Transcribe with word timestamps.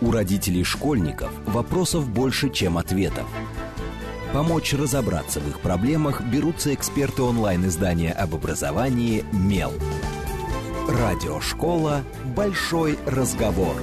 У 0.00 0.12
родителей 0.12 0.62
школьников 0.62 1.30
вопросов 1.46 2.08
больше, 2.08 2.50
чем 2.50 2.78
ответов. 2.78 3.26
Помочь 4.32 4.72
разобраться 4.74 5.40
в 5.40 5.48
их 5.48 5.58
проблемах 5.60 6.22
берутся 6.22 6.72
эксперты 6.72 7.22
онлайн-издания 7.22 8.12
об 8.12 8.34
образовании 8.34 9.24
«Мел». 9.32 9.72
Радиошкола 10.88 12.02
«Большой 12.36 12.96
разговор». 13.06 13.74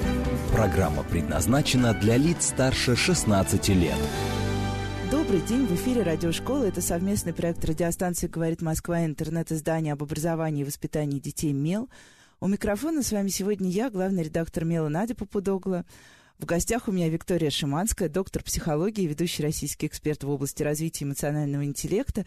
Программа 0.54 1.04
предназначена 1.04 1.93
для 1.93 2.15
лиц 2.15 2.47
старше 2.47 2.95
16 2.95 3.67
лет. 3.69 3.97
Добрый 5.11 5.41
день, 5.41 5.65
в 5.67 5.71
эфире 5.75 6.03
радиошкола. 6.03 6.63
Это 6.63 6.81
совместный 6.81 7.33
проект 7.33 7.65
радиостанции 7.65 8.27
«Говорит 8.27 8.61
Москва» 8.61 9.03
интернет-издание 9.03 9.93
об 9.93 10.03
образовании 10.03 10.61
и 10.61 10.65
воспитании 10.65 11.19
детей 11.19 11.51
«Мел». 11.51 11.89
У 12.40 12.47
микрофона 12.47 13.02
с 13.02 13.12
вами 13.12 13.29
сегодня 13.29 13.70
я, 13.70 13.90
главный 13.90 14.24
редактор 14.24 14.65
«Мела» 14.65 14.90
Надя 14.90 15.15
Попудогла. 15.15 15.85
В 16.38 16.45
гостях 16.45 16.88
у 16.88 16.91
меня 16.91 17.09
Виктория 17.09 17.49
Шиманская, 17.49 18.09
доктор 18.09 18.43
психологии, 18.43 19.07
ведущий 19.07 19.41
российский 19.41 19.88
эксперт 19.88 20.23
в 20.23 20.30
области 20.30 20.62
развития 20.62 21.05
эмоционального 21.05 21.63
интеллекта 21.63 22.26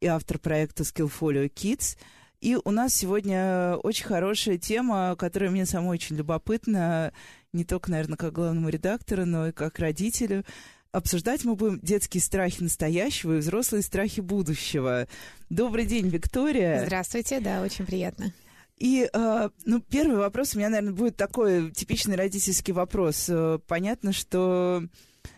и 0.00 0.06
автор 0.06 0.38
проекта 0.38 0.82
Skillfolio 0.82 1.52
Kids– 1.52 1.96
и 2.40 2.56
у 2.64 2.70
нас 2.70 2.94
сегодня 2.94 3.76
очень 3.82 4.06
хорошая 4.06 4.58
тема, 4.58 5.16
которая 5.18 5.50
мне 5.50 5.66
самой 5.66 5.94
очень 5.94 6.16
любопытна, 6.16 7.12
не 7.52 7.64
только, 7.64 7.90
наверное, 7.90 8.16
как 8.16 8.32
главному 8.32 8.68
редактору, 8.68 9.26
но 9.26 9.48
и 9.48 9.52
как 9.52 9.80
родителю. 9.80 10.44
Обсуждать 10.92 11.44
мы 11.44 11.56
будем 11.56 11.80
детские 11.80 12.20
страхи 12.20 12.62
настоящего 12.62 13.34
и 13.34 13.38
взрослые 13.38 13.82
страхи 13.82 14.20
будущего. 14.20 15.08
Добрый 15.50 15.84
день, 15.84 16.08
Виктория. 16.08 16.84
Здравствуйте, 16.84 17.40
да, 17.40 17.60
очень 17.60 17.84
приятно. 17.84 18.32
И, 18.78 19.10
э, 19.12 19.48
ну, 19.64 19.80
первый 19.80 20.16
вопрос 20.16 20.54
у 20.54 20.58
меня, 20.58 20.68
наверное, 20.68 20.94
будет 20.94 21.16
такой 21.16 21.70
типичный 21.72 22.16
родительский 22.16 22.72
вопрос. 22.72 23.26
Э, 23.28 23.58
понятно, 23.66 24.12
что 24.12 24.84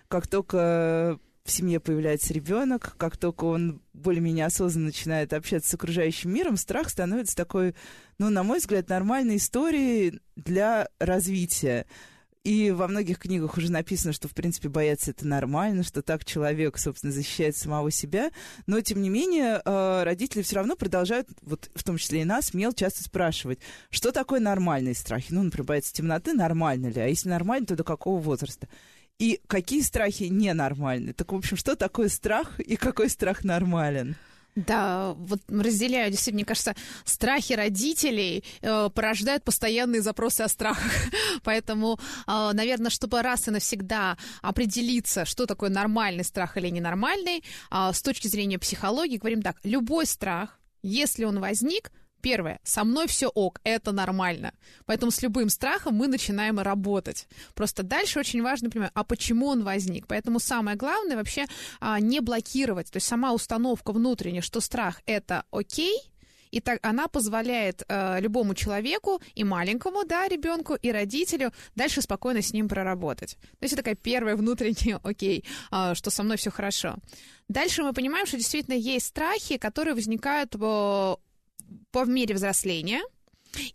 как 0.08 0.26
только 0.26 1.18
в 1.44 1.50
семье 1.50 1.80
появляется 1.80 2.34
ребенок, 2.34 2.94
как 2.98 3.16
только 3.16 3.44
он 3.44 3.80
более-менее 3.94 4.46
осознанно 4.46 4.86
начинает 4.86 5.32
общаться 5.32 5.70
с 5.70 5.74
окружающим 5.74 6.32
миром, 6.32 6.56
страх 6.56 6.90
становится 6.90 7.34
такой, 7.34 7.74
ну, 8.18 8.28
на 8.28 8.42
мой 8.42 8.58
взгляд, 8.58 8.88
нормальной 8.88 9.36
историей 9.36 10.20
для 10.36 10.88
развития. 10.98 11.86
И 12.42 12.70
во 12.70 12.88
многих 12.88 13.18
книгах 13.18 13.58
уже 13.58 13.70
написано, 13.70 14.14
что, 14.14 14.26
в 14.26 14.32
принципе, 14.32 14.70
бояться 14.70 15.10
это 15.10 15.26
нормально, 15.26 15.82
что 15.82 16.00
так 16.00 16.24
человек, 16.24 16.78
собственно, 16.78 17.12
защищает 17.12 17.54
самого 17.54 17.90
себя. 17.90 18.30
Но, 18.66 18.80
тем 18.80 19.02
не 19.02 19.10
менее, 19.10 19.60
э, 19.62 20.02
родители 20.04 20.40
все 20.40 20.56
равно 20.56 20.74
продолжают, 20.74 21.28
вот 21.42 21.70
в 21.74 21.84
том 21.84 21.98
числе 21.98 22.22
и 22.22 22.24
нас, 22.24 22.54
мел 22.54 22.72
часто 22.72 23.04
спрашивать, 23.04 23.58
что 23.90 24.10
такое 24.10 24.40
нормальные 24.40 24.94
страхи? 24.94 25.26
Ну, 25.30 25.42
например, 25.42 25.66
бояться 25.66 25.92
темноты, 25.92 26.32
нормально 26.32 26.86
ли? 26.86 27.00
А 27.00 27.06
если 27.06 27.28
нормально, 27.28 27.66
то 27.66 27.76
до 27.76 27.84
какого 27.84 28.20
возраста? 28.20 28.68
и 29.18 29.38
какие 29.48 29.82
страхи 29.82 30.24
ненормальны. 30.24 31.12
Так, 31.12 31.32
в 31.32 31.36
общем, 31.36 31.58
что 31.58 31.76
такое 31.76 32.08
страх 32.08 32.58
и 32.58 32.76
какой 32.76 33.10
страх 33.10 33.44
нормален? 33.44 34.16
Да, 34.56 35.14
вот 35.16 35.40
разделяю, 35.48 36.10
действительно, 36.10 36.38
мне 36.38 36.44
кажется, 36.44 36.74
страхи 37.04 37.52
родителей 37.52 38.44
э, 38.62 38.90
порождают 38.92 39.44
постоянные 39.44 40.02
запросы 40.02 40.42
о 40.42 40.48
страхах. 40.48 40.92
Поэтому, 41.44 41.98
э, 42.26 42.50
наверное, 42.52 42.90
чтобы 42.90 43.22
раз 43.22 43.46
и 43.48 43.52
навсегда 43.52 44.18
определиться, 44.42 45.24
что 45.24 45.46
такое 45.46 45.70
нормальный 45.70 46.24
страх 46.24 46.56
или 46.56 46.68
ненормальный, 46.68 47.44
э, 47.70 47.90
с 47.92 48.02
точки 48.02 48.26
зрения 48.26 48.58
психологии, 48.58 49.18
говорим 49.18 49.42
так, 49.42 49.56
любой 49.62 50.06
страх, 50.06 50.58
если 50.82 51.24
он 51.24 51.38
возник, 51.40 51.92
Первое, 52.20 52.60
со 52.62 52.84
мной 52.84 53.06
все 53.06 53.28
ок, 53.28 53.60
это 53.64 53.92
нормально. 53.92 54.52
Поэтому 54.86 55.10
с 55.10 55.22
любым 55.22 55.48
страхом 55.48 55.94
мы 55.94 56.06
начинаем 56.06 56.58
работать. 56.58 57.26
Просто 57.54 57.82
дальше 57.82 58.18
очень 58.18 58.42
важно 58.42 58.70
понимать, 58.70 58.92
а 58.94 59.04
почему 59.04 59.46
он 59.46 59.62
возник. 59.62 60.06
Поэтому 60.06 60.40
самое 60.40 60.76
главное 60.76 61.16
вообще 61.16 61.46
а, 61.80 62.00
не 62.00 62.20
блокировать. 62.20 62.90
То 62.90 62.96
есть 62.96 63.06
сама 63.06 63.32
установка 63.32 63.92
внутренняя, 63.92 64.42
что 64.42 64.60
страх 64.60 65.02
это 65.06 65.44
окей, 65.50 65.98
и 66.50 66.60
так 66.60 66.80
она 66.82 67.08
позволяет 67.08 67.84
э, 67.88 68.20
любому 68.20 68.54
человеку, 68.54 69.20
и 69.34 69.44
маленькому, 69.44 70.04
да, 70.04 70.28
ребенку, 70.28 70.74
и 70.74 70.90
родителю 70.90 71.52
дальше 71.76 72.02
спокойно 72.02 72.42
с 72.42 72.52
ним 72.52 72.68
проработать. 72.68 73.36
То 73.58 73.62
есть 73.62 73.74
это 73.74 73.82
такая 73.82 73.94
первая 73.94 74.36
внутренняя, 74.36 75.00
окей, 75.04 75.44
э, 75.70 75.94
что 75.94 76.10
со 76.10 76.22
мной 76.22 76.36
все 76.36 76.50
хорошо. 76.50 76.96
Дальше 77.48 77.82
мы 77.82 77.92
понимаем, 77.92 78.26
что 78.26 78.36
действительно 78.36 78.74
есть 78.74 79.06
страхи, 79.06 79.56
которые 79.58 79.94
возникают 79.94 80.54
э, 80.54 81.16
по 81.90 82.04
мере 82.04 82.34
взросления. 82.34 83.02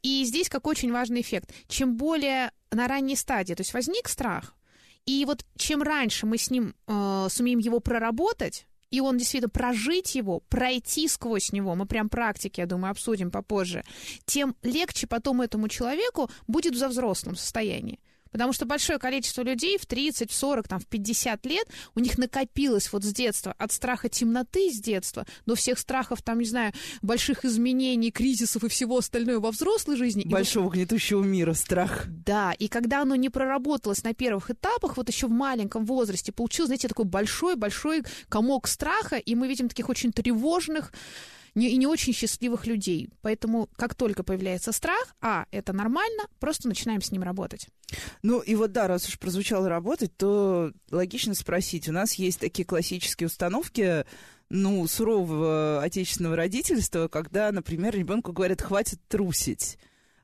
И 0.04 0.24
здесь 0.24 0.50
какой 0.50 0.72
очень 0.72 0.92
важный 0.92 1.22
эффект. 1.22 1.54
Чем 1.68 1.98
более 1.98 2.52
на 2.72 2.88
ранней 2.88 3.16
стадии, 3.16 3.54
то 3.54 3.62
есть 3.62 3.74
возник 3.74 4.08
страх, 4.08 4.56
и 5.06 5.24
вот 5.26 5.46
чем 5.58 5.84
раньше 5.84 6.26
мы 6.26 6.38
с 6.38 6.50
ним 6.50 6.74
э, 6.88 7.28
сумеем 7.30 7.60
его 7.60 7.80
проработать, 7.80 8.66
и 8.90 9.02
он 9.02 9.18
действительно 9.18 9.50
прожить 9.50 10.16
его, 10.16 10.40
пройти 10.42 11.08
сквозь 11.08 11.52
него, 11.52 11.76
мы 11.76 11.86
прям 11.86 12.10
практики, 12.10 12.60
я 12.60 12.66
думаю, 12.66 12.92
обсудим 12.92 13.30
попозже, 13.32 13.84
тем 14.26 14.56
легче 14.64 15.06
потом 15.08 15.42
этому 15.42 15.68
человеку 15.68 16.30
будет 16.48 16.76
в 16.76 16.88
взрослом 16.88 17.36
состоянии. 17.36 18.00
Потому 18.36 18.52
что 18.52 18.66
большое 18.66 19.00
количество 19.00 19.44
людей 19.44 19.78
в 19.78 19.86
30, 19.86 20.30
в 20.30 20.36
40, 20.36 20.68
там, 20.68 20.80
в 20.82 20.88
50 20.88 21.46
лет 21.46 21.66
у 21.96 22.02
них 22.02 22.18
накопилось 22.18 22.92
вот 22.92 23.06
с 23.06 23.14
детства, 23.14 23.56
от 23.58 23.72
страха 23.72 24.10
темноты 24.10 24.74
с 24.74 24.82
детства 24.82 25.26
до 25.46 25.56
всех 25.56 25.80
страхов, 25.80 26.22
там, 26.22 26.40
не 26.40 26.46
знаю, 26.46 26.74
больших 27.02 27.46
изменений, 27.46 28.12
кризисов 28.12 28.66
и 28.66 28.68
всего 28.68 28.98
остального 28.98 29.40
во 29.40 29.52
взрослой 29.52 29.96
жизни. 29.96 30.26
Большого 30.26 30.66
вот... 30.66 30.74
гнетущего 30.74 31.24
мира 31.24 31.54
страх. 31.54 32.08
Да, 32.08 32.52
и 32.52 32.68
когда 32.68 33.04
оно 33.04 33.16
не 33.16 33.30
проработалось 33.30 34.04
на 34.04 34.14
первых 34.14 34.52
этапах, 34.52 34.98
вот 34.98 35.08
еще 35.08 35.28
в 35.28 35.32
маленьком 35.32 35.86
возрасте, 35.86 36.34
получил, 36.34 36.66
знаете, 36.66 36.90
такой 36.90 37.06
большой-большой 37.06 38.04
комок 38.28 38.68
страха, 38.68 39.16
и 39.16 39.34
мы 39.34 39.48
видим 39.48 39.70
таких 39.70 39.88
очень 39.88 40.12
тревожных, 40.12 40.92
не, 41.56 41.70
и 41.70 41.78
не 41.78 41.88
очень 41.88 42.14
счастливых 42.14 42.68
людей. 42.68 43.10
Поэтому, 43.22 43.70
как 43.78 43.96
только 43.96 44.24
появляется 44.24 44.72
страх, 44.72 45.16
а, 45.22 45.46
это 45.52 45.74
нормально, 45.74 46.28
просто 46.40 46.68
начинаем 46.68 47.02
с 47.02 47.12
ним 47.12 47.24
работать. 47.24 47.68
Ну 48.22 48.42
и 48.42 48.56
вот 48.56 48.72
да, 48.72 48.88
раз 48.88 49.08
уж 49.08 49.18
прозвучало 49.18 49.70
работать, 49.70 50.16
то 50.18 50.72
логично 50.92 51.34
спросить. 51.34 51.88
У 51.88 51.94
нас 51.94 52.14
есть 52.16 52.40
такие 52.40 52.66
классические 52.66 53.28
установки, 53.28 54.06
ну, 54.50 54.86
сурового 54.88 55.82
отечественного 55.82 56.36
родительства, 56.36 57.08
когда, 57.08 57.52
например, 57.52 57.96
ребенку 57.96 58.32
говорят, 58.32 58.62
хватит 58.62 59.00
трусить. 59.08 59.78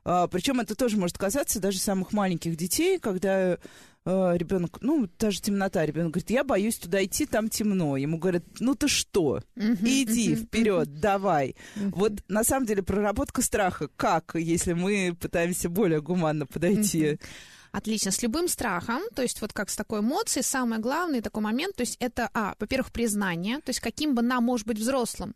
А, 0.04 0.26
причем 0.26 0.60
это 0.60 0.74
тоже 0.74 0.96
может 0.96 1.18
касаться 1.18 1.60
даже 1.60 1.78
самых 1.78 2.12
маленьких 2.12 2.56
детей, 2.56 2.98
когда 2.98 3.58
э, 4.04 4.32
ребенок, 4.36 4.78
ну, 4.80 5.06
та 5.06 5.30
же 5.30 5.40
темнота, 5.40 5.84
ребенок 5.84 6.12
говорит, 6.12 6.30
я 6.30 6.44
боюсь 6.44 6.78
туда 6.78 7.04
идти, 7.04 7.26
там 7.26 7.48
темно. 7.48 7.96
Ему 7.96 8.18
говорят, 8.18 8.44
ну 8.60 8.74
ты 8.74 8.88
что, 8.88 9.42
иди 9.56 10.34
вперед, 10.34 11.00
давай. 11.00 11.56
Вот 11.76 12.12
на 12.28 12.44
самом 12.44 12.66
деле 12.66 12.82
проработка 12.82 13.42
страха, 13.42 13.88
как, 13.96 14.32
если 14.34 14.72
мы 14.72 15.16
пытаемся 15.18 15.68
более 15.68 16.00
гуманно 16.00 16.46
подойти? 16.46 17.18
Отлично. 17.72 18.10
С 18.10 18.22
любым 18.22 18.48
страхом, 18.48 19.00
то 19.14 19.22
есть 19.22 19.40
вот 19.40 19.54
как 19.54 19.70
с 19.70 19.76
такой 19.76 20.00
эмоцией, 20.00 20.44
самый 20.44 20.78
главный 20.78 21.22
такой 21.22 21.42
момент, 21.42 21.74
то 21.74 21.80
есть 21.80 21.96
это, 22.00 22.28
а, 22.34 22.54
во-первых, 22.58 22.92
признание, 22.92 23.56
то 23.60 23.70
есть 23.70 23.80
каким 23.80 24.14
бы 24.14 24.20
нам, 24.20 24.44
может 24.44 24.66
быть, 24.66 24.78
взрослым 24.78 25.34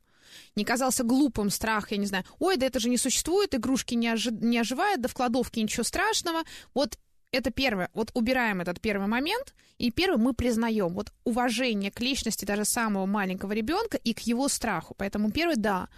не 0.54 0.64
казался 0.64 1.04
глупым 1.04 1.50
страх, 1.50 1.92
я 1.92 1.96
не 1.96 2.06
знаю, 2.06 2.24
ой, 2.38 2.56
да 2.56 2.66
это 2.66 2.80
же 2.80 2.88
не 2.88 2.98
существует, 2.98 3.54
игрушки 3.54 3.94
не, 3.94 4.08
ожи- 4.08 4.36
не 4.44 4.58
оживают, 4.58 5.00
да 5.00 5.08
в 5.08 5.14
кладовке 5.14 5.62
ничего 5.62 5.84
страшного. 5.84 6.42
Вот 6.74 6.98
это 7.36 7.50
первое. 7.50 7.90
Вот 7.92 8.10
убираем 8.14 8.60
этот 8.60 8.80
первый 8.80 9.06
момент, 9.06 9.54
и 9.78 9.90
первый 9.90 10.18
мы 10.18 10.32
признаем 10.32 10.88
вот 10.88 11.12
уважение 11.24 11.90
к 11.90 12.00
личности 12.00 12.44
даже 12.44 12.64
самого 12.64 13.06
маленького 13.06 13.52
ребенка 13.52 13.98
и 13.98 14.14
к 14.14 14.20
его 14.20 14.48
страху. 14.48 14.94
Поэтому 14.96 15.30
первый, 15.30 15.56
да, 15.56 15.88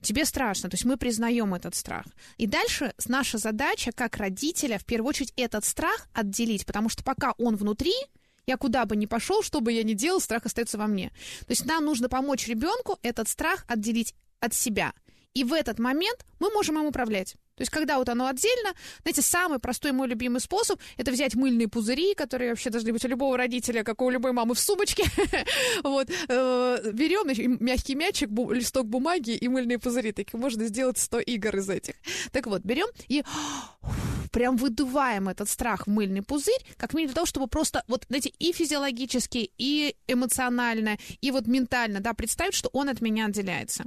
тебе 0.00 0.24
страшно, 0.24 0.70
то 0.70 0.74
есть 0.74 0.84
мы 0.84 0.96
признаем 0.96 1.54
этот 1.54 1.74
страх. 1.74 2.06
И 2.38 2.46
дальше 2.46 2.94
наша 3.06 3.38
задача 3.38 3.92
как 3.92 4.16
родителя 4.16 4.78
в 4.78 4.84
первую 4.84 5.10
очередь 5.10 5.32
этот 5.36 5.64
страх 5.64 6.08
отделить, 6.14 6.66
потому 6.66 6.88
что 6.88 7.04
пока 7.04 7.32
он 7.38 7.56
внутри, 7.56 7.94
я 8.46 8.56
куда 8.56 8.86
бы 8.86 8.96
ни 8.96 9.06
пошел, 9.06 9.42
что 9.42 9.60
бы 9.60 9.72
я 9.72 9.82
ни 9.82 9.92
делал, 9.92 10.20
страх 10.20 10.46
остается 10.46 10.78
во 10.78 10.86
мне. 10.86 11.10
То 11.40 11.50
есть 11.50 11.66
нам 11.66 11.84
нужно 11.84 12.08
помочь 12.08 12.48
ребенку 12.48 12.98
этот 13.02 13.28
страх 13.28 13.64
отделить 13.68 14.14
от 14.40 14.54
себя. 14.54 14.94
И 15.34 15.44
в 15.44 15.52
этот 15.52 15.78
момент 15.78 16.24
мы 16.40 16.50
можем 16.50 16.78
им 16.78 16.86
управлять. 16.86 17.36
То 17.60 17.62
есть, 17.62 17.72
когда 17.72 17.98
вот 17.98 18.08
оно 18.08 18.26
отдельно, 18.26 18.70
знаете, 19.02 19.20
самый 19.20 19.58
простой 19.58 19.92
мой 19.92 20.08
любимый 20.08 20.40
способ– 20.40 20.80
это 20.96 21.10
взять 21.10 21.34
мыльные 21.34 21.68
пузыри, 21.68 22.14
которые 22.14 22.52
вообще 22.52 22.70
должны 22.70 22.90
быть 22.90 23.04
у 23.04 23.08
любого 23.08 23.36
родителя, 23.36 23.84
как 23.84 24.00
у 24.00 24.08
любой 24.08 24.32
мамы 24.32 24.54
в 24.54 24.58
сумочке. 24.58 25.04
вот, 25.82 26.08
э, 26.08 26.90
берем 26.94 27.58
мягкий 27.60 27.94
мячик, 27.96 28.30
листок 28.30 28.86
бумаги 28.86 29.32
и 29.32 29.46
мыльные 29.46 29.78
пузыри. 29.78 30.12
Такие 30.12 30.40
можно 30.40 30.64
сделать 30.64 30.96
100 30.96 31.18
игр 31.18 31.54
из 31.58 31.68
этих. 31.68 31.96
Так 32.32 32.46
вот, 32.46 32.62
берем 32.62 32.86
и 33.08 33.24
прям 34.32 34.56
выдуваем 34.56 35.28
этот 35.28 35.50
страх 35.50 35.86
в 35.86 35.90
мыльный 35.90 36.22
пузырь, 36.22 36.64
как 36.78 36.94
минимум 36.94 37.08
для 37.08 37.16
того, 37.16 37.26
чтобы 37.26 37.46
просто, 37.46 37.84
вот, 37.88 38.06
знаете, 38.08 38.32
и 38.38 38.52
физиологически, 38.54 39.50
и 39.58 39.96
эмоционально, 40.08 40.96
и 41.20 41.30
вот 41.30 41.46
ментально, 41.46 42.00
да, 42.00 42.14
представить, 42.14 42.54
что 42.54 42.70
он 42.72 42.88
от 42.88 43.02
меня 43.02 43.26
отделяется. 43.26 43.84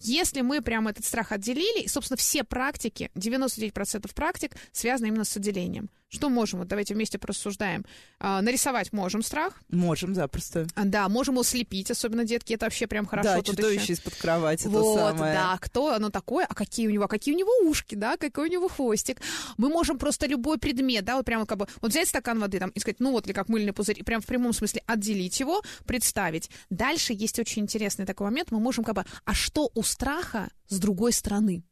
Если 0.00 0.42
мы 0.42 0.62
прям 0.62 0.88
этот 0.88 1.04
страх 1.04 1.32
отделили, 1.32 1.82
и, 1.82 1.88
собственно, 1.88 2.16
все 2.16 2.44
практики, 2.44 3.10
99% 3.14 4.14
практик 4.14 4.54
связаны 4.72 5.08
именно 5.08 5.24
с 5.24 5.36
отделением. 5.36 5.90
Что 6.10 6.30
можем? 6.30 6.60
Вот 6.60 6.68
давайте 6.68 6.94
вместе 6.94 7.18
просуждаем. 7.18 7.84
А, 8.18 8.40
нарисовать 8.40 8.94
можем 8.94 9.22
страх. 9.22 9.60
Можем, 9.68 10.14
запросто. 10.14 10.66
А, 10.74 10.84
да, 10.86 11.06
можем 11.10 11.34
его 11.34 11.42
слепить, 11.42 11.90
особенно 11.90 12.24
детки, 12.24 12.54
это 12.54 12.64
вообще 12.64 12.86
прям 12.86 13.04
хорошо. 13.04 13.36
Да, 13.36 13.42
чудовище 13.42 13.92
из-под 13.92 14.14
кровати, 14.14 14.66
вот, 14.68 14.80
то 14.80 14.96
самое. 14.96 15.34
да, 15.34 15.58
кто 15.60 15.92
оно 15.92 16.08
такое, 16.08 16.46
а 16.48 16.54
какие 16.54 16.86
у 16.86 16.90
него, 16.90 17.04
а 17.04 17.08
какие 17.08 17.34
у 17.34 17.38
него 17.38 17.50
ушки, 17.68 17.94
да, 17.94 18.16
какой 18.16 18.48
у 18.48 18.52
него 18.52 18.68
хвостик. 18.68 19.20
Мы 19.58 19.68
можем 19.68 19.98
просто 19.98 20.26
любой 20.26 20.58
предмет, 20.58 21.04
да, 21.04 21.16
вот 21.16 21.26
прямо 21.26 21.44
как 21.44 21.58
бы, 21.58 21.66
вот 21.82 21.90
взять 21.90 22.08
стакан 22.08 22.40
воды 22.40 22.58
там 22.58 22.70
и 22.70 22.80
сказать, 22.80 23.00
ну 23.00 23.12
вот, 23.12 23.26
или 23.26 23.34
как 23.34 23.50
мыльный 23.50 23.74
пузырь, 23.74 24.00
и 24.00 24.02
прям 24.02 24.22
в 24.22 24.26
прямом 24.26 24.54
смысле 24.54 24.82
отделить 24.86 25.38
его, 25.40 25.62
представить. 25.84 26.50
Дальше 26.70 27.12
есть 27.12 27.38
очень 27.38 27.62
интересный 27.62 28.06
такой 28.06 28.26
момент, 28.28 28.50
мы 28.50 28.60
можем 28.60 28.82
как 28.82 28.94
бы, 28.94 29.04
а 29.26 29.34
что 29.34 29.70
у 29.74 29.82
страха 29.82 30.48
с 30.68 30.78
другой 30.78 31.12
стороны? 31.12 31.64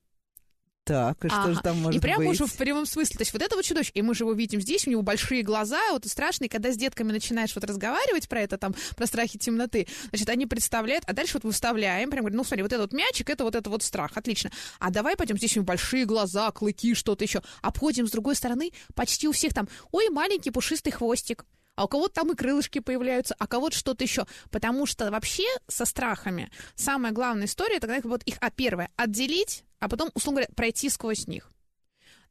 Так, 0.87 1.25
и 1.25 1.29
что 1.29 1.41
Ага. 1.43 1.55
же 1.55 1.61
там 1.63 1.81
может 1.81 1.99
И 1.99 2.01
прям 2.01 2.19
быть? 2.19 2.29
уже 2.29 2.47
в 2.47 2.55
прямом 2.57 2.87
смысле. 2.87 3.17
То 3.17 3.23
есть 3.23 3.33
вот 3.33 3.43
это 3.43 3.57
вот 3.57 3.65
чудовище, 3.65 3.91
и 3.93 4.03
мы 4.03 4.15
же 4.15 4.23
его 4.23 4.33
видим 4.35 4.61
здесь, 4.61 4.87
у 4.87 4.91
него 4.91 5.03
большие 5.03 5.43
глаза, 5.43 5.81
вот 5.91 6.07
страшные, 6.07 6.49
когда 6.49 6.71
с 6.71 6.77
детками 6.77 7.11
начинаешь 7.11 7.53
вот 7.57 7.65
разговаривать 7.65 8.29
про 8.29 8.43
это, 8.43 8.57
там, 8.57 8.73
про 8.97 9.07
страхи 9.07 9.37
темноты, 9.37 9.89
значит, 10.11 10.29
они 10.29 10.47
представляют, 10.47 11.03
а 11.09 11.13
дальше 11.13 11.35
вот 11.35 11.43
выставляем, 11.43 12.09
прям 12.09 12.21
говорим, 12.23 12.37
ну 12.37 12.45
смотри, 12.45 12.63
вот 12.63 12.73
этот 12.73 12.93
вот 12.93 12.97
мячик, 12.97 13.29
это 13.31 13.43
вот 13.43 13.57
это 13.57 13.69
вот 13.69 13.83
страх, 13.83 14.13
отлично. 14.15 14.53
А 14.79 14.91
давай 14.91 15.17
пойдем, 15.17 15.37
здесь 15.37 15.57
у 15.57 15.61
него 15.61 15.67
большие 15.67 16.05
глаза, 16.05 16.53
клыки, 16.53 16.95
что-то 16.95 17.25
еще. 17.25 17.43
Обходим 17.63 18.07
с 18.07 18.13
другой 18.13 18.37
стороны, 18.37 18.71
почти 18.95 19.27
у 19.27 19.33
всех 19.33 19.55
там, 19.55 19.69
ой, 19.91 20.09
маленький 20.11 20.53
пушистый 20.53 20.93
хвостик, 20.93 21.47
а 21.75 21.85
у 21.87 21.89
кого-то 21.89 22.15
там 22.15 22.31
и 22.33 22.37
крылышки 22.37 22.79
появляются, 22.79 23.35
а 23.41 23.49
кого-то 23.49 23.77
что-то 23.77 24.05
еще. 24.05 24.25
Потому 24.53 24.87
что 24.87 25.11
вообще 25.11 25.45
со 25.67 25.85
страхами 25.85 26.49
самая 26.77 27.13
главная 27.13 27.47
история, 27.47 27.77
это 27.79 27.89
когда 27.89 28.09
вот 28.09 28.23
их, 28.23 28.37
а 28.41 28.51
первое, 28.51 28.89
отделить, 28.97 29.65
а 29.87 29.89
потом, 29.89 30.11
условно 30.15 30.41
говоря, 30.41 30.53
пройти 30.55 30.91
сквозь 30.91 31.27
них. 31.29 31.51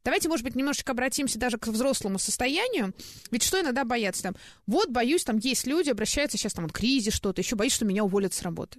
Давайте, 0.04 0.28
может 0.28 0.44
быть, 0.44 0.54
немножечко 0.54 0.92
обратимся 0.92 1.38
даже 1.38 1.58
к 1.58 1.66
взрослому 1.66 2.18
состоянию. 2.18 2.94
Ведь 3.30 3.42
что 3.42 3.60
иногда 3.60 3.84
боятся? 3.84 4.22
Там, 4.24 4.36
вот, 4.66 4.90
боюсь, 4.90 5.24
там 5.24 5.38
есть 5.38 5.66
люди, 5.66 5.90
обращаются 5.90 6.36
сейчас, 6.38 6.52
там, 6.52 6.66
вот, 6.66 6.72
кризис, 6.72 7.14
что-то, 7.14 7.40
еще 7.40 7.56
боюсь, 7.56 7.72
что 7.72 7.84
меня 7.86 8.04
уволят 8.04 8.32
с 8.34 8.42
работы. 8.42 8.78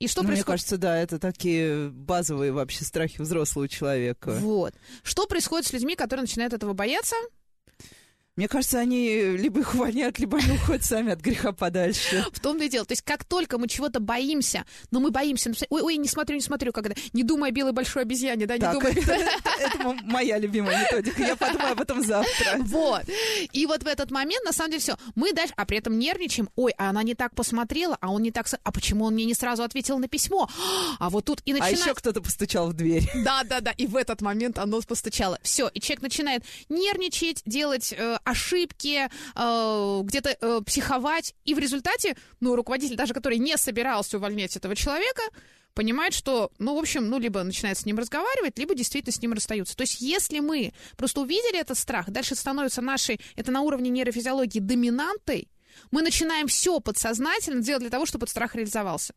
И 0.00 0.08
что 0.08 0.22
Ну, 0.22 0.28
Мне 0.28 0.36
происходит? 0.36 0.46
кажется, 0.46 0.78
да, 0.78 0.98
это 0.98 1.18
такие 1.20 1.90
базовые 1.90 2.50
вообще 2.50 2.84
страхи 2.84 3.20
взрослого 3.20 3.68
человека. 3.68 4.32
Вот. 4.40 4.74
Что 5.04 5.26
происходит 5.26 5.68
с 5.68 5.72
людьми, 5.72 5.94
которые 5.94 6.22
начинают 6.22 6.52
этого 6.52 6.72
бояться? 6.72 7.14
Мне 8.36 8.48
кажется, 8.48 8.80
они 8.80 9.36
либо 9.36 9.60
их 9.60 9.74
увольняют, 9.74 10.18
либо 10.18 10.38
они 10.38 10.52
уходят 10.52 10.84
сами 10.84 11.12
от 11.12 11.20
греха 11.20 11.52
подальше. 11.52 12.24
В 12.32 12.40
том-то 12.40 12.64
и 12.64 12.68
дело. 12.68 12.84
То 12.84 12.92
есть, 12.92 13.02
как 13.02 13.24
только 13.24 13.58
мы 13.58 13.68
чего-то 13.68 14.00
боимся, 14.00 14.64
но 14.90 14.98
мы 14.98 15.12
боимся, 15.12 15.52
ой, 15.70 15.82
ой, 15.82 15.96
не 15.98 16.08
смотрю, 16.08 16.34
не 16.34 16.42
смотрю, 16.42 16.72
когда 16.72 16.94
не 17.12 17.22
думай 17.22 17.50
о 17.50 17.52
белой 17.52 17.72
большой 17.72 18.02
обезьяне, 18.02 18.46
да, 18.46 18.54
не 18.54 18.60
Так, 18.60 18.72
думай. 18.74 18.92
это, 18.96 19.12
это 19.60 19.78
мо- 19.84 19.96
моя 20.02 20.38
любимая 20.38 20.80
методика. 20.80 21.22
Я 21.22 21.36
подумаю 21.36 21.72
об 21.72 21.80
этом 21.80 22.02
завтра. 22.04 22.56
Вот. 22.58 23.02
И 23.52 23.66
вот 23.66 23.84
в 23.84 23.86
этот 23.86 24.10
момент, 24.10 24.44
на 24.44 24.52
самом 24.52 24.72
деле, 24.72 24.80
все. 24.80 24.96
Мы 25.14 25.32
дальше, 25.32 25.54
а 25.56 25.64
при 25.64 25.78
этом 25.78 25.96
нервничаем. 25.96 26.48
Ой, 26.56 26.72
а 26.76 26.90
она 26.90 27.04
не 27.04 27.14
так 27.14 27.36
посмотрела, 27.36 27.96
а 28.00 28.10
он 28.10 28.22
не 28.22 28.32
так... 28.32 28.46
А 28.64 28.72
почему 28.72 29.04
он 29.04 29.14
мне 29.14 29.26
не 29.26 29.34
сразу 29.34 29.62
ответил 29.62 29.98
на 29.98 30.08
письмо? 30.08 30.48
А 30.98 31.10
вот 31.10 31.24
тут 31.26 31.40
и 31.44 31.50
А 31.52 31.54
начинает... 31.54 31.78
еще 31.78 31.94
кто-то 31.94 32.20
постучал 32.20 32.68
в 32.70 32.72
дверь. 32.72 33.08
Да, 33.24 33.42
да, 33.44 33.60
да. 33.60 33.70
И 33.72 33.86
в 33.86 33.96
этот 33.96 34.20
момент 34.22 34.58
оно 34.58 34.80
постучало. 34.82 35.38
Все, 35.42 35.68
и 35.68 35.80
человек 35.80 36.02
начинает 36.02 36.44
нервничать, 36.68 37.42
делать 37.46 37.92
э, 37.96 38.18
ошибки, 38.24 39.08
э, 39.34 40.00
где-то 40.02 40.36
э, 40.40 40.60
психовать. 40.66 41.34
И 41.44 41.54
в 41.54 41.58
результате, 41.58 42.16
ну, 42.40 42.56
руководитель, 42.56 42.96
даже 42.96 43.14
который 43.14 43.38
не 43.38 43.56
собирался 43.56 44.16
увольнять 44.16 44.56
этого 44.56 44.74
человека, 44.74 45.22
понимает, 45.74 46.14
что, 46.14 46.50
ну, 46.58 46.74
в 46.76 46.78
общем, 46.78 47.08
ну, 47.08 47.18
либо 47.18 47.42
начинает 47.42 47.76
с 47.76 47.84
ним 47.84 47.98
разговаривать, 47.98 48.58
либо 48.58 48.74
действительно 48.74 49.12
с 49.12 49.20
ним 49.20 49.32
расстаются. 49.32 49.76
То 49.76 49.82
есть, 49.82 50.00
если 50.00 50.40
мы 50.40 50.72
просто 50.96 51.20
увидели 51.20 51.58
этот 51.58 51.76
страх, 51.76 52.10
дальше 52.10 52.34
становится 52.34 52.80
нашей, 52.80 53.20
это 53.36 53.50
на 53.50 53.60
уровне 53.60 53.90
нейрофизиологии, 53.90 54.60
доминантой, 54.60 55.48
мы 55.90 56.02
начинаем 56.02 56.46
все 56.46 56.80
подсознательно 56.80 57.60
делать 57.60 57.82
для 57.82 57.90
того, 57.90 58.06
чтобы 58.06 58.24
этот 58.24 58.30
страх 58.30 58.54
реализовался. 58.54 59.14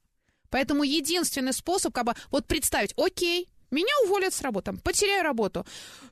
Поэтому 0.49 0.83
единственный 0.83 1.53
способ, 1.53 1.93
как 1.93 2.05
бы, 2.05 2.15
вот 2.31 2.47
представить, 2.47 2.93
окей, 2.97 3.49
меня 3.69 3.93
уволят 4.05 4.33
с 4.33 4.41
работы, 4.41 4.73
потеряю 4.83 5.23
работу. 5.23 5.65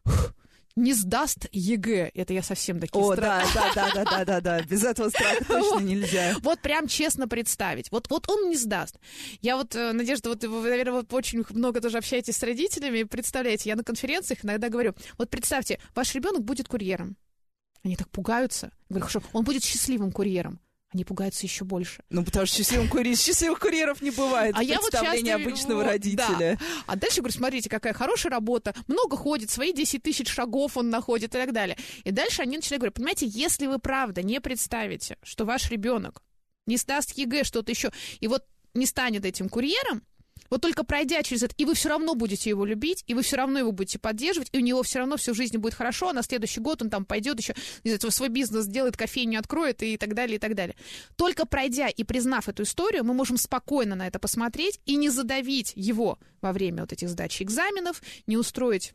Фух, 0.03 0.33
Не 0.75 0.94
сдаст 0.94 1.48
ЕГЭ. 1.54 2.12
Это 2.13 2.33
я 2.33 2.44
совсем 2.44 2.81
такие 2.81 3.01
О, 3.01 3.13
страхи. 3.13 3.54
да, 3.54 3.72
да, 3.74 3.92
да, 3.94 4.04
да, 4.04 4.04
да, 4.04 4.25
да, 4.25 4.42
да. 4.42 4.62
Без 4.63 4.83
этого 4.83 5.10
страха 5.10 5.45
точно 5.48 5.80
нельзя. 5.80 6.36
Вот 6.42 6.60
прям 6.60 6.88
честно 6.88 7.30
представить. 7.30 7.89
Вот, 7.92 8.10
вот 8.10 8.30
он 8.30 8.50
не 8.50 8.57
сдаст. 8.57 9.00
Я 9.42 9.56
вот, 9.56 9.74
э, 9.75 9.94
Надежда, 9.94 10.30
вот 10.30 10.44
вы, 10.44 10.69
наверное, 10.69 10.94
вот 10.94 11.13
очень 11.13 11.45
много 11.51 11.80
тоже 11.80 11.98
общаетесь 11.98 12.36
с 12.36 12.44
родителями. 12.44 13.04
Представляете, 13.04 13.69
я 13.69 13.77
на 13.77 13.83
конференциях 13.86 14.44
иногда 14.44 14.68
говорю, 14.68 14.94
вот 15.18 15.30
представьте, 15.30 15.80
ваш 15.95 16.13
ребенок 16.13 16.44
будет 16.44 16.68
курьером. 16.68 17.16
Они 17.83 17.95
так 17.95 18.10
пугаются. 18.10 18.71
Я 18.89 18.95
говорю, 18.95 19.07
хорошо, 19.07 19.24
он 19.31 19.45
будет 19.45 19.63
счастливым 19.63 20.12
курьером. 20.12 20.60
Они 20.95 21.03
пугаются 21.03 21.45
еще 21.45 21.65
больше. 21.65 22.03
Ну, 22.09 22.24
потому 22.24 22.45
что 22.45 22.56
счастливым 22.56 22.88
кури- 22.88 23.18
счастливых 23.18 23.59
курьеров 23.59 24.01
не 24.01 24.12
бывает 24.12 24.56
А 24.57 24.63
я 24.63 24.80
вот 24.80 24.94
часто 24.94 25.36
обычного 25.36 25.80
вот, 25.80 25.88
родителя. 25.88 26.57
А 26.88 26.95
дальше 26.95 27.18
говорю, 27.18 27.33
смотрите, 27.33 27.69
какая 27.69 27.92
хорошая 27.92 28.31
работа, 28.31 28.74
много 28.88 29.18
ходит, 29.18 29.50
свои 29.50 29.74
10 29.74 30.01
тысяч 30.01 30.30
шагов 30.30 30.77
он 30.77 30.89
находит 30.89 31.36
и 31.36 31.38
так 31.38 31.51
далее. 31.51 31.75
И 32.06 32.12
дальше 32.12 32.44
они 32.44 32.56
начинают 32.56 32.80
говорить, 32.80 32.94
понимаете, 32.94 33.25
если 33.27 33.68
вы 33.68 33.77
правда 33.77 34.24
не 34.24 34.39
представите, 34.39 35.18
что 35.21 35.44
ваш 35.44 35.69
ребенок 35.69 36.24
не 36.65 36.77
сдаст 36.77 37.12
ЕГЭ, 37.18 37.44
что-то 37.44 37.74
еще, 37.74 37.92
и 38.21 38.30
вот 38.30 38.45
не 38.74 38.86
станет 38.86 39.25
этим 39.25 39.50
курьером, 39.50 40.01
вот 40.50 40.62
только 40.62 40.84
пройдя 40.84 41.24
через 41.24 41.44
это, 41.44 41.56
и 41.58 41.66
вы 41.66 41.74
все 41.74 41.90
равно 41.90 42.16
будете 42.16 42.50
его 42.50 42.66
любить, 42.66 43.04
и 43.08 43.14
вы 43.14 43.24
все 43.24 43.38
равно 43.38 43.60
его 43.60 43.72
будете 43.72 44.00
поддерживать, 44.00 44.50
и 44.52 44.58
у 44.58 44.62
него 44.62 44.84
все 44.84 45.00
равно 45.00 45.18
всю 45.18 45.34
жизнь 45.34 45.58
будет 45.58 45.74
хорошо, 45.74 46.10
а 46.10 46.14
на 46.14 46.24
следующий 46.24 46.60
год 46.60 46.82
он 46.82 46.90
там 46.90 47.06
пойдет 47.06 47.40
еще, 47.40 47.56
из 47.84 47.94
этого 47.94 48.12
свой 48.12 48.30
бизнес 48.30 48.66
сделает, 48.66 48.98
кофейню 48.98 49.40
откроет 49.40 49.82
и 49.84 49.98
так 49.98 50.14
далее, 50.14 50.38
и 50.38 50.40
так 50.40 50.56
далее. 50.56 50.76
Только 51.16 51.46
пройдя 51.46 51.88
и 51.88 52.04
признав 52.04 52.48
эту 52.48 52.64
историю, 52.64 53.04
мы 53.04 53.14
можем 53.14 53.38
спокойно 53.38 53.96
на 53.96 54.08
это 54.08 54.20
посмотреть 54.20 54.80
и 54.86 54.96
не 54.96 55.10
задавить 55.10 55.74
его 55.76 56.20
во 56.42 56.54
время 56.54 56.81
вот 56.81 56.94
этих 56.94 57.10
сдачи 57.10 57.44
экзаменов, 57.44 58.02
не 58.28 58.38
устроить 58.38 58.94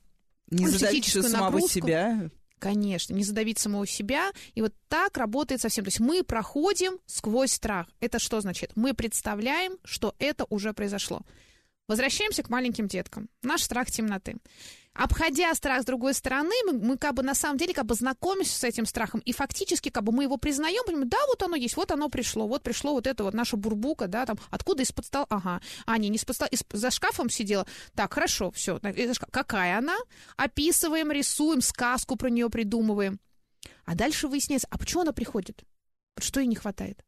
Не 0.50 0.68
задавить 0.68 1.06
еще 1.06 1.22
самого 1.22 1.50
нагрузку. 1.50 1.80
себя. 1.80 2.30
Конечно, 2.60 3.14
не 3.14 3.24
задавить 3.24 3.58
самого 3.58 3.86
себя. 3.86 4.30
И 4.54 4.60
вот 4.60 4.74
так 4.88 5.16
работает 5.16 5.62
совсем. 5.62 5.84
То 5.84 5.88
есть 5.88 5.98
мы 5.98 6.22
проходим 6.22 6.98
сквозь 7.06 7.52
страх. 7.52 7.88
Это 8.00 8.18
что 8.18 8.40
значит? 8.40 8.72
Мы 8.76 8.92
представляем, 8.92 9.78
что 9.82 10.14
это 10.18 10.46
уже 10.50 10.74
произошло. 10.74 11.22
Возвращаемся 11.88 12.42
к 12.42 12.50
маленьким 12.50 12.86
деткам. 12.86 13.30
Наш 13.42 13.62
страх 13.62 13.90
темноты. 13.90 14.36
Обходя 15.00 15.54
страх 15.54 15.80
с 15.80 15.84
другой 15.86 16.12
стороны, 16.12 16.52
мы, 16.66 16.72
мы 16.74 16.98
как 16.98 17.14
бы 17.14 17.22
на 17.22 17.34
самом 17.34 17.56
деле 17.56 17.72
как 17.72 17.86
бы 17.86 17.94
знакомимся 17.94 18.58
с 18.58 18.64
этим 18.64 18.84
страхом, 18.84 19.20
и 19.20 19.32
фактически 19.32 19.88
как 19.88 20.04
бы 20.04 20.12
мы 20.12 20.24
его 20.24 20.36
признаем, 20.36 20.84
понимаем, 20.84 21.08
да, 21.08 21.16
вот 21.26 21.42
оно 21.42 21.56
есть, 21.56 21.74
вот 21.78 21.90
оно 21.90 22.10
пришло, 22.10 22.46
вот 22.46 22.62
пришло 22.62 22.92
вот 22.92 23.06
это 23.06 23.24
вот 23.24 23.32
наша 23.32 23.56
бурбука, 23.56 24.08
да, 24.08 24.26
там, 24.26 24.38
откуда 24.50 24.82
из-под 24.82 25.06
стола, 25.06 25.26
ага, 25.30 25.62
а, 25.86 25.96
не, 25.96 26.10
не 26.10 26.16
из-под 26.16 26.36
стола, 26.36 26.48
из- 26.48 26.66
за 26.70 26.90
шкафом 26.90 27.30
сидела, 27.30 27.66
так, 27.94 28.12
хорошо, 28.12 28.50
все, 28.50 28.78
какая 29.30 29.78
она? 29.78 29.96
Описываем, 30.36 31.10
рисуем, 31.10 31.62
сказку 31.62 32.16
про 32.16 32.28
нее 32.28 32.50
придумываем. 32.50 33.20
А 33.86 33.94
дальше 33.94 34.28
выясняется, 34.28 34.68
а 34.70 34.76
почему 34.76 35.00
она 35.00 35.12
приходит? 35.12 35.64
Что 36.18 36.40
ей 36.40 36.46
не 36.46 36.56
хватает? 36.56 37.02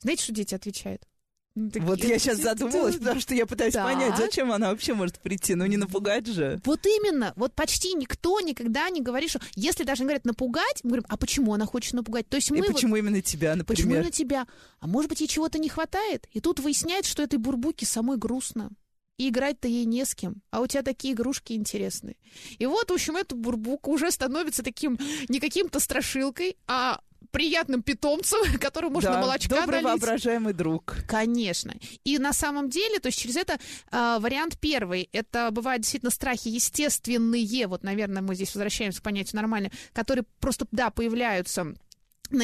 Знаете, 0.00 0.24
что 0.24 0.32
дети 0.32 0.54
отвечают? 0.54 1.08
Ну, 1.54 1.70
такие, 1.70 1.86
Вот 1.86 2.02
я 2.02 2.18
сейчас 2.18 2.38
«Ты- 2.38 2.44
задумалась, 2.44 2.96
потому 2.96 3.20
что 3.20 3.34
я 3.34 3.44
пытаюсь 3.44 3.74
Так. 3.74 3.84
понять, 3.84 4.16
зачем 4.16 4.50
она 4.52 4.70
вообще 4.70 4.94
может 4.94 5.18
прийти. 5.20 5.54
Ну, 5.54 5.66
не 5.66 5.76
напугать 5.76 6.26
же. 6.26 6.58
Вот 6.64 6.86
именно, 6.86 7.34
вот 7.36 7.54
почти 7.54 7.92
никто 7.92 8.40
никогда 8.40 8.88
не 8.88 9.02
говорит, 9.02 9.28
что 9.30 9.40
если 9.54 9.84
даже 9.84 10.04
говорят 10.04 10.24
напугать, 10.24 10.80
мы 10.82 10.90
говорим, 10.90 11.04
а 11.08 11.16
почему 11.18 11.52
она 11.52 11.66
хочет 11.66 11.92
напугать? 11.92 12.26
То 12.28 12.36
есть 12.36 12.50
мы 12.50 12.58
И 12.58 12.60
вот- 12.62 12.72
почему 12.72 12.96
именно 12.96 13.20
тебя, 13.20 13.54
почему 13.66 13.88
например? 13.88 14.04
на 14.04 14.10
тебя? 14.10 14.46
А 14.80 14.86
может 14.86 15.10
быть, 15.10 15.20
ей 15.20 15.26
чего-то 15.26 15.58
не 15.58 15.68
хватает? 15.68 16.26
И 16.32 16.40
тут 16.40 16.58
выясняется, 16.60 17.10
что 17.10 17.22
этой 17.22 17.38
бурбуке 17.38 17.84
самой 17.84 18.16
грустно. 18.16 18.70
И 19.18 19.28
играть-то 19.28 19.68
ей 19.68 19.84
не 19.84 20.06
с 20.06 20.14
кем. 20.14 20.36
А 20.50 20.62
у 20.62 20.66
тебя 20.66 20.82
такие 20.82 21.12
игрушки 21.12 21.52
интересные. 21.52 22.16
И 22.58 22.64
вот, 22.64 22.90
в 22.90 22.94
общем, 22.94 23.16
эта 23.18 23.36
бурбука 23.36 23.90
уже 23.90 24.10
становится 24.10 24.62
таким, 24.62 24.98
не 25.28 25.38
каким-то 25.38 25.80
страшилкой, 25.80 26.56
а 26.66 26.98
приятным 27.32 27.82
питомцем, 27.82 28.38
который 28.60 28.90
можно 28.90 29.12
Да, 29.12 29.20
молочка 29.20 29.48
добрый 29.48 29.82
налить. 29.82 30.00
воображаемый 30.00 30.52
друг. 30.52 30.96
Конечно. 31.08 31.74
И 32.04 32.18
на 32.18 32.32
самом 32.32 32.70
деле, 32.70 33.00
то 33.00 33.06
есть 33.06 33.18
через 33.18 33.36
это 33.36 33.58
э, 33.90 34.18
вариант 34.20 34.58
первый, 34.60 35.08
это 35.12 35.50
бывают 35.50 35.82
действительно 35.82 36.10
страхи 36.10 36.48
естественные, 36.48 37.66
вот, 37.66 37.82
наверное, 37.82 38.22
мы 38.22 38.34
здесь 38.34 38.54
возвращаемся 38.54 39.00
к 39.00 39.02
понятию 39.02 39.36
нормально, 39.40 39.70
которые 39.92 40.24
просто, 40.40 40.66
да, 40.70 40.90
появляются 40.90 41.74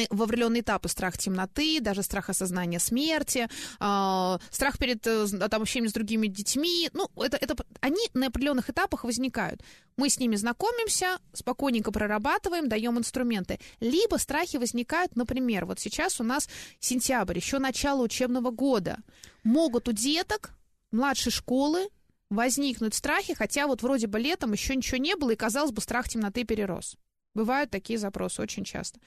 во 0.09 0.25
определенные 0.25 0.61
этапы 0.61 0.89
страх 0.89 1.17
темноты, 1.17 1.79
даже 1.81 2.03
страх 2.03 2.29
осознания 2.29 2.79
смерти, 2.79 3.49
э, 3.79 4.37
страх 4.51 4.77
перед 4.77 5.05
э, 5.05 5.27
там, 5.49 5.61
общением 5.61 5.89
с 5.89 5.93
другими 5.93 6.27
детьми. 6.27 6.89
Ну, 6.93 7.09
это, 7.17 7.37
это, 7.37 7.55
они 7.81 8.01
на 8.13 8.27
определенных 8.27 8.69
этапах 8.69 9.03
возникают. 9.03 9.63
Мы 9.97 10.09
с 10.09 10.19
ними 10.19 10.35
знакомимся, 10.35 11.19
спокойненько 11.33 11.91
прорабатываем, 11.91 12.69
даем 12.69 12.97
инструменты. 12.97 13.59
Либо 13.79 14.15
страхи 14.15 14.57
возникают, 14.57 15.15
например, 15.15 15.65
вот 15.65 15.79
сейчас 15.79 16.21
у 16.21 16.23
нас 16.23 16.47
сентябрь, 16.79 17.37
еще 17.37 17.59
начало 17.59 18.03
учебного 18.03 18.51
года. 18.51 18.97
Могут 19.43 19.89
у 19.89 19.91
деток 19.91 20.51
младшей 20.91 21.31
школы 21.31 21.89
возникнуть 22.29 22.93
страхи, 22.93 23.33
хотя 23.33 23.67
вот 23.67 23.81
вроде 23.81 24.07
бы 24.07 24.19
летом 24.19 24.53
еще 24.53 24.75
ничего 24.75 24.97
не 24.97 25.15
было, 25.15 25.31
и, 25.31 25.35
казалось 25.35 25.71
бы, 25.71 25.81
страх 25.81 26.07
темноты 26.07 26.43
перерос. 26.43 26.95
Бывают 27.35 27.69
такие 27.69 27.99
запросы 27.99 28.41
очень 28.41 28.63
часто. 28.63 28.99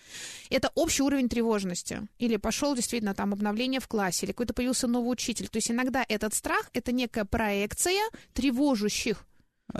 Это 0.49 0.71
общий 0.75 1.03
уровень 1.03 1.29
тревожности. 1.29 2.07
Или 2.19 2.37
пошел 2.37 2.75
действительно 2.75 3.15
там 3.15 3.33
обновление 3.33 3.81
в 3.81 3.89
классе, 3.89 4.27
или 4.27 4.33
какой-то 4.33 4.55
появился 4.55 4.87
новый 4.87 5.13
учитель. 5.13 5.49
То 5.49 5.57
есть 5.57 5.71
иногда 5.71 6.05
этот 6.09 6.33
страх— 6.35 6.71
это 6.73 6.93
некая 6.93 7.25
проекция 7.25 8.03
тревожущих 8.33 9.27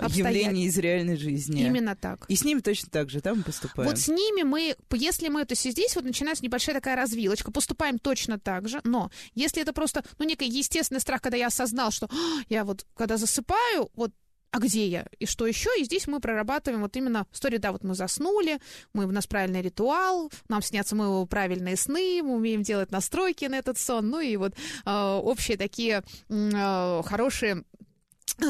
явление 0.09 0.65
из 0.67 0.77
реальной 0.77 1.17
жизни. 1.17 1.65
Именно 1.65 1.95
так. 1.95 2.25
И 2.27 2.35
с 2.35 2.43
ними 2.43 2.59
точно 2.59 2.89
так 2.89 3.09
же, 3.09 3.21
да, 3.21 3.33
мы 3.33 3.43
поступаем? 3.43 3.89
Вот 3.89 3.99
с 3.99 4.07
ними 4.07 4.43
мы, 4.43 4.75
если 4.91 5.27
мы, 5.29 5.45
то 5.45 5.53
есть 5.53 5.69
здесь 5.69 5.95
вот 5.95 6.05
начинается 6.05 6.43
небольшая 6.43 6.75
такая 6.75 6.95
развилочка, 6.95 7.51
поступаем 7.51 7.99
точно 7.99 8.39
так 8.39 8.67
же, 8.67 8.81
но 8.83 9.11
если 9.35 9.61
это 9.61 9.73
просто, 9.73 10.03
ну, 10.17 10.25
некий 10.25 10.47
естественный 10.47 11.01
страх, 11.01 11.21
когда 11.21 11.37
я 11.37 11.47
осознал, 11.47 11.91
что 11.91 12.07
«А, 12.07 12.41
я 12.49 12.63
вот, 12.63 12.85
когда 12.95 13.17
засыпаю, 13.17 13.89
вот 13.93 14.11
а 14.53 14.59
где 14.59 14.87
я 14.87 15.05
и 15.17 15.25
что 15.25 15.47
еще. 15.47 15.69
И 15.79 15.83
здесь 15.83 16.05
мы 16.05 16.19
прорабатываем 16.19 16.83
вот 16.83 16.95
именно 16.95 17.25
историю, 17.33 17.59
да, 17.59 17.71
вот 17.71 17.83
мы 17.83 17.95
заснули, 17.95 18.59
мы, 18.93 19.05
у 19.05 19.11
нас 19.11 19.25
правильный 19.25 19.63
ритуал, 19.63 20.31
нам 20.47 20.61
снятся 20.61 20.95
мы 20.95 21.25
правильные 21.25 21.75
сны, 21.75 22.21
мы 22.21 22.35
умеем 22.35 22.61
делать 22.61 22.91
настройки 22.91 23.45
на 23.45 23.55
этот 23.55 23.79
сон, 23.79 24.11
ну 24.11 24.19
и 24.19 24.37
вот 24.37 24.53
э, 24.85 24.91
общие 24.91 25.57
такие 25.57 26.03
э, 26.29 27.01
хорошие 27.03 27.63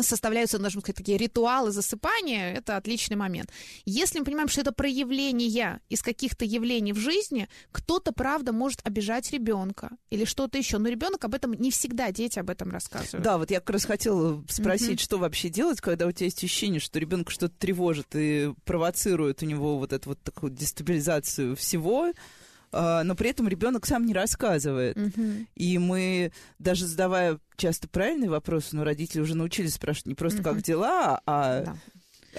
составляются, 0.02 0.60
можно 0.60 0.82
сказать, 0.82 0.98
такие 0.98 1.18
ритуалы 1.18 1.72
засыпания, 1.72 2.54
это 2.54 2.78
отличный 2.78 3.18
момент. 3.18 3.52
Если 3.86 4.20
мы 4.20 4.26
понимаем, 4.26 4.48
что 4.48 4.62
это 4.62 4.72
проявление 4.72 5.80
из 5.90 6.02
каких-то 6.02 6.46
явлений 6.46 6.94
в 6.94 6.98
жизни, 6.98 7.48
кто-то, 7.72 8.12
правда, 8.12 8.54
может 8.54 8.80
обижать 8.84 9.32
ребенка 9.32 9.92
или 10.10 10.26
что-то 10.26 10.58
еще. 10.58 10.78
Но 10.78 10.90
ребенок 10.90 11.24
об 11.26 11.36
этом 11.36 11.54
не 11.54 11.72
всегда 11.72 12.12
дети 12.12 12.40
об 12.40 12.50
этом 12.50 12.72
рассказывают. 12.72 13.24
Да, 13.24 13.38
вот 13.38 13.52
я 13.52 13.60
как 13.60 13.72
раз 13.72 13.86
хотела 13.86 14.44
спросить, 14.50 15.00
mm-hmm. 15.00 15.04
что 15.04 15.18
вообще 15.18 15.50
делать, 15.50 15.82
когда 15.82 16.08
у 16.08 16.12
тебя 16.12 16.26
есть 16.26 16.44
ощущение, 16.44 16.80
что 16.80 17.00
ребенка 17.00 17.32
что-то 17.32 17.56
тревожит 17.58 18.08
и 18.14 18.54
провоцирует 18.66 19.44
у 19.44 19.46
него 19.46 19.78
вот 19.78 19.94
эту 19.94 20.10
вот 20.10 20.22
такую 20.22 20.52
дестабилизацию 20.52 21.56
всего, 21.56 22.12
но 22.74 23.16
при 23.16 23.30
этом 23.30 23.48
ребенок 23.48 23.86
сам 23.86 24.06
не 24.06 24.14
рассказывает. 24.14 24.98
Угу. 24.98 25.48
И 25.56 25.78
мы, 25.78 26.32
даже 26.60 26.86
задавая 26.86 27.40
часто 27.56 27.88
правильные 27.88 28.30
вопросы, 28.30 28.76
но 28.76 28.84
родители 28.84 29.22
уже 29.22 29.36
научились 29.36 29.76
спрашивать 29.76 30.08
не 30.08 30.16
просто 30.16 30.40
угу. 30.40 30.50
как 30.50 30.62
дела, 30.62 31.22
а 31.26 31.64
да. 31.66 31.76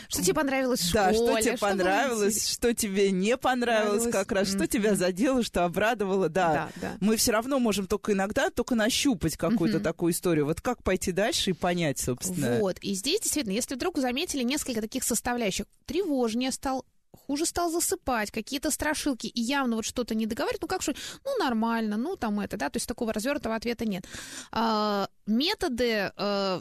Что 0.09 0.23
тебе 0.23 0.35
понравилось 0.35 0.81
в 0.81 0.89
школе? 0.89 1.05
Да, 1.05 1.13
что 1.15 1.41
тебе 1.41 1.57
что 1.57 1.67
понравилось, 1.67 2.35
было... 2.35 2.53
что 2.53 2.75
тебе 2.75 3.11
не 3.11 3.37
понравилось, 3.37 4.11
как 4.11 4.33
раз, 4.33 4.49
mm-hmm. 4.49 4.57
что 4.57 4.67
тебя 4.67 4.95
задело, 4.95 5.43
что 5.43 5.65
обрадовало, 5.65 6.29
да. 6.29 6.53
да, 6.53 6.71
да. 6.81 6.97
Мы 7.01 7.17
все 7.17 7.33
равно 7.33 7.59
можем 7.59 7.87
только 7.87 8.13
иногда 8.13 8.51
только 8.51 8.75
нащупать 8.75 9.37
какую-то 9.37 9.79
mm-hmm. 9.79 9.83
такую 9.83 10.13
историю. 10.13 10.47
Вот 10.47 10.61
как 10.61 10.83
пойти 10.83 11.13
дальше 11.13 11.51
и 11.51 11.53
понять, 11.53 11.99
собственно. 11.99 12.59
Вот, 12.59 12.79
и 12.81 12.95
здесь 12.95 13.21
действительно, 13.21 13.55
если 13.55 13.75
вдруг 13.75 13.99
заметили 13.99 14.43
несколько 14.43 14.81
таких 14.81 15.05
составляющих, 15.05 15.67
тревожнее 15.87 16.51
стал, 16.51 16.85
хуже 17.17 17.47
стал 17.47 17.71
засыпать, 17.71 18.31
какие-то 18.31 18.71
страшилки, 18.71 19.27
и 19.27 19.41
явно 19.41 19.77
вот 19.77 19.85
что-то 19.85 20.15
не 20.15 20.27
договаривает, 20.27 20.63
ну 20.63 20.69
как 20.69 20.83
что, 20.83 20.95
ну 21.25 21.39
нормально, 21.39 21.97
ну 21.97 22.17
там 22.17 22.41
это, 22.41 22.57
да, 22.57 22.71
то 22.71 22.77
есть 22.77 22.89
такого 22.89 23.13
развернутого 23.13 23.55
ответа 23.55 23.85
нет. 23.85 24.05
А, 24.53 25.09
методы 25.27 26.13
а, 26.17 26.61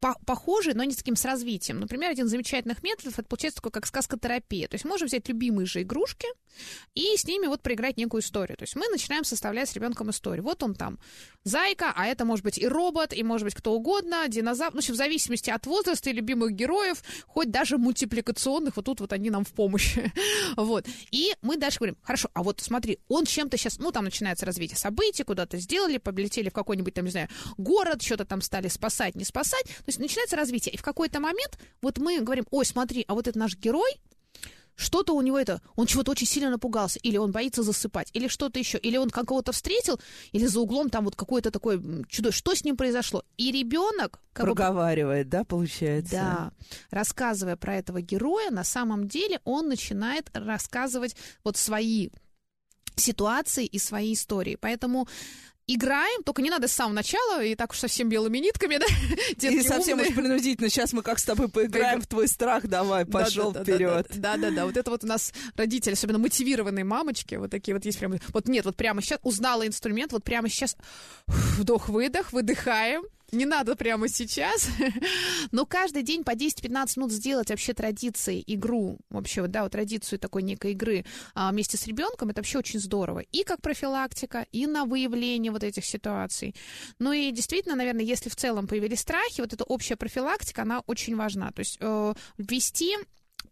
по 0.00 0.14
похожие, 0.26 0.74
но 0.74 0.84
не 0.84 0.92
с 0.92 0.96
таким 0.96 1.16
с 1.16 1.24
развитием. 1.24 1.80
Например, 1.80 2.10
один 2.10 2.26
из 2.26 2.30
замечательных 2.30 2.82
методов, 2.82 3.18
это 3.18 3.28
получается 3.28 3.56
такой, 3.56 3.72
как 3.72 3.86
сказкотерапия. 3.86 4.68
То 4.68 4.74
есть 4.74 4.84
можем 4.84 5.06
взять 5.08 5.28
любимые 5.28 5.66
же 5.66 5.82
игрушки 5.82 6.26
и 6.94 7.16
с 7.16 7.24
ними 7.24 7.46
вот 7.46 7.62
проиграть 7.62 7.96
некую 7.96 8.20
историю. 8.22 8.56
То 8.56 8.64
есть 8.64 8.76
мы 8.76 8.88
начинаем 8.88 9.24
составлять 9.24 9.68
с 9.68 9.74
ребенком 9.74 10.10
историю. 10.10 10.44
Вот 10.44 10.62
он 10.62 10.74
там 10.74 10.98
зайка, 11.44 11.92
а 11.94 12.06
это 12.06 12.24
может 12.24 12.44
быть 12.44 12.58
и 12.58 12.66
робот, 12.66 13.12
и 13.12 13.22
может 13.22 13.44
быть 13.44 13.54
кто 13.54 13.72
угодно, 13.72 14.26
динозавр. 14.28 14.74
Ну, 14.74 14.80
в 14.80 14.96
зависимости 14.96 15.50
от 15.50 15.66
возраста 15.66 16.10
и 16.10 16.12
любимых 16.12 16.52
героев, 16.52 17.02
хоть 17.26 17.50
даже 17.50 17.78
мультипликационных, 17.78 18.76
вот 18.76 18.84
тут 18.84 19.00
вот 19.00 19.12
они 19.12 19.30
нам 19.30 19.44
в 19.44 19.52
помощи. 19.52 20.12
вот. 20.56 20.86
И 21.10 21.34
мы 21.42 21.56
дальше 21.56 21.78
говорим, 21.78 21.96
хорошо, 22.02 22.30
а 22.34 22.42
вот 22.42 22.60
смотри, 22.60 23.00
он 23.08 23.24
чем-то 23.24 23.56
сейчас, 23.56 23.78
ну, 23.78 23.92
там 23.92 24.04
начинается 24.04 24.46
развитие 24.46 24.78
событий, 24.78 25.24
куда-то 25.24 25.58
сделали, 25.58 25.98
полетели 25.98 26.48
в 26.48 26.52
какой-нибудь 26.52 26.94
там, 26.94 27.04
не 27.04 27.10
знаю, 27.10 27.28
город, 27.56 28.02
что-то 28.02 28.24
там 28.24 28.40
стали 28.40 28.68
спасать, 28.68 29.14
не 29.14 29.24
спасать. 29.24 29.64
То 29.88 29.90
есть 29.90 30.00
начинается 30.00 30.36
развитие. 30.36 30.74
И 30.74 30.76
в 30.76 30.82
какой-то 30.82 31.18
момент 31.18 31.58
вот 31.80 31.96
мы 31.96 32.20
говорим, 32.20 32.44
ой, 32.50 32.66
смотри, 32.66 33.06
а 33.08 33.14
вот 33.14 33.26
это 33.26 33.38
наш 33.38 33.56
герой, 33.56 33.90
что-то 34.74 35.14
у 35.14 35.22
него 35.22 35.38
это, 35.38 35.62
он 35.76 35.86
чего-то 35.86 36.10
очень 36.10 36.26
сильно 36.26 36.50
напугался, 36.50 36.98
или 36.98 37.16
он 37.16 37.32
боится 37.32 37.62
засыпать, 37.62 38.10
или 38.12 38.28
что-то 38.28 38.58
еще, 38.58 38.76
или 38.76 38.98
он 38.98 39.08
кого-то 39.08 39.52
встретил, 39.52 39.98
или 40.32 40.44
за 40.44 40.60
углом 40.60 40.90
там 40.90 41.06
вот 41.06 41.16
какое-то 41.16 41.50
такое 41.50 41.80
чудо, 42.06 42.32
что 42.32 42.54
с 42.54 42.64
ним 42.64 42.76
произошло. 42.76 43.24
И 43.38 43.50
ребенок 43.50 44.20
проговаривает, 44.34 45.28
бы, 45.28 45.30
да, 45.30 45.44
получается? 45.44 46.12
Да, 46.12 46.52
рассказывая 46.90 47.56
про 47.56 47.76
этого 47.76 48.02
героя, 48.02 48.50
на 48.50 48.64
самом 48.64 49.08
деле 49.08 49.40
он 49.44 49.68
начинает 49.68 50.28
рассказывать 50.34 51.16
вот 51.44 51.56
свои 51.56 52.10
ситуации 52.94 53.64
и 53.64 53.78
свои 53.78 54.12
истории. 54.12 54.58
Поэтому 54.60 55.08
играем, 55.68 56.22
только 56.24 56.42
не 56.42 56.50
надо 56.50 56.66
с 56.66 56.72
самого 56.72 56.94
начала, 56.94 57.44
и 57.44 57.54
так 57.54 57.70
уж 57.70 57.78
совсем 57.78 58.08
белыми 58.08 58.38
нитками, 58.38 58.78
да? 58.78 58.86
и 59.48 59.62
совсем 59.62 60.00
уж 60.00 60.08
принудительно. 60.08 60.68
Сейчас 60.68 60.92
мы 60.92 61.02
как 61.02 61.18
с 61.18 61.24
тобой 61.24 61.48
поиграем 61.48 62.00
в 62.00 62.06
твой 62.06 62.26
страх, 62.26 62.66
давай, 62.66 63.04
пошел 63.04 63.52
да, 63.52 63.62
да, 63.62 63.64
вперед. 63.64 64.06
Да-да-да, 64.14 64.66
вот 64.66 64.76
это 64.76 64.90
вот 64.90 65.04
у 65.04 65.06
нас 65.06 65.32
родители, 65.56 65.92
особенно 65.92 66.18
мотивированные 66.18 66.84
мамочки, 66.84 67.36
вот 67.36 67.50
такие 67.50 67.74
вот 67.74 67.84
есть 67.84 67.98
прям, 67.98 68.14
вот 68.32 68.48
нет, 68.48 68.64
вот 68.64 68.76
прямо 68.76 69.02
сейчас 69.02 69.20
узнала 69.22 69.66
инструмент, 69.66 70.12
вот 70.12 70.24
прямо 70.24 70.48
сейчас 70.48 70.76
вдох-выдох, 71.26 72.32
выдыхаем, 72.32 73.04
не 73.32 73.46
надо 73.46 73.76
прямо 73.76 74.08
сейчас, 74.08 74.68
но 75.50 75.66
каждый 75.66 76.02
день 76.02 76.24
по 76.24 76.32
10-15 76.32 76.92
минут 76.96 77.12
сделать 77.12 77.50
вообще 77.50 77.74
традицией 77.74 78.42
игру, 78.46 78.98
вообще, 79.10 79.46
да, 79.46 79.62
вот 79.62 79.72
традицию 79.72 80.18
такой 80.18 80.42
некой 80.42 80.72
игры 80.72 81.04
а, 81.34 81.50
вместе 81.50 81.76
с 81.76 81.86
ребенком, 81.86 82.30
это 82.30 82.40
вообще 82.40 82.58
очень 82.58 82.80
здорово. 82.80 83.20
И 83.20 83.44
как 83.44 83.60
профилактика, 83.60 84.46
и 84.52 84.66
на 84.66 84.84
выявление 84.84 85.52
вот 85.52 85.62
этих 85.62 85.84
ситуаций. 85.84 86.54
Ну 86.98 87.12
и 87.12 87.30
действительно, 87.30 87.76
наверное, 87.76 88.04
если 88.04 88.30
в 88.30 88.36
целом 88.36 88.66
появились 88.66 89.00
страхи, 89.00 89.40
вот 89.40 89.52
эта 89.52 89.64
общая 89.64 89.96
профилактика, 89.96 90.62
она 90.62 90.80
очень 90.86 91.16
важна. 91.16 91.50
То 91.52 91.60
есть 91.60 91.78
э, 91.80 92.14
ввести 92.38 92.96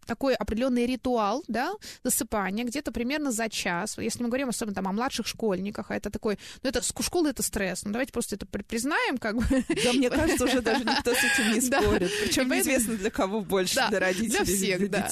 такой 0.07 0.33
определенный 0.33 0.85
ритуал, 0.85 1.43
да, 1.47 1.73
засыпания, 2.03 2.63
где-то 2.63 2.91
примерно 2.91 3.31
за 3.31 3.49
час. 3.49 3.97
Если 3.97 4.23
мы 4.23 4.29
говорим 4.29 4.49
особенно 4.49 4.75
там 4.75 4.87
о 4.87 4.91
младших 4.91 5.27
школьниках, 5.27 5.91
а 5.91 5.95
это 5.95 6.09
такой, 6.09 6.39
ну 6.63 6.69
это 6.69 6.81
школа 6.81 7.27
это 7.27 7.43
стресс, 7.43 7.83
ну 7.83 7.91
давайте 7.91 8.11
просто 8.11 8.35
это 8.35 8.45
признаем, 8.45 9.17
как 9.17 9.37
бы. 9.37 9.43
Да, 9.83 9.93
мне 9.93 10.09
кажется, 10.09 10.45
уже 10.45 10.61
даже 10.61 10.83
никто 10.85 11.13
с 11.13 11.23
этим 11.23 11.53
не 11.53 11.61
спорит. 11.61 12.11
Причем 12.23 12.49
неизвестно 12.49 12.95
для 12.95 13.11
кого 13.11 13.41
больше, 13.41 13.75
для 13.89 13.99
родителей, 13.99 14.29
для 14.29 14.45
всех, 14.45 14.89
да. 14.89 15.09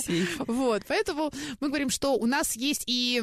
Вот, 0.47 0.83
поэтому 0.87 1.31
мы 1.59 1.67
говорим, 1.67 1.89
что 1.89 2.15
у 2.15 2.25
нас 2.25 2.55
есть 2.55 2.83
и 2.87 3.21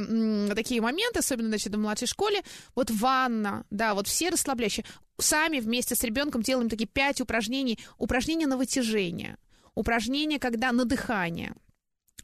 такие 0.55 0.81
моменты, 0.81 1.21
особенно, 1.21 1.49
значит, 1.49 1.75
в 1.75 1.79
младшей 1.79 2.07
школе, 2.07 2.43
вот 2.75 2.91
ванна, 2.91 3.65
да, 3.71 3.95
вот 3.95 4.07
все 4.07 4.29
расслабляющие. 4.29 4.85
Сами 5.19 5.61
вместе 5.61 5.95
с 5.95 6.03
ребенком 6.03 6.43
делаем 6.43 6.69
такие 6.69 6.89
пять 6.89 7.21
упражнений, 7.21 7.79
упражнения 7.99 8.47
на 8.47 8.57
вытяжение 8.57 9.37
упражнение, 9.75 10.39
когда 10.39 10.73
на 10.73 10.85
дыхание. 10.85 11.55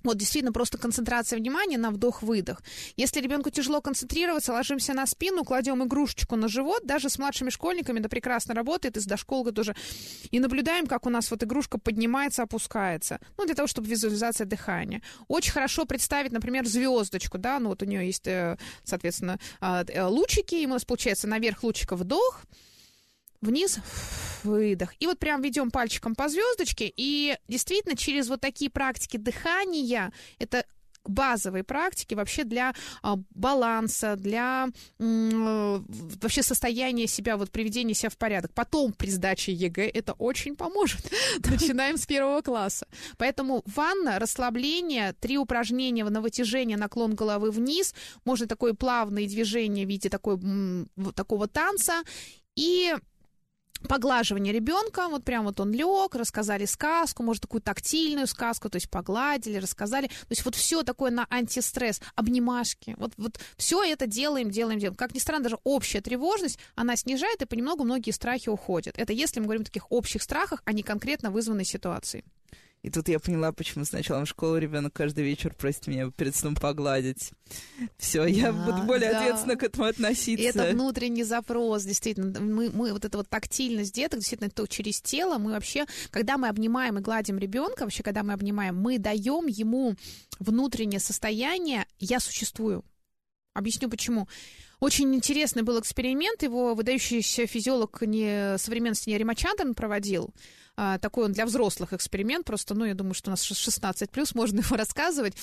Вот 0.05 0.17
действительно 0.17 0.53
просто 0.53 0.79
концентрация 0.79 1.39
внимания 1.39 1.77
на 1.77 1.91
вдох-выдох. 1.91 2.63
Если 2.97 3.21
ребенку 3.21 3.51
тяжело 3.51 3.81
концентрироваться, 3.81 4.53
ложимся 4.53 4.95
на 4.95 5.07
спину, 5.07 5.45
кладем 5.45 5.85
игрушечку 5.85 6.37
на 6.37 6.49
живот, 6.49 6.87
даже 6.87 7.11
с 7.11 7.19
младшими 7.19 7.51
школьниками 7.51 7.99
это 7.99 8.09
прекрасно 8.09 8.55
работает, 8.55 8.97
и 8.97 9.01
с 9.01 9.07
дошколкой 9.07 9.53
тоже. 9.53 9.75
И 10.31 10.39
наблюдаем, 10.39 10.87
как 10.87 11.07
у 11.07 11.11
нас 11.11 11.31
вот 11.31 11.43
игрушка 11.43 11.79
поднимается, 11.79 12.43
опускается. 12.43 13.19
Ну, 13.37 13.45
для 13.45 13.55
того, 13.55 13.67
чтобы 13.67 13.89
визуализация 13.89 14.47
дыхания. 14.47 15.03
Очень 15.27 15.53
хорошо 15.53 15.85
представить, 15.85 16.33
например, 16.33 16.67
звездочку, 16.67 17.39
да, 17.39 17.59
ну 17.59 17.71
вот 17.71 17.83
у 17.83 17.87
нее 17.87 18.07
есть, 18.07 18.27
э, 18.27 18.57
соответственно, 18.85 19.39
а, 19.61 19.85
э, 19.85 20.05
лучики, 20.05 20.55
и 20.55 20.67
у 20.67 20.71
нас 20.71 20.85
получается 20.85 21.27
наверх 21.27 21.65
лучика 21.65 21.97
вдох, 21.97 22.45
вниз, 23.41 23.79
выдох. 24.45 24.95
И 25.01 25.07
вот 25.07 25.19
прям 25.19 25.43
ведем 25.43 25.71
пальчиком 25.71 26.15
по 26.15 26.29
звездочке, 26.29 26.93
и 26.97 27.37
действительно 27.49 27.97
через 27.97 28.29
вот 28.29 28.41
такие 28.41 28.71
практики 28.71 29.17
дыхания, 29.17 30.13
это 30.39 30.65
базовые 31.09 31.65
практики 31.65 32.15
вообще 32.15 32.45
для 32.45 32.75
а, 33.03 33.17
баланса, 33.31 34.17
для 34.17 34.69
м, 34.99 35.87
вообще 36.21 36.43
состояния 36.43 37.07
себя, 37.07 37.37
вот 37.37 37.51
приведения 37.51 37.95
себя 37.95 38.11
в 38.11 38.19
порядок. 38.19 38.53
Потом 38.55 38.93
при 38.93 39.11
сдаче 39.11 39.53
ЕГЭ 39.53 39.89
это 39.89 40.13
очень 40.15 40.55
поможет. 40.55 41.11
Начинаем 41.51 41.97
с 41.97 42.07
первого 42.07 42.43
класса. 42.43 42.87
Поэтому 43.17 43.63
ванна, 43.67 44.19
расслабление, 44.19 45.15
три 45.15 45.39
упражнения 45.39 46.05
на 46.05 46.21
вытяжение, 46.21 46.77
наклон 46.77 47.15
головы 47.15 47.51
вниз, 47.51 47.95
можно 48.25 48.47
такое 48.47 48.75
плавное 48.75 49.27
движение 49.27 49.87
в 49.87 49.89
виде 49.89 50.09
такой, 50.11 50.35
м, 50.35 50.89
такого 51.15 51.49
танца. 51.49 52.03
И 52.55 52.95
поглаживание 53.87 54.53
ребенка, 54.53 55.09
вот 55.09 55.25
прям 55.25 55.45
вот 55.45 55.61
он 55.61 55.73
лег, 55.73 56.15
рассказали 56.15 56.65
сказку, 56.65 57.23
может, 57.23 57.43
такую 57.43 57.61
тактильную 57.61 58.27
сказку, 58.27 58.69
то 58.69 58.77
есть 58.77 58.91
погладили, 58.91 59.59
рассказали. 59.59 60.09
То 60.09 60.31
есть 60.31 60.45
вот 60.45 60.55
все 60.55 60.83
такое 60.83 61.11
на 61.11 61.27
антистресс, 61.31 62.01
обнимашки. 62.15 62.95
Вот, 62.99 63.13
вот 63.17 63.39
все 63.57 63.85
это 63.85 64.07
делаем, 64.07 64.51
делаем, 64.51 64.79
делаем. 64.79 64.97
Как 64.97 65.15
ни 65.15 65.19
странно, 65.19 65.45
даже 65.45 65.59
общая 65.65 66.01
тревожность, 66.01 66.59
она 66.75 66.97
снижает, 66.97 67.43
и 67.43 67.47
понемногу 67.47 67.85
многие 67.85 68.11
страхи 68.11 68.49
уходят. 68.49 68.99
Это 68.99 69.13
если 69.13 69.41
мы 69.41 69.47
говорим 69.47 69.63
о 69.63 69.67
таких 69.67 69.91
общих 69.91 70.23
страхах, 70.23 70.63
а 70.65 70.73
не 70.73 70.83
конкретно 70.83 71.31
вызванной 71.31 71.65
ситуации. 71.65 72.25
И 72.83 72.91
тут 72.91 73.09
я 73.09 73.19
поняла, 73.19 73.53
почему 73.53 73.85
с 73.85 73.93
началом 73.93 74.25
школы 74.25 74.61
ребенок 74.61 74.93
каждый 74.93 75.25
вечер 75.25 75.53
просит 75.55 75.89
меня 75.89 76.11
перед 76.11 76.37
сном 76.37 76.55
погладить. 76.55 77.33
Все, 77.97 78.25
я 78.25 78.53
Да, 78.53 78.67
буду 78.67 78.83
более 78.83 79.11
да. 79.11 79.21
ответственно 79.21 79.57
к 79.57 79.65
этому 79.65 79.87
относиться. 79.87 80.43
И 80.43 80.47
это 80.47 80.73
внутренний 80.73 81.25
запрос, 81.25 81.83
действительно. 81.83 82.39
Мы, 82.41 82.71
мы 82.71 82.93
вот 82.93 83.05
эта 83.05 83.19
вот 83.19 83.29
тактильность 83.29 83.95
деток, 83.95 84.21
действительно, 84.21 84.51
то 84.51 84.67
через 84.67 85.01
тело, 85.01 85.39
мы 85.39 85.53
вообще, 85.53 85.87
когда 86.11 86.39
мы 86.39 86.49
обнимаем 86.49 86.99
и 86.99 87.01
гладим 87.01 87.39
ребенка, 87.39 87.83
вообще, 87.83 88.03
когда 88.03 88.23
мы 88.23 88.33
обнимаем, 88.33 88.77
мы 88.77 88.99
даем 88.99 89.47
ему 89.47 89.95
внутреннее 90.39 91.01
состояние 91.01 91.87
«я 91.99 92.21
существую». 92.21 92.85
Объясню 93.55 93.89
почему. 93.89 94.29
Очень 94.81 95.13
интересный 95.15 95.63
был 95.63 95.81
эксперимент, 95.81 96.43
его 96.45 96.75
выдающийся 96.75 97.47
физиолог 97.47 98.03
не, 98.03 98.57
современности 98.59 99.11
Нери 99.11 99.25
Мачандран 99.25 99.75
проводил. 99.75 100.33
А, 100.77 100.99
такой 100.99 101.25
он 101.25 101.33
для 101.33 101.45
взрослых 101.45 101.93
эксперимент, 101.93 102.47
просто, 102.47 102.77
ну, 102.77 102.85
я 102.85 102.95
думаю, 102.95 103.15
что 103.15 103.31
у 103.31 103.33
нас 103.33 103.43
16 103.43 104.13
плюс, 104.13 104.33
можно 104.37 104.61
его 104.61 104.77
рассказывать. 104.77 105.35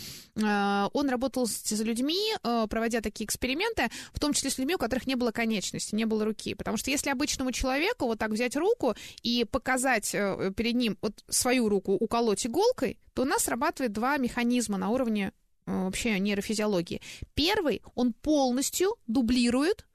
А, 0.41 0.89
он 0.93 1.09
работал 1.09 1.45
с, 1.45 1.51
с 1.51 1.81
людьми, 1.81 2.33
а, 2.43 2.67
проводя 2.67 3.01
такие 3.01 3.25
эксперименты, 3.25 3.89
в 4.13 4.19
том 4.21 4.31
числе 4.31 4.49
с 4.49 4.57
людьми, 4.57 4.75
у 4.75 4.77
которых 4.77 5.05
не 5.07 5.15
было 5.15 5.31
конечности, 5.31 5.93
не 5.93 6.05
было 6.05 6.23
руки. 6.23 6.55
Потому 6.55 6.77
что 6.77 6.89
если 6.89 7.09
обычному 7.09 7.51
человеку 7.51 8.05
вот 8.05 8.17
так 8.17 8.31
взять 8.31 8.55
руку 8.55 8.95
и 9.23 9.43
показать 9.43 10.15
э, 10.15 10.53
перед 10.55 10.75
ним 10.75 10.97
вот 11.01 11.25
свою 11.27 11.67
руку, 11.67 11.91
уколоть 11.91 12.45
иголкой, 12.47 12.97
то 13.13 13.23
у 13.23 13.25
нас 13.25 13.43
срабатывает 13.43 13.91
два 13.91 14.15
механизма 14.15 14.77
на 14.77 14.89
уровне 14.89 15.33
вообще 15.65 16.19
нейрофизиологии. 16.19 17.01
Первый, 17.33 17.81
он 17.95 18.13
полностью 18.13 18.95
дублирует 19.07 19.85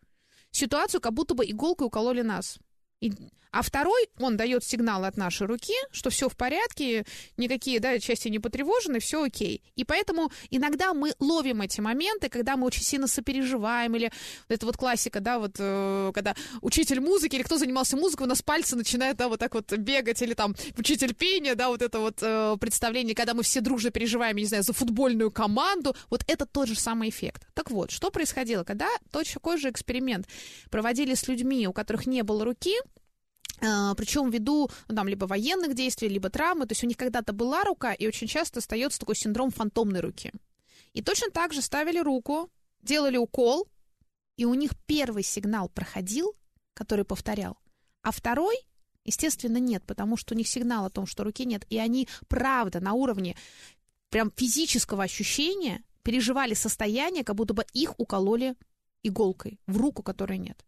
ситуацию, 0.50 1.00
как 1.00 1.15
будто 1.15 1.35
бы 1.35 1.45
иголкой 1.45 1.87
укололи 1.87 2.23
нас. 2.23 2.59
И- 3.00 3.12
а 3.52 3.62
второй, 3.62 4.09
он 4.21 4.37
дает 4.37 4.62
сигналы 4.62 5.09
от 5.09 5.16
нашей 5.16 5.47
руки, 5.47 5.75
что 5.90 6.11
все 6.11 6.28
в 6.28 6.37
порядке, 6.37 7.04
никакие 7.37 7.80
да, 7.80 7.99
части 7.99 8.28
не 8.28 8.38
потревожены, 8.38 9.00
все 9.00 9.25
окей. 9.25 9.62
И 9.75 9.85
поэтому 9.85 10.30
иногда 10.50 10.95
мы 10.95 11.14
ловим 11.19 11.61
эти 11.61 11.80
моменты, 11.80 12.28
когда 12.28 12.57
мы 12.57 12.66
очень 12.66 12.83
сильно 12.83 13.09
сопереживаем, 13.09 13.97
или 13.97 14.12
это 14.49 14.66
вот 14.66 14.76
классика, 14.76 15.19
да, 15.21 15.40
вот 15.40 15.57
э, 15.59 16.12
когда 16.14 16.37
учитель 16.61 17.00
музыки 17.00 17.35
или 17.35 17.42
кто 17.42 17.59
занимался 17.59 17.97
музыкой, 17.97 18.26
у 18.26 18.28
нас 18.28 18.40
пальцы 18.40 18.76
начинают, 18.76 19.19
да, 19.19 19.28
вот 19.28 19.40
так 19.40 19.54
вот 19.54 19.73
бегать, 19.73 20.23
или 20.23 20.35
там 20.35 20.54
учитель 20.78 21.12
пения, 21.12 21.57
да, 21.57 21.71
вот 21.71 21.83
это 21.83 21.99
вот 21.99 22.19
э, 22.23 22.57
представление, 22.61 23.16
когда 23.16 23.35
мы 23.35 23.42
все 23.42 23.61
дружно 23.61 23.90
переживаем, 23.90 24.37
не 24.37 24.45
знаю, 24.45 24.62
за 24.62 24.73
футбольную 24.73 25.33
команду, 25.33 25.97
вот 26.09 26.23
это 26.28 26.47
тот 26.47 26.69
же 26.69 26.76
самый 26.76 27.09
эффект. 27.09 27.49
Так 27.54 27.73
вот, 27.73 27.90
что 27.90 28.12
происходило, 28.12 28.62
когда 28.62 28.88
точно 29.11 29.35
такой 29.35 29.59
же 29.59 29.71
эксперимент 29.71 30.28
проводили 30.71 31.14
с 31.14 31.26
людьми, 31.26 31.66
у 31.66 31.73
которых 31.73 32.07
не 32.07 32.23
было 32.23 32.45
руки, 32.45 32.76
причем 33.61 34.31
ввиду 34.31 34.71
ну, 34.88 34.95
там, 34.95 35.09
либо 35.09 35.26
военных 35.26 35.75
действий, 35.75 36.09
либо 36.09 36.31
травмы, 36.31 36.67
то 36.67 36.73
есть 36.73 36.85
у 36.85 36.87
них 36.87 36.97
когда-то 36.97 37.33
была 37.33 37.64
рука, 37.64 37.93
и 37.93 38.07
очень 38.07 38.26
часто 38.26 38.61
остается 38.61 38.99
такой 38.99 39.17
синдром 39.17 39.50
фантомной 39.50 40.00
руки. 40.00 40.33
И 40.93 41.02
точно 41.02 41.31
так 41.31 41.52
же 41.52 41.62
ставили 41.62 41.99
руку, 41.99 42.50
делали 42.83 43.17
укол, 43.17 43.69
и 44.37 44.45
у 44.45 44.55
них 44.55 44.73
первый 44.87 45.23
сигнал 45.23 45.69
проходил, 45.69 46.35
который 46.75 47.05
повторял, 47.05 47.59
а 48.02 48.11
второй, 48.11 48.57
естественно, 49.05 49.59
нет, 49.59 49.85
потому 49.87 50.17
что 50.17 50.35
у 50.35 50.37
них 50.38 50.49
сигнал 50.49 50.87
о 50.87 50.90
том, 50.90 51.07
что 51.07 51.25
руки 51.25 51.45
нет, 51.45 51.67
и 51.69 51.79
они, 51.79 52.09
правда, 52.29 52.81
на 52.81 52.95
уровне 52.95 53.37
прям 54.09 54.33
физического 54.35 55.02
ощущения 55.02 55.83
переживали 56.02 56.55
состояние, 56.55 57.25
как 57.25 57.37
будто 57.37 57.55
бы 57.55 57.64
их 57.73 57.99
укололи 57.99 58.55
иголкой 59.02 59.61
в 59.67 59.76
руку, 59.76 60.02
которой 60.02 60.38
нет. 60.38 60.64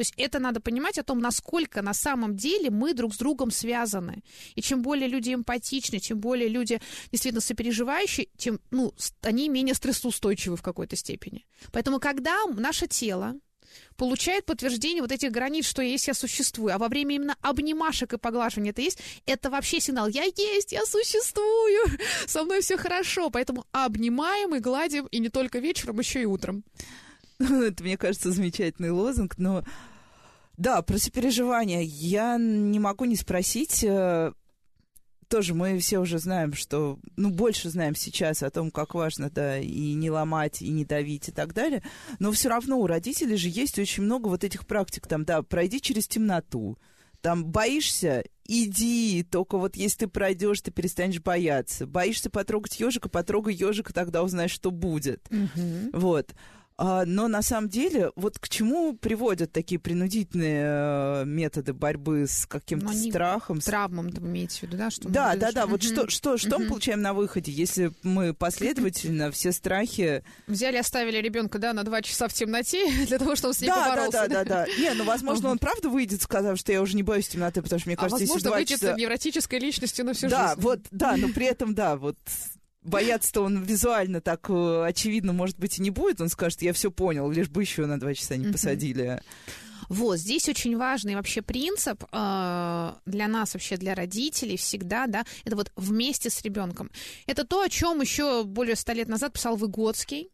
То 0.00 0.02
есть 0.02 0.14
это 0.16 0.38
надо 0.38 0.60
понимать 0.60 0.98
о 0.98 1.02
том, 1.02 1.18
насколько 1.18 1.82
на 1.82 1.92
самом 1.92 2.34
деле 2.34 2.70
мы 2.70 2.94
друг 2.94 3.12
с 3.12 3.18
другом 3.18 3.50
связаны. 3.50 4.22
И 4.54 4.62
чем 4.62 4.80
более 4.80 5.08
люди 5.08 5.34
эмпатичны, 5.34 5.98
чем 5.98 6.18
более 6.20 6.48
люди 6.48 6.80
действительно 7.12 7.42
сопереживающие, 7.42 8.28
тем 8.38 8.60
ну, 8.70 8.94
они 9.20 9.50
менее 9.50 9.74
стрессоустойчивы 9.74 10.56
в 10.56 10.62
какой-то 10.62 10.96
степени. 10.96 11.44
Поэтому 11.70 12.00
когда 12.00 12.46
наше 12.46 12.86
тело 12.86 13.34
получает 13.98 14.46
подтверждение 14.46 15.02
вот 15.02 15.12
этих 15.12 15.32
границ, 15.32 15.66
что 15.66 15.82
есть, 15.82 16.08
я 16.08 16.14
существую, 16.14 16.74
а 16.74 16.78
во 16.78 16.88
время 16.88 17.16
именно 17.16 17.36
обнимашек 17.42 18.14
и 18.14 18.16
поглаживания 18.16 18.70
это 18.70 18.80
есть, 18.80 19.00
это 19.26 19.50
вообще 19.50 19.80
сигнал, 19.80 20.08
я 20.08 20.24
есть, 20.24 20.72
я 20.72 20.86
существую, 20.86 21.84
со 22.26 22.44
мной 22.44 22.62
все 22.62 22.78
хорошо, 22.78 23.28
поэтому 23.28 23.66
обнимаем 23.72 24.54
и 24.54 24.60
гладим, 24.60 25.08
и 25.08 25.18
не 25.18 25.28
только 25.28 25.58
вечером, 25.58 25.98
еще 25.98 26.22
и 26.22 26.24
утром. 26.24 26.64
Это, 27.38 27.82
мне 27.82 27.96
кажется, 27.96 28.32
замечательный 28.32 28.90
лозунг, 28.90 29.38
но 29.38 29.64
да, 30.60 30.82
про 30.82 30.98
сопереживание 30.98 31.82
я 31.82 32.36
не 32.38 32.78
могу 32.78 33.06
не 33.06 33.16
спросить. 33.16 33.82
э, 33.82 34.32
Тоже 35.28 35.54
мы 35.54 35.78
все 35.78 35.98
уже 36.00 36.18
знаем, 36.18 36.52
что, 36.52 36.98
ну, 37.16 37.30
больше 37.30 37.70
знаем 37.70 37.94
сейчас 37.94 38.42
о 38.42 38.50
том, 38.50 38.70
как 38.70 38.94
важно, 38.94 39.30
да, 39.30 39.58
и 39.58 39.94
не 39.94 40.10
ломать, 40.10 40.60
и 40.60 40.68
не 40.70 40.84
давить, 40.84 41.28
и 41.28 41.32
так 41.32 41.54
далее. 41.54 41.82
Но 42.18 42.30
все 42.30 42.50
равно 42.50 42.78
у 42.78 42.86
родителей 42.86 43.36
же 43.36 43.48
есть 43.48 43.78
очень 43.78 44.02
много 44.02 44.28
вот 44.28 44.44
этих 44.44 44.66
практик, 44.66 45.06
там, 45.06 45.24
да, 45.24 45.42
пройди 45.42 45.80
через 45.80 46.06
темноту, 46.06 46.76
там, 47.22 47.44
боишься, 47.46 48.24
иди, 48.46 49.22
только 49.22 49.56
вот 49.56 49.76
если 49.76 50.00
ты 50.00 50.08
пройдешь, 50.08 50.60
ты 50.60 50.70
перестанешь 50.70 51.20
бояться. 51.20 51.86
Боишься 51.86 52.28
потрогать 52.28 52.78
ежика, 52.80 53.08
потрогай 53.08 53.54
ежика, 53.54 53.94
тогда 53.94 54.22
узнаешь, 54.22 54.50
что 54.50 54.70
будет. 54.70 55.26
Вот. 55.92 56.34
А, 56.82 57.04
но 57.04 57.28
на 57.28 57.42
самом 57.42 57.68
деле, 57.68 58.10
вот 58.16 58.38
к 58.38 58.48
чему 58.48 58.94
приводят 58.94 59.52
такие 59.52 59.78
принудительные 59.78 60.62
э, 60.64 61.24
методы 61.26 61.74
борьбы 61.74 62.26
с 62.26 62.46
каким-то 62.46 62.86
Ну, 62.86 63.10
страхом? 63.10 63.60
с- 63.60 63.66
Травмам 63.66 64.08
вы 64.08 64.26
имеете 64.28 64.60
в 64.60 64.62
виду, 64.62 64.78
да? 64.78 64.90
Что 64.90 65.06
Да, 65.10 65.36
да, 65.36 65.52
да. 65.52 65.66
Вот 65.66 65.82
что, 65.82 66.08
что, 66.08 66.38
что 66.38 66.58
мы 66.58 66.68
получаем 66.68 67.02
на 67.02 67.12
выходе, 67.12 67.52
если 67.52 67.92
мы 68.02 68.32
последовательно 68.32 69.30
все 69.32 69.52
страхи... 69.52 70.24
Взяли, 70.46 70.78
оставили 70.78 71.18
ребенка, 71.18 71.58
да, 71.58 71.74
на 71.74 71.84
два 71.84 72.00
часа 72.00 72.28
в 72.28 72.32
темноте 72.32 72.90
для 73.06 73.18
того, 73.18 73.36
чтобы 73.36 73.52
с 73.52 73.60
ней 73.60 73.66
Да, 73.66 73.76
да, 73.76 73.84
побороться. 73.90 74.26
да, 74.26 74.28
да, 74.28 74.44
да. 74.44 74.66
Не, 74.78 74.94
ну, 74.94 75.04
возможно, 75.04 75.50
он 75.50 75.58
правда 75.58 75.90
выйдет, 75.90 76.22
сказав, 76.22 76.58
что 76.58 76.72
я 76.72 76.80
уже 76.80 76.96
не 76.96 77.02
боюсь 77.02 77.28
темноты, 77.28 77.60
потому 77.60 77.78
что, 77.78 77.90
мне 77.90 77.96
А 77.96 78.00
кажется, 78.00 78.22
если 78.22 78.32
возможно, 78.32 78.48
два 78.50 78.56
выйдет 78.56 78.80
часа... 78.80 78.94
невротической 78.94 79.58
личностью 79.58 80.06
на 80.06 80.14
всю 80.14 80.28
Да, 80.30 80.48
жизнь. 80.54 80.60
вот, 80.62 80.80
да, 80.90 81.18
но 81.18 81.28
при 81.34 81.44
этом, 81.44 81.74
да, 81.74 81.96
вот 81.96 82.16
бояться-то 82.82 83.42
он 83.42 83.62
визуально 83.62 84.20
так 84.20 84.48
э, 84.48 84.84
очевидно, 84.84 85.32
может 85.32 85.58
быть, 85.58 85.78
и 85.78 85.82
не 85.82 85.90
будет. 85.90 86.20
Он 86.20 86.28
скажет, 86.28 86.62
я 86.62 86.72
все 86.72 86.90
понял, 86.90 87.30
лишь 87.30 87.48
бы 87.48 87.62
еще 87.62 87.86
на 87.86 87.98
два 87.98 88.14
часа 88.14 88.36
не 88.36 88.52
посадили. 88.52 89.20
Вот, 89.88 90.18
здесь 90.18 90.48
очень 90.48 90.76
важный 90.76 91.16
вообще 91.16 91.42
принцип 91.42 92.04
э, 92.12 92.92
для 93.06 93.28
нас, 93.28 93.54
вообще 93.54 93.76
для 93.76 93.96
родителей 93.96 94.56
всегда, 94.56 95.08
да, 95.08 95.24
это 95.44 95.56
вот 95.56 95.72
вместе 95.74 96.30
с 96.30 96.42
ребенком. 96.42 96.90
Это 97.26 97.44
то, 97.44 97.62
о 97.62 97.68
чем 97.68 98.00
еще 98.00 98.44
более 98.44 98.76
ста 98.76 98.92
лет 98.92 99.08
назад 99.08 99.32
писал 99.32 99.56
Выгодский. 99.56 100.30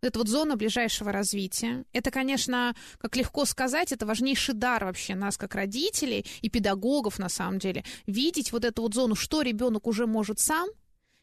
Это 0.00 0.18
вот 0.18 0.28
зона 0.28 0.56
ближайшего 0.56 1.10
развития. 1.10 1.84
Это, 1.92 2.10
конечно, 2.10 2.76
как 2.98 3.16
легко 3.16 3.44
сказать, 3.46 3.92
это 3.92 4.06
важнейший 4.06 4.54
дар 4.54 4.84
вообще 4.84 5.14
нас, 5.14 5.36
как 5.36 5.54
родителей 5.54 6.24
и 6.40 6.50
педагогов, 6.50 7.18
на 7.18 7.28
самом 7.28 7.58
деле, 7.58 7.84
видеть 8.06 8.52
вот 8.52 8.64
эту 8.64 8.82
вот 8.82 8.94
зону, 8.94 9.14
что 9.14 9.42
ребенок 9.42 9.86
уже 9.86 10.06
может 10.06 10.38
сам, 10.38 10.68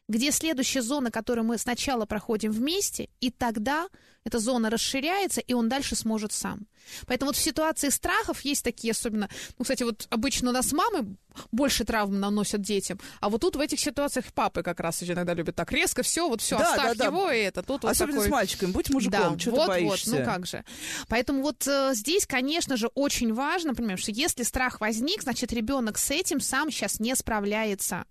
где 0.08 0.30
следующая 0.30 0.82
зона, 0.82 1.10
которую 1.10 1.44
мы 1.44 1.58
сначала 1.58 2.06
проходим 2.06 2.52
вместе, 2.52 3.08
и 3.20 3.30
тогда 3.30 3.88
эта 4.24 4.38
зона 4.38 4.70
расширяется, 4.70 5.40
и 5.40 5.52
он 5.52 5.68
дальше 5.68 5.94
сможет 5.94 6.32
сам. 6.32 6.66
Поэтому 7.06 7.30
вот 7.30 7.36
в 7.36 7.40
ситуации 7.40 7.88
страхов 7.88 8.40
есть 8.42 8.64
такие 8.64 8.92
особенно... 8.92 9.28
Ну, 9.58 9.64
кстати, 9.64 9.82
вот 9.82 10.06
обычно 10.10 10.50
у 10.50 10.52
нас 10.52 10.72
мамы 10.72 11.16
больше 11.52 11.84
травм 11.84 12.18
наносят 12.18 12.60
детям, 12.60 13.00
а 13.20 13.28
вот 13.28 13.40
тут 13.40 13.56
в 13.56 13.60
этих 13.60 13.78
ситуациях 13.78 14.26
папы 14.32 14.62
как 14.62 14.80
раз 14.80 15.02
иногда 15.02 15.34
любят 15.34 15.54
так 15.54 15.70
резко 15.72 16.02
все, 16.02 16.28
вот 16.28 16.40
все, 16.40 16.58
Да, 16.58 16.70
оставь 16.70 16.96
да, 16.96 17.04
да. 17.10 17.16
его, 17.16 17.30
и 17.30 17.38
это 17.38 17.62
тут 17.62 17.82
вот 17.82 17.90
Особенно 17.90 18.14
такой... 18.14 18.28
с 18.28 18.30
мальчиками. 18.30 18.70
Будь 18.70 18.90
мужиком, 18.90 19.34
Да, 19.34 19.38
что 19.38 19.50
вот, 19.50 19.60
ты 19.62 19.66
боишься? 19.66 20.10
Вот, 20.10 20.18
ну 20.20 20.24
как 20.24 20.46
же. 20.46 20.64
Поэтому 21.08 21.42
вот 21.42 21.66
э, 21.66 21.90
здесь, 21.94 22.26
конечно 22.26 22.76
же, 22.76 22.88
очень 22.94 23.34
важно, 23.34 23.74
понимаешь, 23.74 24.00
что 24.00 24.12
если 24.12 24.44
страх 24.44 24.80
возник, 24.80 25.22
значит, 25.22 25.52
ребенок 25.52 25.98
с 25.98 26.10
этим 26.10 26.40
сам 26.40 26.70
сейчас 26.70 27.00
не 27.00 27.14
справляется 27.14 28.04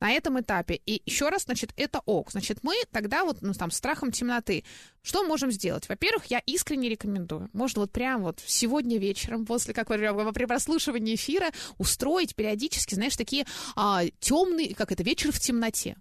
на 0.00 0.10
этом 0.10 0.40
этапе. 0.40 0.80
И 0.86 1.02
еще 1.06 1.28
раз, 1.28 1.44
значит, 1.44 1.72
это 1.76 2.00
ок. 2.06 2.30
Значит, 2.32 2.58
мы 2.62 2.74
тогда 2.90 3.24
вот, 3.24 3.42
ну, 3.42 3.52
там, 3.54 3.70
страхом 3.70 4.12
темноты, 4.12 4.64
что 5.02 5.22
можем 5.24 5.50
сделать? 5.50 5.88
Во-первых, 5.88 6.26
я 6.26 6.38
искренне 6.40 6.88
рекомендую. 6.88 7.50
Можно 7.52 7.82
вот 7.82 7.92
прям 7.92 8.22
вот 8.22 8.42
сегодня 8.46 8.98
вечером, 8.98 9.46
после 9.46 9.74
как 9.74 9.90
вы 9.90 10.32
при 10.32 10.44
прослушивании 10.46 11.14
эфира, 11.14 11.50
устроить 11.78 12.34
периодически, 12.34 12.94
знаешь, 12.94 13.16
такие 13.16 13.46
а, 13.76 14.04
темные, 14.20 14.74
как 14.74 14.92
это, 14.92 15.02
вечер 15.02 15.32
в 15.32 15.40
темноте. 15.40 15.96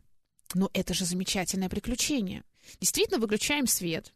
Ну, 0.53 0.69
это 0.73 0.93
же 0.93 1.05
замечательное 1.05 1.69
приключение. 1.69 2.43
Действительно, 2.79 3.19
выключаем 3.19 3.67
свет, 3.67 4.13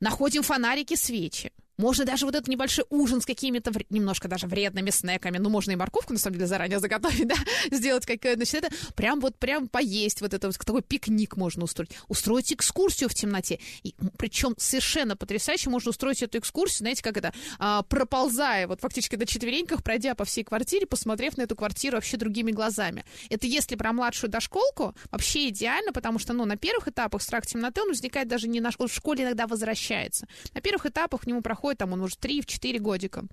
находим 0.00 0.42
фонарики, 0.42 0.94
свечи, 0.94 1.52
Можно 1.76 2.04
даже 2.04 2.24
вот 2.26 2.34
этот 2.34 2.48
небольшой 2.48 2.84
ужин 2.90 3.20
с 3.20 3.26
какими-то 3.26 3.70
вр... 3.70 3.84
немножко 3.90 4.28
даже 4.28 4.46
вредными 4.46 4.90
снеками. 4.90 5.38
Ну, 5.38 5.50
можно 5.50 5.72
и 5.72 5.76
морковку, 5.76 6.12
на 6.12 6.18
самом 6.18 6.36
деле, 6.36 6.46
заранее 6.46 6.78
заготовить, 6.78 7.26
да, 7.26 7.34
сделать 7.70 8.06
какое 8.06 8.36
значит, 8.36 8.54
это 8.54 8.70
прям 8.94 9.20
вот 9.20 9.36
прям 9.36 9.68
поесть, 9.68 10.20
вот 10.20 10.34
это 10.34 10.46
вот 10.46 10.56
такой 10.58 10.82
пикник 10.82 11.36
можно 11.36 11.64
устроить. 11.64 11.90
Устроить 12.08 12.52
экскурсию 12.52 13.08
в 13.08 13.14
темноте. 13.14 13.58
И, 13.82 13.94
причем 14.16 14.54
совершенно 14.56 15.16
потрясающе 15.16 15.70
можно 15.70 15.90
устроить 15.90 16.22
эту 16.22 16.38
экскурсию, 16.38 16.78
знаете, 16.78 17.02
как 17.02 17.16
это, 17.16 17.34
а, 17.58 17.82
проползая 17.82 18.68
вот 18.68 18.80
фактически 18.80 19.16
на 19.16 19.26
четвереньках, 19.26 19.82
пройдя 19.82 20.14
по 20.14 20.24
всей 20.24 20.44
квартире, 20.44 20.86
посмотрев 20.86 21.36
на 21.36 21.42
эту 21.42 21.56
квартиру 21.56 21.96
вообще 21.96 22.16
другими 22.16 22.52
глазами. 22.52 23.04
Это 23.30 23.46
если 23.46 23.74
про 23.74 23.92
младшую 23.92 24.30
дошколку, 24.30 24.94
вообще 25.10 25.48
идеально, 25.48 25.92
потому 25.92 26.18
что, 26.18 26.32
ну, 26.32 26.44
на 26.44 26.56
первых 26.56 26.88
этапах 26.88 27.22
страх 27.22 27.46
темноты, 27.46 27.82
он 27.82 27.88
возникает 27.88 28.28
даже 28.28 28.48
не 28.48 28.60
на 28.60 28.70
школе, 28.70 28.88
в 28.88 28.94
школе 28.94 29.24
иногда 29.24 29.46
возвращается. 29.46 30.26
На 30.52 30.60
первых 30.60 30.86
этапах 30.86 31.22
к 31.22 31.26
нему 31.26 31.42
проходит 31.42 31.63
проходит, 31.64 31.78
там 31.78 31.92
он 31.92 32.02
уже 32.02 32.16
3-4 32.16 32.78
годика. 32.78 33.24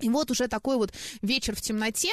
И 0.00 0.08
вот 0.10 0.30
уже 0.30 0.48
такой 0.48 0.76
вот 0.76 0.92
вечер 1.22 1.54
в 1.54 1.60
темноте, 1.60 2.10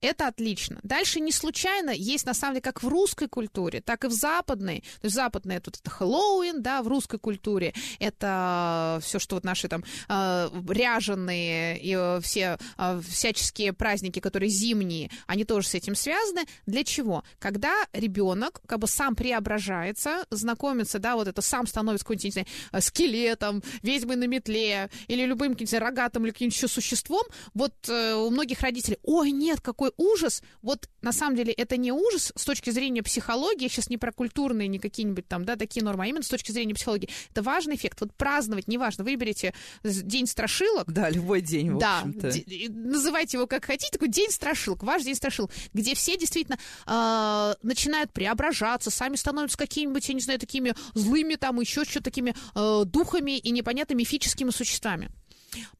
это 0.00 0.28
отлично. 0.28 0.78
Дальше 0.82 1.20
не 1.20 1.32
случайно 1.32 1.90
есть, 1.90 2.26
на 2.26 2.34
самом 2.34 2.54
деле, 2.54 2.62
как 2.62 2.82
в 2.82 2.88
русской 2.88 3.28
культуре, 3.28 3.80
так 3.80 4.04
и 4.04 4.08
в 4.08 4.12
западной. 4.12 4.80
То 5.00 5.06
есть 5.06 5.16
западная 5.16 5.56
это, 5.56 5.70
это 5.70 5.90
Хэллоуин, 5.90 6.62
да, 6.62 6.82
в 6.82 6.88
русской 6.88 7.18
культуре 7.18 7.74
это 7.98 9.00
все, 9.02 9.18
что 9.18 9.36
вот 9.36 9.44
наши 9.44 9.68
там 9.68 9.84
э, 10.08 10.50
ряженые 10.68 11.78
и 11.80 11.94
э, 11.96 12.20
все 12.20 12.58
э, 12.76 13.00
всяческие 13.08 13.72
праздники, 13.72 14.20
которые 14.20 14.50
зимние, 14.50 15.10
они 15.26 15.44
тоже 15.44 15.68
с 15.68 15.74
этим 15.74 15.94
связаны. 15.94 16.44
Для 16.66 16.84
чего? 16.84 17.24
Когда 17.38 17.74
ребенок 17.92 18.60
как 18.66 18.80
бы 18.80 18.86
сам 18.86 19.14
преображается, 19.14 20.26
знакомится, 20.30 20.98
да, 20.98 21.16
вот 21.16 21.26
это 21.26 21.40
сам 21.40 21.66
становится 21.66 22.04
какой-нибудь, 22.04 22.46
скелетом, 22.80 23.62
ведьмой 23.82 24.16
на 24.16 24.26
метле 24.26 24.90
или 25.08 25.24
любым 25.24 25.52
каким-то 25.52 25.80
рогатым 25.80 26.24
или 26.24 26.32
каким-нибудь 26.32 26.56
еще 26.56 26.68
существом, 26.68 27.22
вот 27.54 27.74
у 27.88 28.30
многих 28.30 28.60
родителей, 28.60 28.98
ой, 29.02 29.30
нет, 29.30 29.60
какой 29.60 29.85
такой 29.86 29.92
ужас, 29.96 30.42
вот 30.62 30.88
на 31.02 31.12
самом 31.12 31.36
деле 31.36 31.52
это 31.52 31.76
не 31.76 31.92
ужас 31.92 32.32
с 32.34 32.44
точки 32.44 32.70
зрения 32.70 33.02
психологии, 33.02 33.68
сейчас 33.68 33.88
не 33.88 33.98
про 33.98 34.12
культурные, 34.12 34.68
не 34.68 34.78
какие-нибудь 34.78 35.26
там, 35.28 35.44
да, 35.44 35.56
такие 35.56 35.84
нормы, 35.84 36.04
а 36.04 36.06
именно 36.06 36.22
с 36.22 36.28
точки 36.28 36.52
зрения 36.52 36.74
психологии. 36.74 37.08
Это 37.30 37.42
важный 37.42 37.76
эффект. 37.76 38.00
Вот 38.00 38.14
праздновать, 38.14 38.68
неважно, 38.68 39.04
выберите 39.04 39.54
день 39.84 40.26
страшилок. 40.26 40.90
Да, 40.92 41.10
любой 41.10 41.40
день, 41.40 41.72
в 41.72 41.78
да, 41.78 42.00
общем-то. 42.00 42.32
называйте 42.70 43.36
его 43.36 43.46
как 43.46 43.64
хотите, 43.64 43.92
такой 43.92 44.08
день 44.08 44.30
страшилок, 44.30 44.82
ваш 44.82 45.02
день 45.02 45.14
страшилок, 45.14 45.50
где 45.72 45.94
все 45.94 46.16
действительно 46.16 46.58
э, 46.86 47.54
начинают 47.62 48.12
преображаться, 48.12 48.90
сами 48.90 49.16
становятся 49.16 49.58
какими-нибудь, 49.58 50.08
я 50.08 50.14
не 50.14 50.20
знаю, 50.20 50.38
такими 50.38 50.74
злыми 50.94 51.34
там, 51.36 51.60
еще 51.60 51.84
что-то 51.84 52.04
такими 52.04 52.34
э, 52.54 52.82
духами 52.84 53.38
и 53.38 53.50
непонятными 53.50 54.00
мифическими 54.00 54.50
существами. 54.50 55.10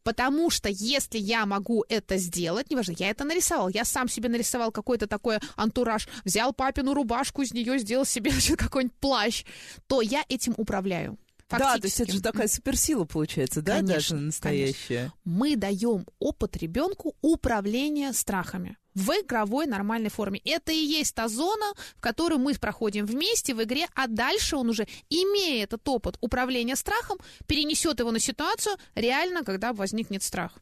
Потому 0.03 0.51
что 0.51 0.69
если 0.69 1.19
я 1.19 1.47
могу 1.47 1.85
это 1.89 2.17
сделать, 2.17 2.71
неважно, 2.71 2.95
я 2.99 3.11
это 3.11 3.25
нарисовал, 3.25 3.69
я 3.69 3.85
сам 3.85 4.09
себе 4.09 4.29
нарисовал 4.29 4.71
какой-то 4.73 5.07
такой 5.07 5.39
антураж, 5.57 6.09
взял 6.25 6.53
папину 6.53 6.95
рубашку, 6.95 7.43
из 7.43 7.53
нее 7.53 7.79
сделал 7.79 8.05
себе 8.05 8.33
какой-нибудь 8.57 8.97
плащ, 8.99 9.45
то 9.87 10.01
я 10.01 10.25
этим 10.29 10.55
управляю. 10.57 11.19
Да, 11.49 11.79
то 11.79 11.85
есть 11.85 12.01
это 12.01 12.13
же 12.13 12.21
такая 12.21 12.49
суперсила 12.49 13.05
получается, 13.05 13.63
да, 13.63 13.77
конечно, 13.77 13.95
даже 13.95 14.17
настоящая. 14.17 14.89
Конечно. 14.89 15.13
Мы 15.25 15.57
даем 15.57 16.07
опыт 16.19 16.57
ребенку 16.57 17.15
управления 17.21 18.13
страхами 18.13 18.77
в 18.97 19.11
игровой 19.11 19.67
нормальной 19.67 20.11
форме. 20.11 20.41
Это 20.45 20.73
и 20.73 20.77
есть 20.77 21.15
та 21.15 21.29
зона, 21.29 21.73
в 21.97 22.01
которую 22.01 22.41
мы 22.41 22.55
проходим 22.55 23.07
вместе 23.07 23.55
в 23.55 23.63
игре, 23.63 23.87
а 23.95 24.09
дальше 24.09 24.57
он 24.57 24.71
уже, 24.71 24.89
имея 25.11 25.65
этот 25.65 25.87
опыт 25.89 26.17
управления 26.21 26.77
страхом, 26.77 27.19
перенесет 27.47 28.01
его 28.01 28.11
на 28.11 28.19
ситуацию 28.19 28.77
реально, 28.95 29.45
когда 29.45 29.73
возникнет 29.73 30.23
страх. 30.23 30.59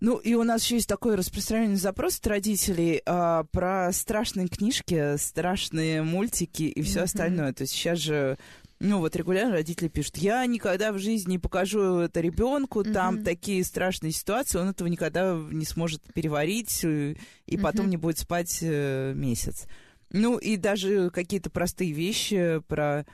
Ну, 0.00 0.18
и 0.18 0.34
у 0.34 0.42
нас 0.42 0.64
еще 0.64 0.74
есть 0.74 0.88
такой 0.88 1.14
распространенный 1.14 1.76
запрос 1.76 2.18
от 2.18 2.26
родителей 2.26 3.00
а, 3.06 3.44
про 3.44 3.90
страшные 3.92 4.48
книжки, 4.48 5.16
страшные 5.16 6.02
мультики 6.02 6.64
и 6.64 6.82
все 6.82 6.98
mm-hmm. 6.98 7.02
остальное. 7.04 7.52
То 7.52 7.62
есть 7.62 7.72
сейчас 7.72 8.00
же 8.00 8.36
ну 8.80 8.98
вот 8.98 9.16
регулярно 9.16 9.52
родители 9.52 9.88
пишут, 9.88 10.18
я 10.18 10.44
никогда 10.46 10.92
в 10.92 10.98
жизни 10.98 11.32
не 11.32 11.38
покажу 11.38 11.98
это 11.98 12.20
ребенку, 12.20 12.82
mm-hmm. 12.82 12.92
там 12.92 13.24
такие 13.24 13.64
страшные 13.64 14.12
ситуации, 14.12 14.58
он 14.58 14.68
этого 14.68 14.88
никогда 14.88 15.38
не 15.50 15.64
сможет 15.64 16.02
переварить 16.12 16.84
э, 16.84 17.14
и 17.46 17.56
mm-hmm. 17.56 17.62
потом 17.62 17.88
не 17.88 17.96
будет 17.96 18.18
спать 18.18 18.58
э, 18.62 19.12
месяц. 19.14 19.66
Ну 20.10 20.38
и 20.38 20.56
даже 20.56 21.10
какие-то 21.10 21.50
простые 21.50 21.92
вещи 21.92 22.60
про 22.68 23.04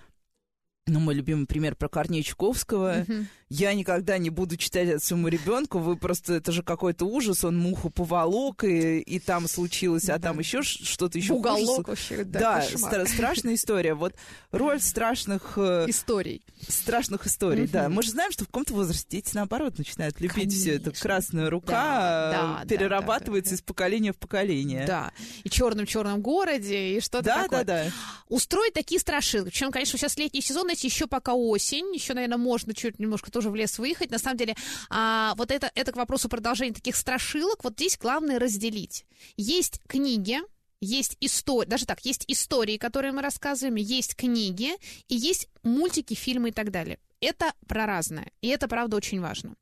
ну, 0.87 1.01
мой 1.01 1.15
любимый 1.15 1.47
пример 1.47 1.77
про 1.77 1.89
Корнея 1.89 2.23
Чуковского. 2.23 3.03
Uh-huh. 3.03 3.25
Я 3.51 3.75
никогда 3.75 4.17
не 4.19 4.31
буду 4.31 4.57
читать 4.57 4.89
это 4.89 5.05
своему 5.05 5.27
ребенку. 5.27 5.81
Вы 5.81 5.97
просто, 5.97 6.35
это 6.35 6.53
же 6.53 6.63
какой-то 6.63 7.05
ужас. 7.05 7.43
Он 7.43 7.59
муху 7.59 7.91
поволок, 7.91 8.63
и, 8.63 9.01
и 9.01 9.19
там 9.19 9.49
случилось, 9.49 10.09
а 10.09 10.21
там 10.21 10.39
еще 10.39 10.63
что-то 10.63 11.19
еще 11.19 11.33
Уголок 11.33 11.89
вообще, 11.89 12.23
да. 12.23 12.39
Да, 12.39 12.67
стра- 12.69 13.09
страшная 13.09 13.55
история. 13.55 13.95
Вот 13.95 14.15
роль 14.53 14.81
страшных... 14.81 15.55
Э, 15.57 15.87
историй. 15.89 16.43
Страшных 16.69 17.27
историй, 17.27 17.67
да. 17.67 17.89
Мы 17.89 18.05
же 18.05 18.11
знаем, 18.11 18.31
что 18.31 18.45
в 18.45 18.47
каком-то 18.47 18.73
возрасте 18.73 19.09
дети, 19.11 19.33
наоборот, 19.35 19.79
начинают 19.79 20.21
любить 20.21 20.35
Конечно. 20.35 20.61
все 20.61 20.75
это. 20.77 20.93
Красная 20.93 21.51
рука 21.51 22.63
да, 22.63 22.65
перерабатывается 22.69 23.51
да, 23.51 23.57
да, 23.57 23.57
да. 23.57 23.63
из 23.63 23.63
поколения 23.63 24.13
в 24.13 24.17
поколение. 24.17 24.87
Да. 24.87 25.11
И 25.43 25.51
черном-черном 25.51 26.21
городе, 26.21 26.99
и 26.99 27.01
что-то 27.01 27.25
да, 27.25 27.43
такое. 27.43 27.65
Да, 27.65 27.85
да, 27.85 27.85
да. 27.87 27.93
Устроить 28.29 28.75
такие 28.75 29.01
страшилки. 29.01 29.51
Причем, 29.51 29.73
конечно, 29.73 29.99
сейчас 29.99 30.17
летний 30.17 30.41
сезон, 30.41 30.71
эти 30.71 30.87
еще 30.87 31.09
пока 31.09 31.35
осень, 31.35 31.93
еще, 31.93 32.15
наверное, 32.15 32.39
можно 32.39 32.75
чуть 32.75 33.01
немножко 33.01 33.33
тоже 33.41 33.51
в 33.51 33.55
лес 33.55 33.79
выехать. 33.79 34.11
На 34.11 34.19
самом 34.19 34.37
деле, 34.37 34.55
а, 34.91 35.35
вот 35.37 35.51
это, 35.51 35.71
это 35.75 35.93
к 35.93 35.97
вопросу 35.97 36.29
продолжения 36.29 36.75
таких 36.75 36.95
страшилок. 36.95 37.65
Вот 37.65 37.73
здесь 37.75 37.97
главное 37.97 38.39
разделить. 38.39 39.07
Есть 39.39 39.81
книги, 39.87 40.39
есть 40.83 41.17
истории, 41.21 41.69
даже 41.69 41.87
так, 41.87 42.05
есть 42.05 42.25
истории, 42.29 42.77
которые 42.77 43.13
мы 43.13 43.23
рассказываем, 43.23 43.77
есть 43.77 44.15
книги, 44.15 44.73
и 45.09 45.17
есть 45.17 45.49
мультики, 45.63 46.15
фильмы 46.15 46.51
и 46.51 46.53
так 46.53 46.71
далее. 46.71 46.99
Это 47.21 47.53
про 47.67 47.87
разное, 47.87 48.31
и 48.43 48.49
это, 48.49 48.69
правда, 48.69 48.97
очень 48.97 49.21
важно. 49.21 49.55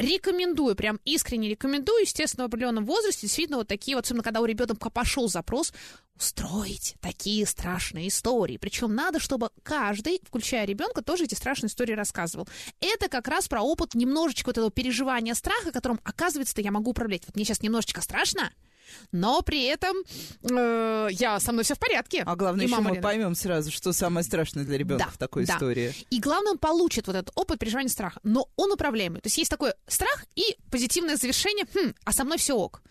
Рекомендую, 0.00 0.74
прям 0.74 0.98
искренне 1.04 1.48
рекомендую, 1.48 2.02
естественно, 2.02 2.44
в 2.44 2.48
определенном 2.48 2.84
возрасте, 2.84 3.22
действительно, 3.22 3.58
вот 3.58 3.68
такие 3.68 3.96
вот, 3.96 4.04
особенно 4.04 4.24
когда 4.24 4.40
у 4.40 4.44
ребенка 4.44 4.90
пошел 4.90 5.28
запрос, 5.28 5.72
устроить 6.16 6.96
такие 7.00 7.46
страшные 7.46 8.08
истории. 8.08 8.56
Причем 8.56 8.92
надо, 8.94 9.20
чтобы 9.20 9.50
каждый, 9.62 10.20
включая 10.24 10.64
ребенка, 10.64 11.02
тоже 11.02 11.24
эти 11.24 11.34
страшные 11.34 11.68
истории 11.68 11.92
рассказывал. 11.92 12.48
Это 12.80 13.08
как 13.08 13.28
раз 13.28 13.46
про 13.46 13.62
опыт 13.62 13.94
немножечко 13.94 14.48
вот 14.48 14.58
этого 14.58 14.72
переживания 14.72 15.34
страха, 15.34 15.70
которым, 15.70 16.00
оказывается-то, 16.02 16.60
я 16.60 16.72
могу 16.72 16.90
управлять. 16.90 17.22
Вот 17.26 17.36
мне 17.36 17.44
сейчас 17.44 17.62
немножечко 17.62 18.00
страшно, 18.00 18.52
но 19.12 19.42
при 19.42 19.64
этом 19.64 19.96
э, 20.42 21.08
я 21.12 21.40
со 21.40 21.52
мной 21.52 21.64
все 21.64 21.74
в 21.74 21.78
порядке. 21.78 22.22
А 22.24 22.36
главное, 22.36 22.66
еще 22.66 22.80
мы 22.80 23.00
поймем 23.00 23.34
сразу, 23.34 23.70
что 23.70 23.92
самое 23.92 24.24
страшное 24.24 24.64
для 24.64 24.78
ребенка 24.78 25.04
да, 25.06 25.10
в 25.10 25.18
такой 25.18 25.46
да. 25.46 25.54
истории. 25.54 25.94
И 26.10 26.20
главное, 26.20 26.52
он 26.52 26.58
получит 26.58 27.06
вот 27.06 27.16
этот 27.16 27.30
опыт 27.34 27.58
переживания 27.58 27.88
страха, 27.88 28.20
но 28.22 28.48
он 28.56 28.72
управляемый. 28.72 29.20
То 29.20 29.26
есть 29.26 29.38
есть 29.38 29.50
такой 29.50 29.72
страх 29.86 30.24
и 30.34 30.56
позитивное 30.70 31.16
завершение, 31.16 31.66
хм, 31.74 31.94
а 32.04 32.12
со 32.12 32.24
мной 32.24 32.38
все 32.38 32.54
ок. 32.54 32.82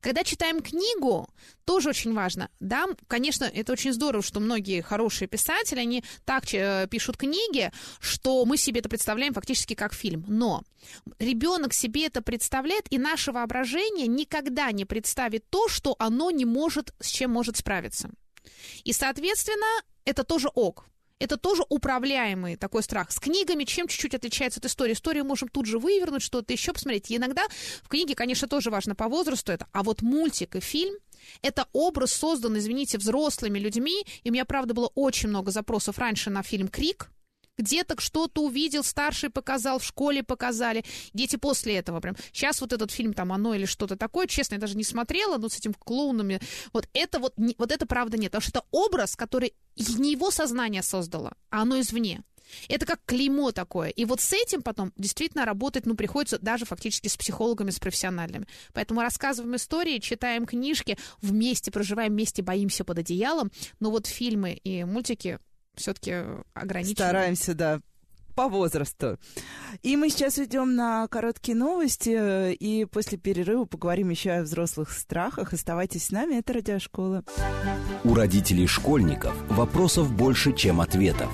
Когда 0.00 0.24
читаем 0.24 0.60
книгу, 0.60 1.28
тоже 1.70 1.90
очень 1.90 2.12
важно. 2.12 2.50
Да, 2.58 2.86
конечно, 3.06 3.44
это 3.44 3.72
очень 3.72 3.92
здорово, 3.92 4.24
что 4.24 4.40
многие 4.40 4.80
хорошие 4.80 5.28
писатели, 5.28 5.78
они 5.78 6.02
так 6.24 6.52
э, 6.52 6.88
пишут 6.90 7.16
книги, 7.16 7.70
что 8.00 8.44
мы 8.44 8.56
себе 8.56 8.80
это 8.80 8.88
представляем 8.88 9.34
фактически 9.34 9.74
как 9.74 9.94
фильм. 9.94 10.24
Но 10.26 10.64
ребенок 11.20 11.72
себе 11.72 12.06
это 12.06 12.22
представляет, 12.22 12.92
и 12.92 12.98
наше 12.98 13.30
воображение 13.30 14.08
никогда 14.08 14.72
не 14.72 14.84
представит 14.84 15.48
то, 15.48 15.68
что 15.68 15.94
оно 16.00 16.32
не 16.32 16.44
может, 16.44 16.92
с 16.98 17.06
чем 17.06 17.30
может 17.30 17.56
справиться. 17.56 18.10
И, 18.82 18.92
соответственно, 18.92 19.68
это 20.04 20.24
тоже 20.24 20.48
ок 20.48 20.86
это 21.20 21.36
тоже 21.36 21.62
управляемый 21.68 22.56
такой 22.56 22.82
страх. 22.82 23.12
С 23.12 23.20
книгами 23.20 23.64
чем 23.64 23.86
чуть-чуть 23.86 24.14
отличается 24.14 24.58
от 24.58 24.64
истории? 24.64 24.94
Историю 24.94 25.26
можем 25.26 25.48
тут 25.50 25.66
же 25.66 25.78
вывернуть, 25.78 26.22
что-то 26.22 26.50
еще 26.52 26.72
посмотреть. 26.72 27.10
И 27.10 27.16
иногда 27.16 27.42
в 27.82 27.88
книге, 27.88 28.14
конечно, 28.14 28.48
тоже 28.48 28.70
важно 28.70 28.94
по 28.94 29.06
возрасту 29.06 29.52
это, 29.52 29.66
а 29.72 29.82
вот 29.82 30.00
мультик 30.00 30.56
и 30.56 30.60
фильм– 30.60 30.94
это 31.42 31.66
образ 31.72 32.12
создан, 32.12 32.58
извините, 32.58 32.98
взрослыми 32.98 33.58
людьми. 33.58 34.04
И 34.22 34.30
у 34.30 34.32
меня, 34.32 34.44
правда, 34.44 34.74
было 34.74 34.90
очень 34.94 35.28
много 35.28 35.50
запросов 35.50 35.98
раньше 35.98 36.30
на 36.30 36.42
фильм 36.42 36.68
«Крик», 36.68 37.10
где-то 37.60 38.00
что-то 38.00 38.42
увидел, 38.42 38.82
старший 38.82 39.30
показал, 39.30 39.78
в 39.78 39.84
школе 39.84 40.22
показали. 40.22 40.84
Дети 41.12 41.36
после 41.36 41.76
этого 41.76 42.00
прям. 42.00 42.16
Сейчас 42.32 42.60
вот 42.60 42.72
этот 42.72 42.90
фильм 42.90 43.12
там 43.12 43.32
«Оно» 43.32 43.54
или 43.54 43.66
что-то 43.66 43.96
такое, 43.96 44.26
честно, 44.26 44.54
я 44.54 44.60
даже 44.60 44.76
не 44.76 44.84
смотрела, 44.84 45.36
но 45.36 45.48
с 45.48 45.58
этим 45.58 45.74
клоунами. 45.74 46.40
Вот 46.72 46.88
это 46.94 47.18
вот, 47.18 47.34
вот 47.58 47.70
это 47.70 47.86
правда 47.86 48.16
нет. 48.16 48.32
Потому 48.32 48.42
что 48.42 48.58
это 48.58 48.66
образ, 48.70 49.16
который 49.16 49.54
не 49.76 50.12
его 50.12 50.30
сознание 50.30 50.82
создало, 50.82 51.34
а 51.50 51.62
оно 51.62 51.80
извне. 51.80 52.22
Это 52.68 52.86
как 52.86 53.00
клеймо 53.06 53.52
такое. 53.52 53.90
И 53.90 54.04
вот 54.04 54.20
с 54.20 54.32
этим 54.32 54.62
потом 54.62 54.92
действительно 54.96 55.44
работать, 55.44 55.86
ну, 55.86 55.94
приходится 55.94 56.38
даже 56.38 56.64
фактически 56.64 57.08
с 57.08 57.16
психологами, 57.16 57.70
с 57.70 57.78
профессиональными. 57.78 58.46
Поэтому 58.72 59.00
рассказываем 59.00 59.56
истории, 59.56 59.98
читаем 59.98 60.46
книжки, 60.46 60.98
вместе 61.20 61.70
проживаем, 61.70 62.12
вместе 62.12 62.42
боимся 62.42 62.84
под 62.84 62.98
одеялом. 62.98 63.50
Но 63.78 63.90
вот 63.90 64.06
фильмы 64.06 64.52
и 64.52 64.84
мультики 64.84 65.38
все-таки 65.74 66.24
ограничены. 66.54 66.96
Стараемся, 66.96 67.54
да, 67.54 67.80
по 68.34 68.48
возрасту. 68.48 69.18
И 69.82 69.96
мы 69.96 70.08
сейчас 70.08 70.38
идем 70.38 70.74
на 70.74 71.06
короткие 71.08 71.56
новости, 71.56 72.52
и 72.54 72.84
после 72.84 73.18
перерыва 73.18 73.64
поговорим 73.64 74.10
еще 74.10 74.30
о 74.32 74.42
взрослых 74.42 74.92
страхах. 74.92 75.52
Оставайтесь 75.52 76.06
с 76.06 76.10
нами, 76.10 76.36
это 76.36 76.52
Радиошкола. 76.52 77.24
У 78.04 78.14
родителей 78.14 78.66
школьников 78.66 79.34
вопросов 79.50 80.12
больше, 80.12 80.54
чем 80.54 80.80
ответов. 80.80 81.30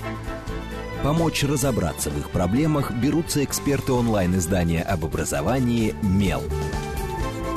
Помочь 1.07 1.41
разобраться 1.45 2.09
в 2.09 2.19
их 2.19 2.31
проблемах 2.31 2.91
берутся 2.91 3.41
эксперты 3.41 3.93
онлайн-издания 3.93 4.83
об 4.83 5.05
образовании 5.05 5.95
«Мел». 6.03 6.43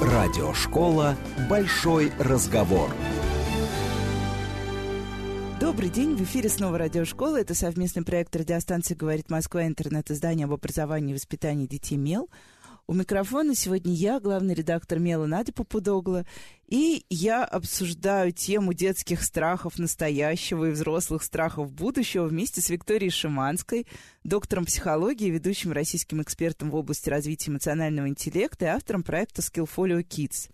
Радиошкола 0.01 1.17
«Большой 1.49 2.13
разговор». 2.21 2.91
Добрый 5.59 5.89
день, 5.89 6.15
в 6.15 6.23
эфире 6.23 6.49
снова 6.49 6.79
радиошкола. 6.79 7.41
Это 7.41 7.57
совместный 7.57 8.05
проект 8.05 8.37
радиостанции 8.37 8.95
«Говорит 8.95 9.31
Москва», 9.31 9.67
интернет-издание 9.67 10.45
об 10.45 10.53
образовании 10.53 11.11
и 11.11 11.17
воспитании 11.17 11.67
детей 11.67 11.97
«Мел». 11.97 12.31
У 12.91 12.93
микрофона 12.93 13.55
сегодня 13.55 13.95
я, 13.95 14.19
главный 14.19 14.53
редактор 14.53 14.99
«Мела» 14.99 15.25
Надя 15.25 15.53
Попудогла, 15.53 16.27
и 16.67 17.07
я 17.09 17.45
обсуждаю 17.45 18.33
тему 18.33 18.73
детских 18.75 19.23
страхов 19.23 19.79
настоящего 19.79 20.65
и 20.65 20.73
взрослых 20.73 21.23
страхов 21.23 21.71
будущего 21.71 22.25
вместе 22.25 22.61
с 22.61 22.69
Викторией 22.69 23.13
Шиманской, 23.13 23.87
доктором 24.25 24.65
психологии, 24.65 25.31
ведущим 25.31 25.71
российским 25.71 26.21
экспертом 26.21 26.73
в 26.73 26.75
области 26.75 27.09
развития 27.09 27.53
эмоционального 27.53 28.09
интеллекта 28.09 28.65
и 28.65 28.69
автором 28.71 29.05
проекта 29.05 29.41
Skillfolio 29.41 30.03
Kids. 30.03 30.51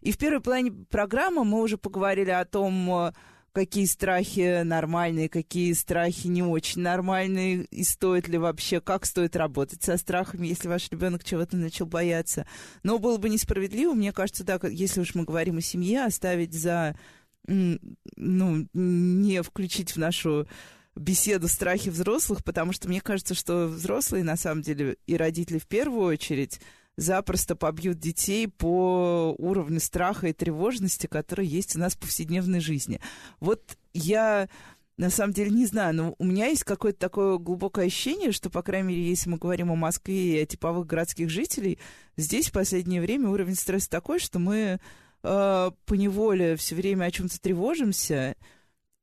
И 0.00 0.10
в 0.10 0.18
первой 0.18 0.40
плане 0.40 0.72
программы 0.90 1.44
мы 1.44 1.62
уже 1.62 1.78
поговорили 1.78 2.30
о 2.30 2.44
том, 2.44 3.12
какие 3.56 3.86
страхи 3.86 4.64
нормальные, 4.64 5.30
какие 5.30 5.72
страхи 5.72 6.26
не 6.26 6.42
очень 6.42 6.82
нормальные, 6.82 7.64
и 7.70 7.84
стоит 7.84 8.28
ли 8.28 8.36
вообще, 8.36 8.82
как 8.82 9.06
стоит 9.06 9.34
работать 9.34 9.82
со 9.82 9.96
страхами, 9.96 10.46
если 10.46 10.68
ваш 10.68 10.90
ребенок 10.90 11.24
чего-то 11.24 11.56
начал 11.56 11.86
бояться. 11.86 12.46
Но 12.82 12.98
было 12.98 13.16
бы 13.16 13.30
несправедливо, 13.30 13.94
мне 13.94 14.12
кажется, 14.12 14.44
да, 14.44 14.60
если 14.68 15.00
уж 15.00 15.14
мы 15.14 15.24
говорим 15.24 15.56
о 15.56 15.62
семье, 15.62 16.04
оставить 16.04 16.52
за, 16.52 16.98
ну, 17.46 18.68
не 18.74 19.42
включить 19.42 19.92
в 19.92 19.96
нашу 19.96 20.46
беседу 20.94 21.48
страхи 21.48 21.88
взрослых, 21.88 22.44
потому 22.44 22.74
что 22.74 22.88
мне 22.88 23.00
кажется, 23.00 23.32
что 23.32 23.68
взрослые, 23.68 24.22
на 24.22 24.36
самом 24.36 24.60
деле, 24.60 24.98
и 25.06 25.16
родители 25.16 25.58
в 25.58 25.66
первую 25.66 26.04
очередь, 26.04 26.60
запросто 26.96 27.56
побьют 27.56 27.98
детей 27.98 28.48
по 28.48 29.34
уровню 29.38 29.80
страха 29.80 30.28
и 30.28 30.32
тревожности, 30.32 31.06
которые 31.06 31.48
есть 31.48 31.76
у 31.76 31.78
нас 31.78 31.94
в 31.94 31.98
повседневной 31.98 32.60
жизни. 32.60 33.00
Вот 33.40 33.76
я 33.92 34.48
на 34.96 35.10
самом 35.10 35.34
деле 35.34 35.50
не 35.50 35.66
знаю, 35.66 35.94
но 35.94 36.14
у 36.18 36.24
меня 36.24 36.46
есть 36.46 36.64
какое-то 36.64 36.98
такое 36.98 37.36
глубокое 37.36 37.86
ощущение, 37.86 38.32
что, 38.32 38.48
по 38.48 38.62
крайней 38.62 38.88
мере, 38.88 39.08
если 39.08 39.28
мы 39.28 39.36
говорим 39.36 39.70
о 39.70 39.76
Москве 39.76 40.38
и 40.38 40.42
о 40.42 40.46
типовых 40.46 40.86
городских 40.86 41.28
жителей, 41.28 41.78
здесь 42.16 42.48
в 42.48 42.52
последнее 42.52 43.02
время 43.02 43.28
уровень 43.28 43.56
стресса 43.56 43.90
такой, 43.90 44.18
что 44.18 44.38
мы 44.38 44.80
э, 45.22 45.70
поневоле 45.84 46.56
все 46.56 46.74
время 46.74 47.04
о 47.04 47.10
чем-то 47.10 47.38
тревожимся, 47.40 48.36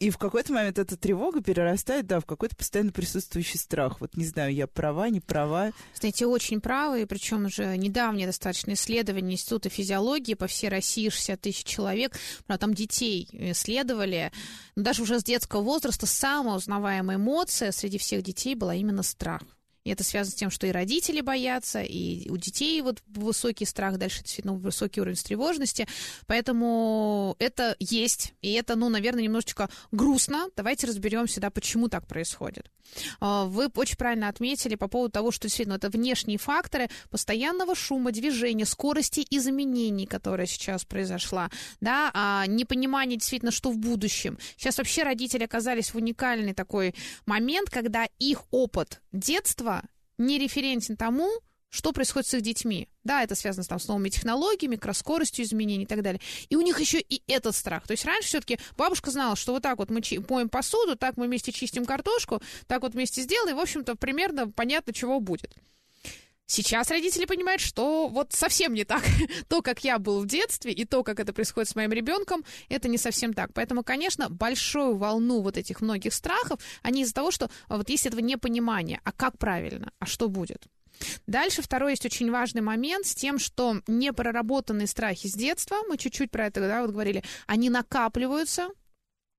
и 0.03 0.09
в 0.09 0.17
какой-то 0.17 0.51
момент 0.51 0.77
эта 0.79 0.97
тревога 0.97 1.41
перерастает, 1.41 2.07
да, 2.07 2.19
в 2.19 2.25
какой-то 2.25 2.57
постоянно 2.57 2.91
присутствующий 2.91 3.57
страх. 3.57 4.01
Вот 4.01 4.17
не 4.17 4.25
знаю, 4.25 4.53
я 4.53 4.67
права, 4.67 5.09
не 5.09 5.21
права. 5.21 5.71
Знаете, 5.95 6.25
очень 6.25 6.59
правы, 6.59 7.03
и 7.03 7.05
причем 7.05 7.45
уже 7.45 7.77
недавнее 7.77 8.27
достаточно 8.27 8.73
исследование 8.73 9.35
Института 9.35 9.69
физиологии 9.69 10.33
по 10.33 10.47
всей 10.47 10.67
России 10.69 11.07
60 11.07 11.39
тысяч 11.39 11.63
человек, 11.63 12.19
там 12.59 12.73
детей 12.73 13.29
исследовали, 13.31 14.31
даже 14.75 15.03
уже 15.03 15.19
с 15.19 15.23
детского 15.23 15.61
возраста 15.61 16.05
самая 16.05 16.57
узнаваемая 16.57 17.15
эмоция 17.15 17.71
среди 17.71 17.97
всех 17.97 18.23
детей 18.23 18.55
была 18.55 18.75
именно 18.75 19.03
страх. 19.03 19.41
И 19.84 19.89
это 19.89 20.04
связано 20.04 20.32
с 20.32 20.36
тем, 20.36 20.50
что 20.50 20.65
и 20.67 20.72
родители 20.72 21.22
боятся, 21.22 21.82
и 21.82 22.30
у 22.30 22.38
детей 22.38 22.82
вот 22.82 23.02
высокий 23.08 23.65
страх, 23.65 23.98
дальше 23.98 24.22
действительно 24.24 24.54
высокий 24.54 25.02
уровень 25.02 25.17
тревожности. 25.17 25.88
Поэтому 26.26 27.36
это 27.39 27.76
есть, 27.80 28.34
и 28.41 28.54
это, 28.54 28.76
ну, 28.76 28.89
наверное, 28.89 29.24
немножечко 29.24 29.69
грустно. 29.91 30.48
Давайте 30.56 30.88
разберемся, 30.88 31.41
да, 31.41 31.50
почему 31.50 31.89
так 31.89 32.08
происходит. 32.08 32.69
А, 33.19 33.46
вы 33.46 33.67
очень 33.76 33.98
правильно 33.98 34.28
отметили 34.28 34.76
по 34.76 34.88
поводу 34.88 35.12
того, 35.12 35.32
что 35.32 35.48
действительно 35.48 35.76
это 35.76 35.89
внешние 35.89 36.38
факторы 36.38 36.89
постоянного 37.10 37.76
шума, 37.76 38.12
движения, 38.12 38.65
скорости 38.65 39.26
изменений, 39.30 40.06
которая 40.06 40.48
сейчас 40.48 40.86
произошла, 40.86 41.50
да, 41.82 42.12
а 42.13 42.46
непонимание 42.48 43.17
действительно, 43.17 43.52
что 43.52 43.72
в 43.72 43.78
будущем. 43.78 44.38
Сейчас 44.58 44.78
вообще 44.78 45.04
родители 45.04 45.43
оказались 45.43 45.93
в 45.93 45.96
уникальный 45.96 46.54
такой 46.54 46.96
момент, 47.26 47.69
когда 47.69 48.08
их 48.19 48.43
опыт 48.52 49.02
детства 49.12 49.72
не 50.17 50.39
референтен 50.39 50.97
тому, 50.97 51.30
что 51.73 51.91
происходит 51.91 52.28
с 52.28 52.34
их 52.36 52.41
детьми. 52.41 52.88
Да, 53.04 53.23
это 53.23 53.34
связано 53.34 53.63
там, 53.63 53.80
с 53.80 53.88
новыми 53.88 54.10
технологиями, 54.10 54.76
скоростью 54.93 55.43
изменений 55.43 55.86
и 55.86 55.88
так 55.88 56.04
далее. 56.04 56.21
И 56.49 56.56
у 56.56 56.62
них 56.62 56.80
еще 56.80 56.99
и 56.99 57.23
этот 57.26 57.56
страх. 57.56 57.88
То 57.88 57.93
есть 57.93 58.06
раньше 58.06 58.28
все-таки 58.28 58.60
бабушка 58.78 59.10
знала, 59.10 59.36
что 59.36 59.54
вот 59.54 59.63
так 59.63 59.80
вот 59.80 59.89
мы 59.89 60.02
моем 60.30 60.49
посуду, 60.49 60.95
так 60.95 61.17
мы 61.17 61.26
вместе 61.26 61.52
чистим 61.52 61.86
картошку, 61.86 62.43
так 62.67 62.84
вот 62.84 62.93
вместе 62.93 63.23
сделаем, 63.23 63.56
и, 63.56 63.60
в 63.60 63.62
общем-то, 63.62 63.95
примерно 63.95 64.52
понятно, 64.52 64.93
чего 64.93 65.19
будет. 65.19 65.56
Сейчас 66.45 66.91
родители 66.91 67.25
понимают, 67.25 67.62
что 67.62 68.08
вот 68.08 68.34
совсем 68.34 68.73
не 68.73 68.84
так. 68.84 69.01
то, 69.47 69.62
как 69.62 69.84
я 69.84 69.97
был 69.97 70.21
в 70.21 70.27
детстве, 70.27 70.73
и 70.73 70.86
то, 70.86 71.03
как 71.03 71.19
это 71.19 71.34
происходит 71.34 71.69
с 71.69 71.75
моим 71.75 71.91
ребенком, 71.91 72.43
это 72.69 72.89
не 72.89 72.97
совсем 72.97 73.34
так. 73.34 73.53
Поэтому, 73.53 73.84
конечно, 73.84 74.29
большую 74.29 74.97
волну 74.97 75.41
вот 75.41 75.58
этих 75.58 75.82
многих 75.82 76.13
страхов, 76.13 76.60
они 76.82 77.03
из-за 77.03 77.13
того, 77.13 77.32
что 77.32 77.49
вот 77.69 77.89
есть 77.89 78.06
этого 78.06 78.19
непонимания, 78.19 78.99
а 79.03 79.12
как 79.12 79.38
правильно, 79.38 79.91
а 79.99 80.06
что 80.06 80.27
будет. 80.27 80.67
Дальше 81.27 81.62
второй 81.62 81.91
есть 81.91 82.06
очень 82.06 82.29
важный 82.29 82.62
момент 82.62 83.06
с 83.06 83.15
тем, 83.15 83.39
что 83.39 83.82
непроработанные 83.88 84.88
страхи 84.88 85.27
с 85.27 85.34
детства, 85.34 85.77
мы 85.88 85.97
чуть-чуть 85.97 86.32
про 86.32 86.47
это 86.47 86.62
да, 86.62 86.82
вот 86.82 86.91
говорили, 86.91 87.23
они 87.47 87.69
накапливаются, 87.69 88.69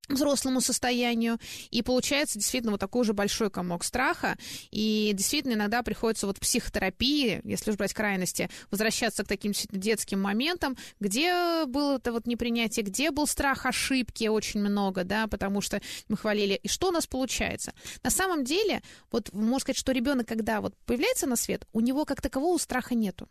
взрослому 0.09 0.61
состоянию, 0.61 1.39
и 1.71 1.83
получается 1.83 2.39
действительно 2.39 2.73
вот 2.73 2.81
такой 2.81 3.03
уже 3.03 3.13
большой 3.13 3.51
комок 3.51 3.85
страха, 3.85 4.37
и 4.71 5.13
действительно 5.15 5.55
иногда 5.55 5.83
приходится 5.83 6.27
вот 6.27 6.39
в 6.39 6.41
психотерапии, 6.41 7.41
если 7.45 7.71
уж 7.71 7.77
брать 7.77 7.95
крайности, 7.95 8.51
возвращаться 8.71 9.25
к 9.25 9.29
таким 9.29 9.53
детским 9.71 10.21
моментам, 10.21 10.77
где 11.01 11.65
было 11.67 11.97
это 11.97 12.13
вот 12.13 12.27
непринятие, 12.27 12.85
где 12.85 13.11
был 13.11 13.27
страх 13.27 13.67
ошибки 13.67 14.27
очень 14.29 14.61
много, 14.61 15.05
да, 15.05 15.27
потому 15.27 15.61
что 15.61 15.81
мы 16.09 16.17
хвалили, 16.17 16.55
и 16.55 16.69
что 16.69 16.89
у 16.89 16.93
нас 16.93 17.07
получается? 17.07 17.73
На 18.03 18.11
самом 18.11 18.45
деле, 18.45 18.83
вот 19.11 19.33
можно 19.33 19.61
сказать, 19.61 19.79
что 19.79 19.93
ребенок, 19.93 20.29
когда 20.29 20.61
вот 20.61 20.75
появляется 20.87 21.27
на 21.27 21.37
свет, 21.37 21.67
у 21.73 21.81
него 21.81 22.05
как 22.05 22.21
такового 22.21 22.59
страха 22.59 22.95
нету. 22.95 23.29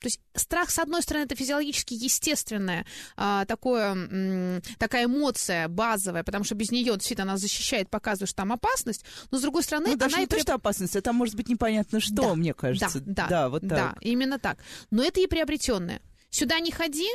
То 0.00 0.06
есть 0.06 0.20
страх, 0.34 0.70
с 0.70 0.78
одной 0.78 1.02
стороны, 1.02 1.24
это 1.24 1.36
физиологически 1.36 1.92
естественная 1.94 2.86
а, 3.16 3.44
такое, 3.44 4.62
такая 4.78 5.04
эмоция 5.04 5.68
базовая, 5.68 6.24
потому 6.24 6.44
что 6.44 6.54
без 6.54 6.70
нее 6.70 6.94
действительно 6.94 7.30
она 7.32 7.36
защищает, 7.36 7.90
показывает, 7.90 8.30
что 8.30 8.38
там 8.38 8.52
опасность, 8.52 9.04
но 9.30 9.38
с 9.38 9.42
другой 9.42 9.62
стороны... 9.62 9.88
Ну, 9.88 9.96
даже 9.96 10.14
она 10.14 10.20
не 10.20 10.24
и 10.24 10.28
то, 10.28 10.36
при... 10.36 10.42
что 10.42 10.54
опасность, 10.54 10.96
это 10.96 11.12
может 11.12 11.34
быть 11.34 11.48
непонятно 11.48 12.00
что, 12.00 12.14
да, 12.14 12.34
мне 12.34 12.54
кажется. 12.54 13.00
Да, 13.00 13.26
да, 13.26 13.28
да, 13.28 13.48
вот 13.50 13.60
так. 13.60 13.70
Да, 13.70 13.94
именно 14.00 14.38
так. 14.38 14.58
Но 14.90 15.02
это 15.02 15.20
и 15.20 15.26
приобретенное. 15.26 16.00
Сюда 16.30 16.60
не 16.60 16.70
ходи, 16.70 17.08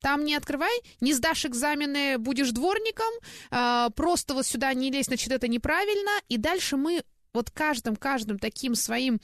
там 0.00 0.24
не 0.24 0.34
открывай, 0.34 0.80
не 1.00 1.12
сдашь 1.12 1.44
экзамены, 1.44 2.16
будешь 2.18 2.52
дворником, 2.52 3.12
э, 3.50 3.90
просто 3.94 4.34
вот 4.34 4.46
сюда 4.46 4.72
не 4.72 4.90
лезь, 4.90 5.06
значит, 5.06 5.30
это 5.30 5.46
неправильно. 5.48 6.10
И 6.28 6.38
дальше 6.38 6.76
мы 6.76 7.02
вот 7.34 7.50
каждым, 7.50 7.96
каждым 7.96 8.38
таким 8.38 8.74
своим, 8.76 9.20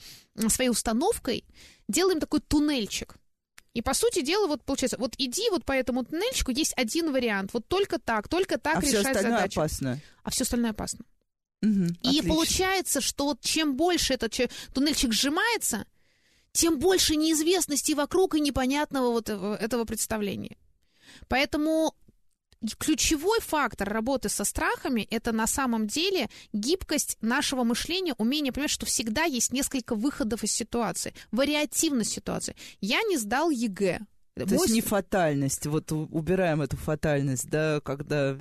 своей 0.49 0.69
установкой 0.69 1.45
делаем 1.91 2.19
такой 2.19 2.39
туннельчик. 2.39 3.15
И, 3.73 3.81
по 3.81 3.93
сути 3.93 4.21
дела, 4.21 4.47
вот 4.47 4.63
получается, 4.63 4.97
вот 4.97 5.13
иди 5.17 5.49
вот 5.49 5.63
по 5.63 5.71
этому 5.71 6.03
туннельчику, 6.03 6.51
есть 6.51 6.73
один 6.75 7.11
вариант, 7.13 7.51
вот 7.53 7.67
только 7.67 7.99
так, 7.99 8.27
только 8.27 8.57
так 8.57 8.77
а 8.77 8.81
решать 8.81 8.99
все 8.99 8.99
остальное 8.99 9.31
задачу. 9.37 9.59
опасно. 9.61 9.99
А 10.23 10.29
все 10.29 10.43
остальное 10.43 10.71
опасно. 10.71 11.05
Угу, 11.61 11.69
и 11.69 12.07
отлично. 12.07 12.29
получается, 12.29 13.01
что 13.01 13.25
вот 13.25 13.41
чем 13.41 13.75
больше 13.75 14.13
этот 14.13 14.35
туннельчик 14.73 15.13
сжимается, 15.13 15.85
тем 16.51 16.79
больше 16.79 17.15
неизвестности 17.15 17.93
вокруг 17.93 18.35
и 18.35 18.41
непонятного 18.41 19.11
вот 19.11 19.29
этого 19.29 19.85
представления. 19.85 20.57
Поэтому 21.29 21.95
ключевой 22.77 23.39
фактор 23.41 23.89
работы 23.89 24.29
со 24.29 24.43
страхами 24.43 25.07
это 25.09 25.31
на 25.31 25.47
самом 25.47 25.87
деле 25.87 26.29
гибкость 26.53 27.17
нашего 27.21 27.63
мышления, 27.63 28.13
умение 28.17 28.51
понимать, 28.51 28.71
что 28.71 28.85
всегда 28.85 29.23
есть 29.23 29.51
несколько 29.51 29.95
выходов 29.95 30.43
из 30.43 30.51
ситуации, 30.51 31.13
вариативность 31.31 32.11
ситуации. 32.11 32.55
Я 32.79 33.01
не 33.03 33.17
сдал 33.17 33.49
ЕГЭ. 33.49 33.99
То 34.35 34.45
Мой... 34.45 34.57
есть 34.59 34.73
не 34.73 34.81
фатальность, 34.81 35.65
вот 35.65 35.91
убираем 35.91 36.61
эту 36.61 36.77
фатальность, 36.77 37.49
да, 37.49 37.81
когда 37.81 38.37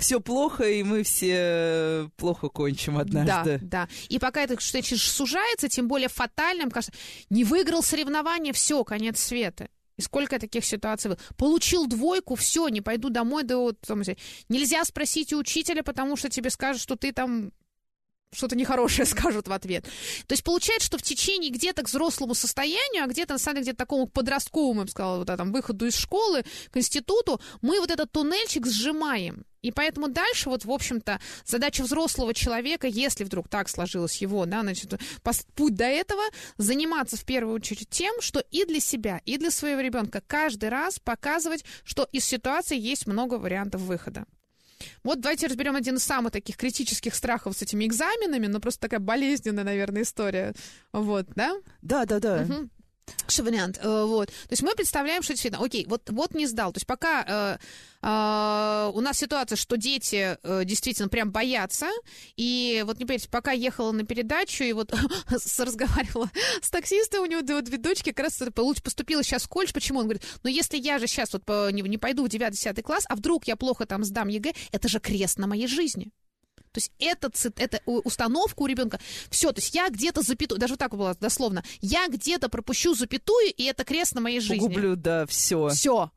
все 0.00 0.20
плохо, 0.20 0.64
и 0.64 0.82
мы 0.82 1.02
все 1.02 2.10
плохо 2.16 2.48
кончим 2.48 2.98
однажды. 2.98 3.58
Да, 3.62 3.86
да. 3.86 3.88
И 4.08 4.18
пока 4.18 4.42
это 4.42 4.58
что 4.60 4.82
сужается, 4.82 5.68
тем 5.68 5.88
более 5.88 6.08
фатальным, 6.08 6.70
кажется, 6.70 6.92
не 7.28 7.44
выиграл 7.44 7.82
соревнование, 7.82 8.52
все, 8.52 8.82
конец 8.84 9.20
света. 9.20 9.68
И 10.00 10.02
сколько 10.02 10.38
таких 10.38 10.64
ситуаций 10.64 11.10
было? 11.10 11.18
Получил 11.36 11.86
двойку, 11.86 12.34
все, 12.34 12.68
не 12.68 12.80
пойду 12.80 13.10
домой, 13.10 13.44
да 13.44 13.58
вот 13.58 13.78
там, 13.82 14.00
нельзя 14.48 14.82
спросить 14.84 15.34
у 15.34 15.38
учителя, 15.38 15.82
потому 15.82 16.16
что 16.16 16.30
тебе 16.30 16.48
скажут, 16.48 16.80
что 16.80 16.96
ты 16.96 17.12
там 17.12 17.52
что-то 18.32 18.56
нехорошее 18.56 19.06
скажут 19.06 19.48
в 19.48 19.52
ответ. 19.52 19.84
То 20.26 20.32
есть 20.32 20.44
получается, 20.44 20.86
что 20.86 20.98
в 20.98 21.02
течение 21.02 21.50
где-то 21.50 21.82
к 21.82 21.88
взрослому 21.88 22.34
состоянию, 22.34 23.04
а 23.04 23.06
где-то, 23.06 23.34
на 23.34 23.38
самом 23.38 23.56
деле, 23.56 23.64
где-то 23.64 23.78
такому 23.78 24.06
подростковому, 24.06 24.80
я 24.80 24.84
бы 24.84 24.90
сказала, 24.90 25.18
вот, 25.18 25.26
там, 25.26 25.52
выходу 25.52 25.86
из 25.86 25.96
школы 25.96 26.44
к 26.70 26.76
институту, 26.76 27.40
мы 27.62 27.80
вот 27.80 27.90
этот 27.90 28.10
туннельчик 28.12 28.66
сжимаем. 28.66 29.44
И 29.62 29.72
поэтому 29.72 30.08
дальше, 30.08 30.48
вот, 30.48 30.64
в 30.64 30.70
общем-то, 30.70 31.20
задача 31.44 31.82
взрослого 31.82 32.32
человека, 32.32 32.86
если 32.86 33.24
вдруг 33.24 33.48
так 33.48 33.68
сложилось 33.68 34.16
его, 34.22 34.46
да, 34.46 34.62
значит, 34.62 34.94
путь 35.54 35.74
до 35.74 35.84
этого, 35.84 36.22
заниматься 36.56 37.18
в 37.18 37.24
первую 37.24 37.56
очередь 37.56 37.90
тем, 37.90 38.22
что 38.22 38.40
и 38.40 38.64
для 38.64 38.80
себя, 38.80 39.20
и 39.26 39.36
для 39.36 39.50
своего 39.50 39.80
ребенка 39.80 40.22
каждый 40.26 40.70
раз 40.70 40.98
показывать, 40.98 41.64
что 41.84 42.08
из 42.10 42.24
ситуации 42.24 42.78
есть 42.78 43.06
много 43.06 43.34
вариантов 43.34 43.82
выхода. 43.82 44.24
Вот 45.02 45.20
давайте 45.20 45.46
разберем 45.46 45.76
один 45.76 45.96
из 45.96 46.04
самых 46.04 46.32
таких 46.32 46.56
критических 46.56 47.14
страхов 47.14 47.56
с 47.56 47.62
этими 47.62 47.86
экзаменами, 47.86 48.46
но 48.46 48.60
просто 48.60 48.80
такая 48.80 49.00
болезненная, 49.00 49.64
наверное, 49.64 50.02
история. 50.02 50.54
Вот, 50.92 51.26
да? 51.34 51.56
Да, 51.82 52.04
да, 52.04 52.20
да. 52.20 52.42
Угу 52.42 52.70
вариант, 53.42 53.78
э, 53.82 54.04
вот. 54.04 54.28
То 54.28 54.52
есть 54.52 54.62
мы 54.62 54.74
представляем, 54.74 55.22
что 55.22 55.32
действительно, 55.32 55.64
окей, 55.64 55.86
вот, 55.86 56.08
вот 56.10 56.34
не 56.34 56.46
сдал. 56.46 56.72
То 56.72 56.78
есть 56.78 56.86
пока 56.86 57.24
э, 57.26 57.58
э, 58.06 58.90
у 58.94 59.00
нас 59.00 59.18
ситуация, 59.18 59.56
что 59.56 59.76
дети 59.76 60.38
э, 60.42 60.64
действительно 60.64 61.08
прям 61.08 61.30
боятся, 61.30 61.86
и 62.36 62.82
вот 62.86 62.98
не 62.98 63.06
поверите, 63.06 63.28
пока 63.28 63.52
ехала 63.52 63.92
на 63.92 64.04
передачу, 64.04 64.64
и 64.64 64.72
вот 64.72 64.92
разговаривала 65.58 66.30
с 66.60 66.70
таксистом, 66.70 67.22
у 67.22 67.26
него 67.26 67.40
вот 67.40 67.64
две 67.64 67.78
дочки, 67.78 68.12
как 68.12 68.24
раз 68.26 68.40
лучше 68.56 68.82
поступила 68.82 69.22
сейчас 69.22 69.44
в 69.44 69.48
колледж, 69.48 69.72
почему? 69.72 70.00
Он 70.00 70.04
говорит, 70.04 70.24
ну 70.42 70.50
если 70.50 70.76
я 70.76 70.98
же 70.98 71.06
сейчас 71.06 71.32
вот 71.32 71.48
не, 71.72 71.82
не 71.82 71.98
пойду 71.98 72.24
в 72.24 72.28
9-10 72.28 72.82
класс, 72.82 73.04
а 73.08 73.16
вдруг 73.16 73.46
я 73.46 73.56
плохо 73.56 73.86
там 73.86 74.04
сдам 74.04 74.28
ЕГЭ, 74.28 74.54
это 74.72 74.88
же 74.88 75.00
крест 75.00 75.38
на 75.38 75.46
моей 75.46 75.66
жизни. 75.66 76.10
То 76.72 76.78
есть 76.78 76.92
это, 76.98 77.30
это 77.56 77.80
установка 77.86 78.62
у 78.62 78.66
ребенка. 78.66 79.00
Все, 79.28 79.52
то 79.52 79.60
есть 79.60 79.74
я 79.74 79.88
где-то 79.88 80.22
запятую, 80.22 80.58
даже 80.58 80.74
вот 80.74 80.78
так 80.78 80.92
было 80.92 81.16
дословно, 81.18 81.64
я 81.80 82.06
где-то 82.08 82.48
пропущу 82.48 82.94
запятую, 82.94 83.52
и 83.52 83.64
это 83.64 83.84
крест 83.84 84.14
на 84.14 84.20
моей 84.20 84.40
жизни. 84.40 84.60
Погублю, 84.60 84.96
да, 84.96 85.26
все. 85.26 85.68
Все. 85.70 86.10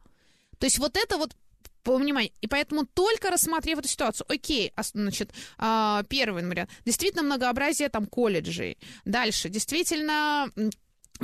То 0.60 0.66
есть 0.66 0.78
вот 0.78 0.96
это 0.96 1.18
вот 1.18 1.36
понимание. 1.84 2.32
И 2.42 2.48
поэтому 2.48 2.86
только 2.86 3.30
рассмотрев 3.30 3.80
эту 3.80 3.88
ситуацию, 3.88 4.26
окей, 4.30 4.72
значит, 4.94 5.32
а, 5.58 6.04
первый 6.04 6.48
вариант, 6.48 6.70
действительно 6.86 7.24
многообразие 7.24 7.90
там 7.90 8.08
колледжей. 8.08 8.78
Дальше, 9.06 9.50
действительно 9.50 10.50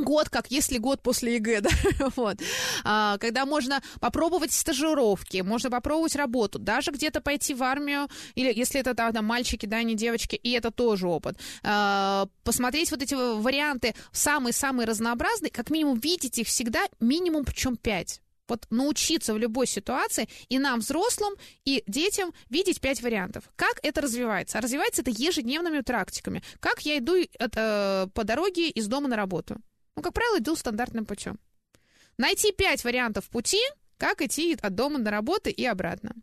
год, 0.04 0.30
как 0.30 0.52
если 0.52 0.78
год 0.78 1.02
после 1.02 1.36
ЕГЭ, 1.36 1.62
да, 1.62 1.70
вот, 2.16 2.38
а, 2.84 3.18
когда 3.18 3.46
можно 3.46 3.82
попробовать 4.00 4.52
стажировки, 4.52 5.42
можно 5.42 5.70
попробовать 5.70 6.16
работу, 6.16 6.60
даже 6.60 6.92
где-то 6.92 7.22
пойти 7.22 7.54
в 7.54 7.64
армию, 7.64 8.08
или 8.36 8.52
если 8.56 8.80
это 8.80 8.94
да, 8.94 9.22
мальчики, 9.22 9.66
да, 9.66 9.84
не 9.84 9.96
девочки, 9.96 10.36
и 10.36 10.52
это 10.52 10.72
тоже 10.72 11.08
опыт. 11.08 11.38
А, 11.64 12.28
посмотреть 12.44 12.92
вот 12.92 13.02
эти 13.02 13.14
варианты 13.14 13.96
самые-самые 14.12 14.86
разнообразные, 14.86 15.52
как 15.52 15.70
минимум 15.70 16.00
видеть 16.00 16.40
их 16.40 16.48
всегда 16.48 16.86
минимум 17.00 17.46
причем 17.46 17.76
пять. 17.76 18.22
Вот 18.50 18.66
научиться 18.72 19.34
в 19.34 19.38
любой 19.38 19.68
ситуации 19.68 20.28
и 20.50 20.58
нам, 20.60 20.80
взрослым, 20.80 21.36
и 21.66 21.84
детям 21.88 22.34
видеть 22.50 22.82
пять 22.82 23.02
вариантов. 23.02 23.44
Как 23.56 23.80
это 23.84 24.02
развивается? 24.02 24.58
А 24.58 24.62
развивается 24.62 25.04
это 25.04 25.12
ежедневными 25.12 25.82
практиками. 25.82 26.42
Как 26.60 26.82
я 26.82 26.98
иду 26.98 27.16
э, 27.16 28.08
по 28.14 28.24
дороге 28.24 28.70
из 28.70 28.88
дома 28.88 29.08
на 29.08 29.16
работу? 29.16 29.62
Ну, 30.00 30.04
как 30.04 30.14
правило, 30.14 30.38
иду 30.38 30.56
стандартным 30.56 31.06
путем. 31.06 31.38
Найти 32.18 32.54
пять 32.54 32.86
вариантов 32.86 33.28
пути, 33.30 33.60
как 33.98 34.22
идти 34.22 34.58
от 34.62 34.74
дома 34.74 35.00
до 35.00 35.12
работы 35.12 35.52
и 35.52 35.66
обратно. 35.66 36.16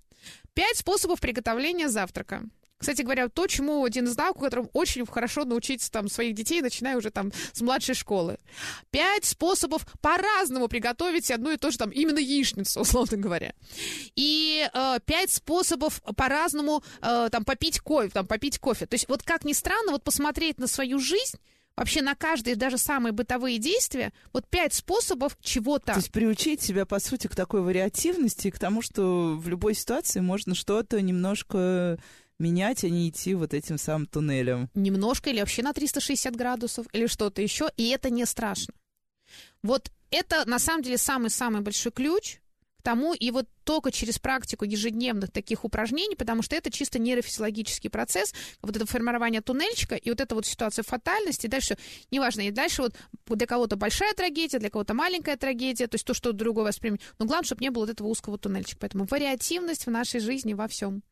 Пять 0.54 0.78
способов 0.78 1.20
приготовления 1.20 1.90
завтрака. 1.90 2.44
Кстати 2.78 3.02
говоря, 3.02 3.28
то, 3.28 3.46
чему 3.46 3.84
один 3.84 4.06
из 4.06 4.16
навыков, 4.16 4.44
которым 4.44 4.70
очень 4.72 5.04
хорошо 5.04 5.44
научиться 5.44 5.92
там 5.92 6.08
своих 6.08 6.34
детей, 6.34 6.62
начиная 6.62 6.96
уже 6.96 7.10
там 7.10 7.32
с 7.52 7.60
младшей 7.60 7.94
школы. 7.94 8.38
Пять 8.90 9.26
способов 9.26 9.86
по-разному 10.00 10.68
приготовить 10.68 11.30
одну 11.30 11.50
и 11.50 11.58
то 11.58 11.70
же 11.70 11.76
там 11.76 11.90
именно 11.90 12.18
яичницу, 12.18 12.80
условно 12.80 13.18
говоря. 13.18 13.52
И 14.14 14.66
э, 14.72 14.98
пять 15.04 15.32
способов 15.32 16.00
по-разному 16.16 16.82
э, 17.02 17.28
там 17.30 17.44
попить 17.44 17.80
кофе, 17.80 18.08
там 18.08 18.26
попить 18.26 18.58
кофе. 18.58 18.86
То 18.86 18.94
есть 18.94 19.06
вот 19.06 19.22
как 19.22 19.44
ни 19.44 19.52
странно, 19.52 19.92
вот 19.92 20.02
посмотреть 20.02 20.56
на 20.56 20.66
свою 20.66 20.98
жизнь 20.98 21.36
вообще 21.76 22.02
на 22.02 22.14
каждые 22.14 22.56
даже 22.56 22.78
самые 22.78 23.12
бытовые 23.12 23.58
действия 23.58 24.12
вот 24.32 24.46
пять 24.48 24.74
способов 24.74 25.36
чего-то. 25.40 25.92
То 25.92 25.98
есть 25.98 26.10
приучить 26.10 26.62
себя, 26.62 26.86
по 26.86 26.98
сути, 26.98 27.26
к 27.26 27.36
такой 27.36 27.62
вариативности, 27.62 28.50
к 28.50 28.58
тому, 28.58 28.82
что 28.82 29.36
в 29.36 29.48
любой 29.48 29.74
ситуации 29.74 30.20
можно 30.20 30.54
что-то 30.54 31.00
немножко 31.00 31.98
менять, 32.38 32.84
а 32.84 32.88
не 32.88 33.08
идти 33.08 33.34
вот 33.34 33.54
этим 33.54 33.78
самым 33.78 34.06
туннелем. 34.06 34.70
Немножко 34.74 35.30
или 35.30 35.40
вообще 35.40 35.62
на 35.62 35.72
360 35.72 36.34
градусов 36.34 36.86
или 36.92 37.06
что-то 37.06 37.42
еще, 37.42 37.70
и 37.76 37.88
это 37.88 38.10
не 38.10 38.26
страшно. 38.26 38.74
Вот 39.62 39.90
это 40.10 40.48
на 40.48 40.58
самом 40.58 40.82
деле 40.82 40.98
самый-самый 40.98 41.62
большой 41.62 41.92
ключ 41.92 42.38
тому 42.87 43.14
и 43.14 43.33
вот 43.33 43.49
только 43.64 43.90
через 43.90 44.20
практику 44.20 44.64
ежедневных 44.64 45.33
таких 45.33 45.64
упражнений, 45.64 46.14
потому 46.14 46.42
что 46.42 46.55
это 46.55 46.70
чисто 46.70 47.01
нейрофизиологический 47.01 47.90
процесс, 47.90 48.33
вот 48.62 48.77
это 48.77 48.87
формирование 48.87 49.40
туннельчика 49.40 49.96
и 49.96 50.09
вот 50.09 50.20
эта 50.20 50.37
вот 50.37 50.46
ситуация 50.46 50.85
фатальности, 50.85 51.49
дальше, 51.49 51.77
неважно, 52.12 52.42
и 52.42 52.53
дальше 52.53 52.83
вот 52.83 52.94
для 53.27 53.49
кого-то 53.49 53.75
большая 53.75 54.14
трагедия, 54.14 54.61
для 54.61 54.70
кого-то 54.70 54.94
маленькая 54.94 55.37
трагедия, 55.37 55.88
то 55.88 55.96
есть 55.96 56.07
то, 56.07 56.14
что 56.14 56.33
другой 56.33 56.62
воспримет, 56.62 57.01
но 57.18 57.27
главное, 57.27 57.46
чтобы 57.46 57.64
не 57.64 57.70
было 57.70 57.83
вот 57.87 57.90
этого 57.90 58.07
узкого 58.07 58.38
туннельчика, 58.38 58.79
поэтому 58.83 59.05
вариативность 59.05 59.87
в 59.87 59.90
нашей 59.90 60.20
жизни 60.20 60.55
во 60.55 60.68
всем. 60.68 61.03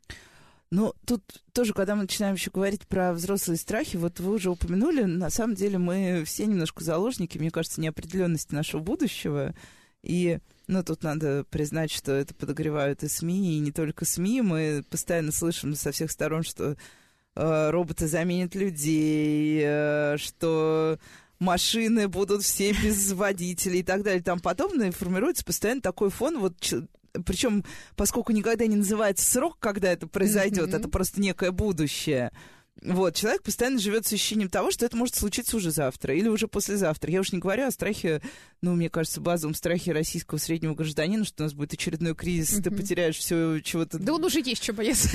Ну, 0.71 0.95
тут 1.05 1.25
тоже, 1.53 1.75
когда 1.75 1.97
мы 1.97 2.03
начинаем 2.03 2.37
еще 2.37 2.53
говорить 2.53 2.87
про 2.87 3.13
взрослые 3.13 3.59
страхи, 3.59 3.97
вот 3.97 4.21
вы 4.21 4.35
уже 4.35 4.49
упомянули, 4.49 5.03
на 5.03 5.29
самом 5.29 5.57
деле 5.57 5.79
мы 5.79 6.23
все 6.25 6.47
немножко 6.47 6.85
заложники, 6.85 7.37
мне 7.37 7.51
кажется, 7.51 7.81
неопределенности 7.81 8.55
нашего 8.55 8.81
будущего. 8.81 9.57
И 10.05 10.39
ну, 10.66 10.83
тут 10.83 11.03
надо 11.03 11.44
признать, 11.50 11.90
что 11.90 12.12
это 12.12 12.35
подогревают 12.35 13.03
и 13.03 13.09
СМИ, 13.09 13.57
и 13.57 13.59
не 13.59 13.72
только 13.72 14.05
СМИ. 14.05 14.42
Мы 14.42 14.85
постоянно 14.88 15.33
слышим 15.33 15.74
со 15.74 15.92
всех 15.92 16.11
сторон, 16.11 16.42
что 16.42 16.77
э, 17.35 17.70
роботы 17.70 18.07
заменят 18.07 18.55
людей, 18.55 19.61
э, 19.62 20.16
что 20.18 20.98
машины 21.38 22.09
будут 22.09 22.42
все 22.42 22.72
без 22.83 23.12
водителей 23.12 23.81
и 23.81 23.85
так 23.85 24.03
далее 24.03 24.20
и 24.20 24.24
тому 24.24 24.40
подобное. 24.40 24.88
И 24.88 24.92
формируется 24.92 25.44
постоянно 25.44 25.83
такой 25.83 26.11
фон, 26.11 26.38
вот 26.38 26.55
причем, 27.24 27.64
поскольку 27.94 28.33
никогда 28.33 28.66
не 28.66 28.77
называется 28.77 29.31
срок, 29.31 29.59
когда 29.61 29.92
это 29.92 30.07
произойдет, 30.07 30.70
mm-hmm. 30.70 30.77
это 30.77 30.88
просто 30.88 31.20
некое 31.20 31.53
будущее. 31.53 32.33
Вот, 32.83 33.15
человек 33.15 33.43
постоянно 33.43 33.79
живет 33.79 34.07
с 34.07 34.13
ощущением 34.13 34.51
того, 34.51 34.71
что 34.71 34.85
это 34.85 34.97
может 34.97 35.15
случиться 35.15 35.57
уже 35.57 35.71
завтра 35.71 36.15
или 36.15 36.29
уже 36.29 36.49
послезавтра. 36.49 37.11
Я 37.11 37.21
уж 37.21 37.33
не 37.33 37.39
говорю 37.39 37.67
о 37.67 37.71
страхе, 37.71 38.21
ну, 38.63 38.75
мне 38.75 38.91
кажется, 38.91 39.21
базовом 39.21 39.55
страхе 39.55 39.93
российского 39.93 40.39
среднего 40.39 40.75
гражданина, 40.75 41.25
что 41.25 41.43
у 41.43 41.47
нас 41.47 41.55
будет 41.55 41.73
очередной 41.73 42.15
кризис, 42.15 42.63
ты 42.63 42.71
потеряешь 42.71 43.17
все 43.17 43.61
чего-то. 43.61 43.99
Да 43.99 44.13
он 44.15 44.25
уже 44.25 44.41
есть, 44.41 44.63
что 44.63 44.73
бояться. 44.73 45.09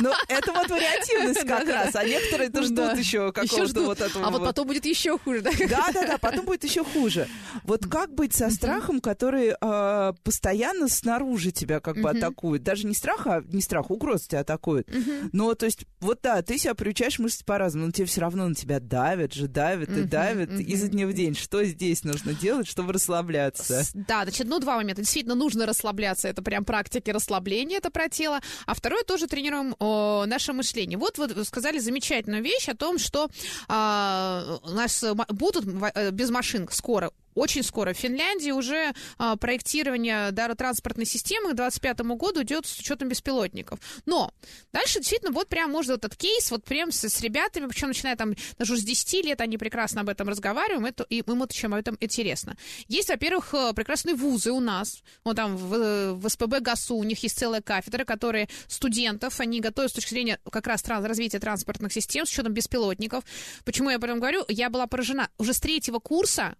Но 0.00 0.14
это 0.28 0.52
вот 0.52 0.70
вариативность 0.70 1.46
как 1.46 1.68
раз, 1.68 1.94
а 1.94 2.04
некоторые-то 2.04 2.62
ждут 2.62 2.96
еще 2.98 3.32
какого-то 3.32 3.82
вот 3.82 4.00
этого. 4.00 4.26
А 4.26 4.30
вот 4.30 4.44
потом 4.44 4.66
будет 4.66 4.86
еще 4.86 5.18
хуже, 5.18 5.42
да? 5.42 5.50
Да-да-да, 5.68 6.18
потом 6.18 6.46
будет 6.46 6.64
еще 6.64 6.84
хуже. 6.84 7.28
Вот 7.64 7.86
как 7.86 8.14
быть 8.14 8.34
со 8.34 8.50
страхом, 8.50 9.00
который 9.00 9.54
а, 9.60 10.14
постоянно 10.24 10.88
снаружи 10.88 11.50
тебя 11.50 11.80
как 11.80 12.00
бы 12.00 12.10
атакует? 12.10 12.62
Даже 12.62 12.86
не 12.86 12.94
страх, 12.94 13.26
а 13.26 13.42
не 13.46 13.60
страх, 13.60 13.90
угроза 13.90 14.28
тебя 14.28 14.40
атакует. 14.40 14.88
Но, 15.32 15.54
то 15.54 15.66
есть, 15.66 15.84
вот 16.00 16.20
да, 16.22 16.42
ты 16.42 16.58
себя 16.58 16.74
приучаешь 16.78 17.18
мыслить 17.18 17.44
по-разному, 17.44 17.86
но 17.86 17.92
тебе 17.92 18.06
все 18.06 18.20
равно 18.22 18.48
на 18.48 18.54
тебя 18.54 18.80
давят 18.80 19.34
же, 19.34 19.48
давят 19.48 19.90
и 19.90 20.04
давят 20.04 20.50
изо 20.50 20.88
дня 20.88 21.06
в 21.06 21.12
день. 21.12 21.34
Что 21.34 21.62
здесь 21.64 22.04
нужно 22.04 22.32
делать, 22.32 22.66
чтобы 22.66 22.92
расслабляться? 22.92 23.82
Да, 23.92 24.22
значит, 24.22 24.46
ну, 24.46 24.58
два 24.60 24.76
момента. 24.76 25.02
Действительно, 25.02 25.34
нужно 25.34 25.66
расслабляться. 25.66 26.28
Это 26.28 26.40
прям 26.40 26.64
практики 26.64 27.10
расслабления, 27.10 27.78
это 27.78 27.90
про 27.90 28.08
тело. 28.08 28.40
А 28.64 28.74
второе, 28.74 29.02
тоже 29.02 29.26
тренируем 29.26 29.74
о, 29.78 30.24
наше 30.26 30.52
мышление. 30.52 30.98
Вот 30.98 31.18
вы 31.18 31.44
сказали 31.44 31.78
замечательную 31.78 32.42
вещь 32.42 32.68
о 32.68 32.76
том, 32.76 32.98
что 32.98 33.28
а, 33.66 34.58
у 34.62 34.70
нас 34.70 35.04
будут 35.28 35.66
э, 35.94 36.10
без 36.12 36.30
машин 36.30 36.68
скоро 36.70 37.10
очень 37.38 37.62
скоро. 37.62 37.92
В 37.92 37.96
Финляндии 37.96 38.50
уже 38.50 38.92
а, 39.18 39.36
проектирование 39.36 40.32
транспортной 40.32 41.06
системы 41.06 41.52
к 41.52 41.56
2025 41.56 42.00
году 42.16 42.42
идет 42.42 42.66
с 42.66 42.78
учетом 42.78 43.08
беспилотников. 43.08 43.78
Но 44.06 44.32
дальше 44.72 44.98
действительно 44.98 45.32
вот 45.32 45.48
прям 45.48 45.70
можно 45.70 45.92
этот 45.92 46.16
кейс, 46.16 46.50
вот 46.50 46.64
прям 46.64 46.92
с, 46.92 47.04
с 47.04 47.20
ребятами, 47.20 47.66
причем 47.66 47.88
начиная 47.88 48.16
там 48.16 48.34
даже 48.58 48.76
с 48.76 48.82
10 48.82 49.24
лет, 49.24 49.40
они 49.40 49.58
прекрасно 49.58 50.00
об 50.02 50.08
этом 50.08 50.28
разговариваем, 50.28 50.86
это, 50.86 51.04
и 51.04 51.18
им 51.18 51.38
вот 51.38 51.52
чем 51.52 51.74
об 51.74 51.80
этом 51.80 51.96
интересно. 52.00 52.56
Есть, 52.88 53.08
во-первых, 53.08 53.54
э, 53.54 53.72
прекрасные 53.74 54.14
вузы 54.14 54.50
у 54.50 54.60
нас, 54.60 55.02
вот 55.24 55.36
там 55.36 55.56
в, 55.56 56.14
в 56.14 56.28
СПБ 56.28 56.60
ГАСУ 56.60 56.96
у 56.96 57.04
них 57.04 57.22
есть 57.22 57.38
целая 57.38 57.62
кафедра, 57.62 58.04
которые 58.04 58.48
студентов, 58.66 59.40
они 59.40 59.60
готовят 59.60 59.90
с 59.90 59.94
точки 59.94 60.10
зрения 60.10 60.40
как 60.50 60.66
раз 60.66 60.82
транс, 60.82 61.06
развития 61.06 61.38
транспортных 61.38 61.92
систем 61.92 62.26
с 62.26 62.30
учетом 62.30 62.52
беспилотников. 62.52 63.24
Почему 63.64 63.90
я 63.90 63.96
об 63.96 64.04
этом 64.04 64.18
говорю? 64.18 64.44
Я 64.48 64.70
была 64.70 64.86
поражена. 64.86 65.28
Уже 65.38 65.52
с 65.52 65.60
третьего 65.60 65.98
курса 65.98 66.56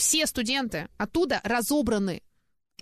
все 0.00 0.26
студенты 0.26 0.88
оттуда 0.96 1.40
разобраны 1.44 2.22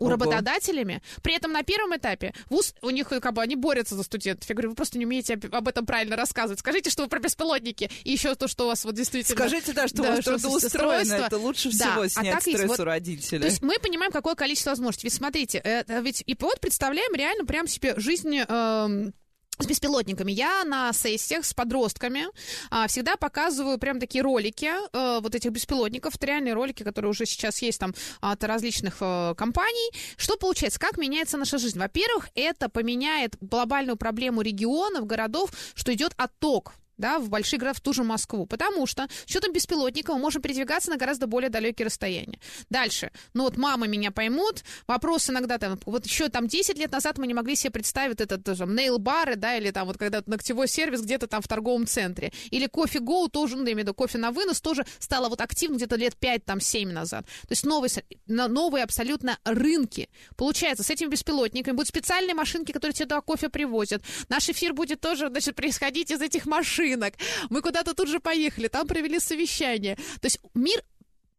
у 0.01 0.05
Ого. 0.05 0.13
работодателями. 0.13 1.03
При 1.23 1.35
этом 1.35 1.51
на 1.51 1.65
первом 1.65 1.97
этапе 1.97 2.33
ВУЗ, 2.51 2.75
у 2.83 2.91
них 2.91 3.09
как 3.09 3.33
бы 3.33 3.43
они 3.43 3.57
борются 3.57 3.97
за 3.97 4.05
студентов. 4.05 4.49
Я 4.49 4.55
говорю, 4.55 4.71
вы 4.71 4.77
просто 4.77 4.97
не 4.97 5.05
умеете 5.05 5.35
об, 5.51 5.67
этом 5.67 5.87
правильно 5.87 6.15
рассказывать. 6.15 6.61
Скажите, 6.61 6.89
что 6.91 7.03
вы 7.03 7.09
про 7.09 7.19
беспилотники. 7.19 7.91
И 8.05 8.13
еще 8.13 8.37
то, 8.37 8.47
что 8.47 8.65
у 8.65 8.67
вас 8.69 8.85
вот 8.85 8.95
действительно... 8.95 9.37
Скажите, 9.37 9.73
да, 9.73 9.89
что 9.89 10.03
Да, 10.05 10.13
у 10.13 10.15
вас 10.15 10.25
трудоустроено, 10.25 11.15
это 11.15 11.37
лучше 11.37 11.71
Да, 11.77 11.91
всего 11.91 12.03
а 12.03 12.09
снять 12.09 12.35
так 12.35 12.47
есть 12.47 12.59
стресс 12.59 12.69
вот- 12.69 12.81
у 12.81 12.85
родителей. 12.85 13.41
То 13.41 13.47
есть 13.47 13.63
мы 13.63 13.77
понимаем, 13.81 14.13
какое 14.13 14.37
количество 14.37 14.71
возможностей. 14.71 15.07
Ведь 15.09 15.15
смотрите, 15.15 15.59
это 15.59 15.99
ведь 15.99 16.23
и 16.25 16.37
вот 16.39 16.61
представляем 16.61 17.13
реально 17.15 17.45
прям 17.45 17.67
себе 17.67 17.95
жизнь 17.99 18.37
эм, 18.37 19.13
с 19.59 19.67
беспилотниками. 19.67 20.33
Я 20.33 20.65
на 20.65 20.93
сессиях 20.93 21.45
с 21.45 21.55
подростками 21.55 22.27
а, 22.71 22.87
всегда 22.87 23.17
показываю 23.17 23.79
прям 23.79 24.01
такие 24.01 24.23
ролики 24.23 24.69
э, 24.69 25.21
вот 25.21 25.35
этих 25.35 25.51
беспилотников, 25.51 26.15
это 26.17 26.27
реальные 26.27 26.55
ролики, 26.55 26.83
которые 26.83 27.11
уже 27.11 27.27
сейчас 27.27 27.61
есть 27.63 27.79
там 27.79 27.95
от 28.21 28.43
различных 28.45 28.97
э, 29.01 29.35
компаний. 29.37 29.91
Что 30.17 30.37
получается? 30.37 30.79
Как 30.79 30.97
меняется 30.97 31.37
наша 31.37 31.59
жизнь? 31.59 31.79
Во-первых, 31.79 32.29
это 32.35 32.69
поменяет 32.69 33.37
глобальную 33.41 33.97
проблему 33.97 34.43
регионов, 34.43 35.07
городов, 35.07 35.51
что 35.75 35.93
идет 35.93 36.13
отток 36.17 36.75
да, 36.99 37.19
в 37.19 37.29
большие 37.29 37.59
города, 37.59 37.79
в 37.79 37.81
ту 37.81 37.93
же 37.93 38.03
Москву. 38.03 38.47
Потому 38.47 38.87
что 38.87 39.09
с 39.25 39.31
учетом 39.31 39.53
беспилотника 39.53 40.13
мы 40.13 40.19
можем 40.19 40.43
передвигаться 40.43 40.91
на 40.91 40.97
гораздо 40.97 41.27
более 41.27 41.49
далекие 41.49 41.87
расстояния. 41.87 42.39
Дальше. 42.69 43.11
Ну 43.35 43.45
вот 43.45 43.57
мамы 43.57 43.89
меня 43.89 44.11
поймут. 44.11 44.65
Вопрос 44.87 45.31
иногда 45.31 45.59
там, 45.59 45.79
вот 45.87 46.05
еще 46.05 46.29
там 46.29 46.47
10 46.49 46.77
лет 46.77 46.93
назад 46.93 47.19
мы 47.19 47.27
не 47.27 47.35
могли 47.35 47.57
себе 47.57 47.71
представить 47.71 48.21
этот 48.21 48.45
тоже 48.45 48.65
нейл-бары, 48.65 49.37
да, 49.37 49.57
или 49.57 49.71
там 49.71 49.87
вот 49.87 49.97
когда 49.99 50.23
ногтевой 50.27 50.69
сервис 50.69 51.03
где-то 51.03 51.27
там 51.27 51.41
в 51.41 51.49
торговом 51.49 51.87
центре. 51.87 52.33
Или 52.51 52.67
кофе 52.67 52.99
Go 52.99 53.29
тоже, 53.29 53.57
ну, 53.57 53.65
я 53.65 53.73
имею 53.73 53.79
в 53.79 53.89
виду 53.89 53.95
кофе 53.95 54.19
на 54.19 54.31
вынос, 54.31 54.61
тоже 54.61 54.85
стало 54.99 55.29
вот 55.29 55.41
активно 55.41 55.77
где-то 55.77 55.97
лет 55.97 56.17
5, 56.17 56.45
там 56.45 56.61
7 56.61 56.91
назад. 56.91 57.25
То 57.25 57.53
есть 57.53 57.65
новые, 57.65 57.91
новые 58.27 58.85
абсолютно 58.85 59.39
рынки. 59.45 60.09
Получается, 60.37 60.83
с 60.83 60.91
этими 60.91 61.09
беспилотниками 61.09 61.75
будут 61.75 61.89
специальные 61.89 62.35
машинки, 62.35 62.73
которые 62.73 62.95
тебе 62.95 63.07
туда 63.07 63.21
кофе 63.21 63.49
привозят. 63.49 64.03
Наш 64.29 64.49
эфир 64.49 64.73
будет 64.73 65.01
тоже, 65.01 65.29
значит, 65.29 65.55
происходить 65.55 66.11
из 66.11 66.21
этих 66.21 66.47
машинок. 66.89 67.15
Мы 67.51 67.61
куда-то 67.63 67.95
тут 67.95 68.09
же 68.09 68.21
поехали, 68.21 68.69
там 68.69 68.87
провели 68.87 69.21
совещание. 69.21 69.97
То 70.21 70.27
есть 70.27 70.41
мир 70.55 70.83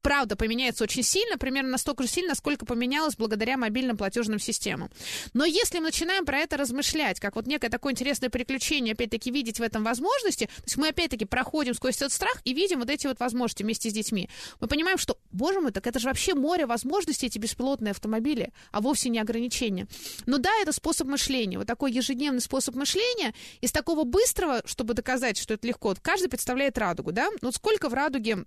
правда 0.02 0.36
поменяется 0.36 0.84
очень 0.84 1.04
сильно, 1.04 1.38
примерно 1.38 1.72
настолько 1.72 2.04
же 2.04 2.10
сильно, 2.10 2.30
насколько 2.30 2.66
поменялось 2.66 3.16
благодаря 3.16 3.58
мобильным 3.58 3.97
платежным 3.97 4.39
системам. 4.39 4.89
Но 5.34 5.45
если 5.45 5.80
мы 5.80 5.86
начинаем 5.86 6.26
про 6.26 6.39
это 6.39 6.58
размышлять, 6.58 7.20
как 7.20 7.36
вот 7.36 7.47
некое 7.47 7.70
такое 7.70 7.93
интересное 7.93 8.30
приключение, 8.30 8.93
опять-таки 8.93 9.32
видеть 9.32 9.60
в 9.60 9.64
этом 9.64 9.84
возможности, 9.84 10.45
то 10.45 10.64
есть 10.66 10.78
мы 10.78 10.89
опять-таки 10.89 11.26
проходим 11.26 11.74
сквозь 11.74 11.97
этот 11.97 12.12
страх 12.12 12.41
и 12.45 12.54
видим 12.54 12.80
вот 12.80 12.89
эти 12.89 13.08
вот 13.08 13.20
возможности 13.20 13.64
вместе 13.64 13.89
с 13.89 13.93
детьми. 13.93 14.30
Мы 14.60 14.68
понимаем, 14.68 14.97
что, 14.97 15.18
боже 15.32 15.62
мой, 15.62 15.72
так 15.72 15.88
это 15.88 16.00
же 16.00 16.08
вообще 16.08 16.34
море 16.34 16.66
возможностей, 16.66 17.28
эти 17.28 17.38
беспилотные 17.38 17.91
автомобили, 17.91 18.52
а 18.72 18.82
вовсе 18.82 19.10
не 19.10 19.20
ограничения. 19.20 19.88
Но 20.26 20.38
да, 20.38 20.52
это 20.62 20.72
способ 20.72 21.08
мышления, 21.08 21.58
вот 21.58 21.68
такой 21.68 21.91
ежедневный 21.91 22.41
способ 22.41 22.76
мышления. 22.76 23.34
Из 23.62 23.72
такого 23.72 24.04
быстрого, 24.04 24.62
чтобы 24.66 24.93
доказать, 24.93 25.38
что 25.38 25.54
это 25.54 25.68
легко, 25.68 25.95
каждый 26.02 26.30
представляет 26.30 26.78
радугу, 26.78 27.12
да? 27.12 27.30
Вот 27.41 27.56
сколько 27.56 27.89
в 27.89 27.93
радуге 27.93 28.45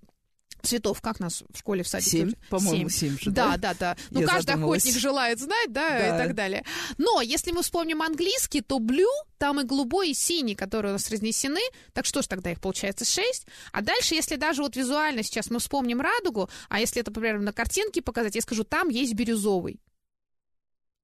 цветов, 0.63 1.01
как 1.01 1.19
нас 1.21 1.43
в 1.53 1.59
школе 1.59 1.83
в 1.83 1.89
садике? 1.89 2.11
Семь, 2.11 2.33
по-моему, 2.51 2.89
Семь. 2.89 3.11
семь 3.11 3.19
же, 3.19 3.31
Да, 3.31 3.57
да? 3.57 3.57
да, 3.57 3.75
да. 3.75 3.97
Ну, 4.11 4.21
Я 4.21 4.27
каждый 4.27 4.53
задумалась. 4.53 4.83
охотник 4.83 5.01
желает 5.01 5.39
знать, 5.41 5.73
да, 5.73 5.89
Да. 5.89 6.07
и 6.17 6.19
так 6.27 6.35
далее. 6.35 6.65
Но 6.99 7.21
если 7.21 7.51
мы 7.53 7.63
вспомним 7.63 8.03
английский, 8.03 8.61
то 8.61 8.79
blue, 8.79 9.05
там 9.39 9.61
и 9.61 9.65
голубой, 9.65 10.11
и 10.11 10.15
синий, 10.15 10.55
которые 10.55 10.93
у 10.93 10.95
нас 10.95 11.09
разнесены. 11.11 11.61
Так 11.93 12.05
что 12.07 12.23
ж 12.23 12.27
тогда 12.27 12.53
их 12.53 12.61
получается 12.61 13.05
шесть. 13.05 13.47
А 13.73 13.81
дальше, 13.83 14.15
если 14.15 14.37
даже 14.37 14.63
вот 14.63 14.77
визуально 14.77 15.23
сейчас 15.23 15.51
мы 15.51 15.59
вспомним 15.59 16.01
радугу, 16.01 16.49
а 16.69 16.81
если 16.81 17.01
это, 17.01 17.11
например, 17.11 17.41
на 17.41 17.53
картинке 17.53 18.03
показать, 18.03 18.35
я 18.35 18.41
скажу, 18.43 18.65
там 18.65 18.89
есть 18.89 19.15
бирюзовый. 19.15 19.81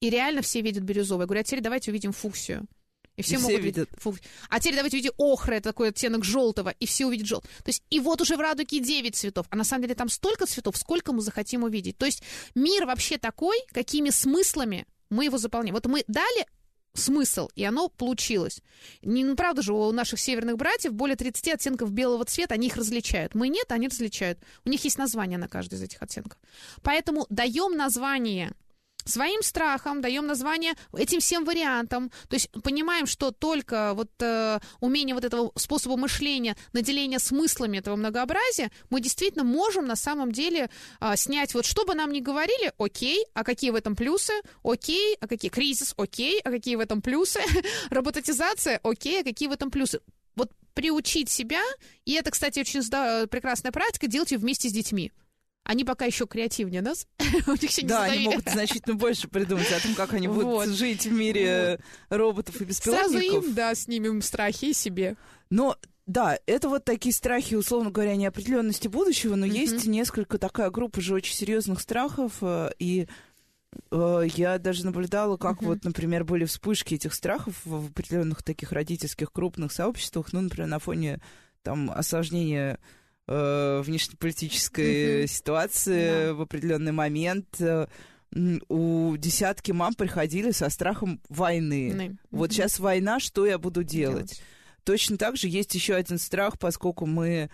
И 0.00 0.10
реально 0.10 0.42
все 0.42 0.60
видят 0.60 0.84
бирюзовый. 0.84 1.24
Я 1.24 1.26
говорю, 1.26 1.40
а 1.40 1.44
теперь 1.44 1.60
давайте 1.60 1.90
увидим 1.90 2.12
фуксию. 2.12 2.66
И 3.18 3.22
все 3.22 3.34
И 3.34 3.36
все 3.36 3.46
могут 3.48 3.60
видят. 3.62 3.88
видеть. 3.90 4.02
фук- 4.02 4.20
А 4.48 4.60
теперь 4.60 4.76
давайте 4.76 4.96
увидим 4.96 5.12
охра, 5.18 5.54
это 5.54 5.70
такой 5.70 5.88
оттенок 5.88 6.24
желтого, 6.24 6.70
и 6.70 6.86
все 6.86 7.04
увидят 7.06 7.26
желтый. 7.26 7.50
То 7.64 7.68
есть, 7.68 7.82
и 7.90 8.00
вот 8.00 8.20
уже 8.20 8.36
в 8.36 8.40
радуге 8.40 8.78
9 8.80 9.14
цветов, 9.16 9.46
а 9.50 9.56
на 9.56 9.64
самом 9.64 9.82
деле 9.82 9.94
там 9.96 10.08
столько 10.08 10.46
цветов, 10.46 10.76
сколько 10.76 11.12
мы 11.12 11.20
захотим 11.20 11.64
увидеть. 11.64 11.98
То 11.98 12.06
есть 12.06 12.22
мир 12.54 12.86
вообще 12.86 13.18
такой, 13.18 13.58
какими 13.72 14.10
смыслами 14.10 14.86
мы 15.10 15.24
его 15.24 15.36
заполняем. 15.36 15.74
Вот 15.74 15.86
мы 15.86 16.04
дали 16.06 16.46
смысл, 16.94 17.48
и 17.54 17.64
оно 17.64 17.88
получилось. 17.88 18.60
Не, 19.02 19.24
ну, 19.24 19.36
правда 19.36 19.62
же, 19.62 19.72
у 19.72 19.92
наших 19.92 20.18
северных 20.18 20.56
братьев 20.56 20.92
более 20.94 21.16
30 21.16 21.48
оттенков 21.54 21.92
белого 21.92 22.24
цвета, 22.24 22.54
они 22.54 22.66
их 22.68 22.76
различают. 22.76 23.34
Мы 23.34 23.48
нет, 23.48 23.70
они 23.70 23.88
различают. 23.88 24.38
У 24.64 24.68
них 24.68 24.82
есть 24.84 24.98
название 24.98 25.38
на 25.38 25.48
каждый 25.48 25.74
из 25.74 25.82
этих 25.82 26.02
оттенков. 26.02 26.38
Поэтому 26.82 27.26
даем 27.30 27.76
название 27.76 28.52
своим 29.08 29.42
страхам, 29.42 30.00
даем 30.00 30.26
название 30.26 30.74
этим 30.96 31.20
всем 31.20 31.44
вариантам. 31.44 32.10
То 32.28 32.34
есть 32.34 32.50
понимаем, 32.62 33.06
что 33.06 33.30
только 33.30 33.92
вот 33.94 34.10
э, 34.20 34.58
умение 34.80 35.14
вот 35.14 35.24
этого 35.24 35.52
способа 35.56 35.96
мышления, 35.96 36.56
наделения 36.72 37.18
смыслами 37.18 37.78
этого 37.78 37.96
многообразия, 37.96 38.70
мы 38.90 39.00
действительно 39.00 39.44
можем 39.44 39.86
на 39.86 39.96
самом 39.96 40.32
деле 40.32 40.70
а, 41.00 41.16
снять, 41.16 41.54
вот 41.54 41.64
что 41.66 41.84
бы 41.84 41.94
нам 41.94 42.12
ни 42.12 42.20
говорили, 42.20 42.72
окей, 42.78 43.24
а 43.34 43.44
какие 43.44 43.70
в 43.70 43.74
этом 43.74 43.96
плюсы, 43.96 44.32
окей, 44.62 45.16
а 45.20 45.26
какие 45.26 45.50
кризис, 45.50 45.94
окей, 45.96 46.40
а 46.40 46.50
какие 46.50 46.76
в 46.76 46.80
этом 46.80 47.02
плюсы, 47.02 47.40
робототизация, 47.90 48.80
окей, 48.82 49.20
а 49.20 49.24
какие 49.24 49.48
в 49.48 49.52
этом 49.52 49.70
плюсы. 49.70 50.00
Вот 50.34 50.52
приучить 50.74 51.30
себя, 51.30 51.62
и 52.04 52.12
это, 52.12 52.30
кстати, 52.30 52.60
очень 52.60 52.82
прекрасная 53.28 53.72
практика, 53.72 54.06
делать 54.06 54.30
ее 54.30 54.38
вместе 54.38 54.68
с 54.68 54.72
детьми. 54.72 55.12
Они 55.68 55.84
пока 55.84 56.06
еще 56.06 56.26
креативнее 56.26 56.80
нас. 56.80 57.06
У 57.46 57.52
них 57.52 57.76
не 57.82 57.86
Да, 57.86 58.04
они 58.04 58.24
могут 58.24 58.48
значительно 58.48 58.94
больше 58.96 59.28
придумать 59.28 59.70
о 59.70 59.78
том, 59.80 59.94
как 59.94 60.14
они 60.14 60.26
будут 60.26 60.44
Вот. 60.44 60.68
жить 60.70 61.04
в 61.04 61.12
мире 61.12 61.78
роботов 62.08 62.54
и 62.62 62.72
Сразу 62.72 63.18
беспилотников. 63.18 63.44
им, 63.44 63.54
да, 63.54 63.74
снимем 63.74 64.22
страхи 64.22 64.64
и 64.66 64.72
себе. 64.72 65.16
Но 65.50 65.76
да, 66.06 66.38
это 66.46 66.70
вот 66.70 66.86
такие 66.86 67.14
страхи, 67.14 67.54
условно 67.54 67.90
говоря, 67.90 68.16
неопределенности 68.16 68.88
будущего, 68.88 69.34
но 69.36 69.44
Мгм. 69.44 69.54
есть 69.54 69.84
несколько 69.84 70.38
такая 70.38 70.70
группа 70.70 71.02
же 71.02 71.12
очень 71.14 71.34
серьезных 71.34 71.80
страхов, 71.80 72.32
э, 72.40 72.70
и 72.78 73.06
э, 73.90 74.22
я 74.36 74.58
даже 74.58 74.86
наблюдала, 74.86 75.36
как 75.36 75.60
Мгм. 75.60 75.66
вот, 75.68 75.84
например, 75.84 76.24
были 76.24 76.46
вспышки 76.46 76.94
этих 76.94 77.12
страхов 77.12 77.60
в 77.66 77.88
определенных 77.88 78.42
таких 78.42 78.72
родительских 78.72 79.30
крупных 79.30 79.70
сообществах, 79.70 80.32
ну, 80.32 80.40
например, 80.40 80.68
на 80.70 80.78
фоне 80.78 81.20
там 81.62 81.90
осложнения 81.90 82.78
э, 83.28 83.82
внешнеполитической 83.84 85.18
Мгм. 85.20 85.28
ситуации 85.28 86.26
Да. 86.28 86.34
в 86.34 86.40
определенный 86.42 86.92
момент. 86.92 87.46
э, 87.60 87.86
у 88.68 89.16
десятки 89.16 89.72
мам 89.72 89.94
приходили 89.94 90.50
со 90.50 90.68
страхом 90.68 91.20
войны. 91.30 91.92
Ны. 91.94 92.16
Вот 92.30 92.52
сейчас 92.52 92.78
война, 92.78 93.20
что 93.20 93.46
я 93.46 93.58
буду 93.58 93.82
делать? 93.84 94.42
Точно 94.84 95.16
так 95.16 95.36
же 95.38 95.48
есть 95.48 95.74
еще 95.74 95.94
один 95.94 96.18
страх, 96.18 96.58
поскольку 96.58 97.06
мы 97.06 97.48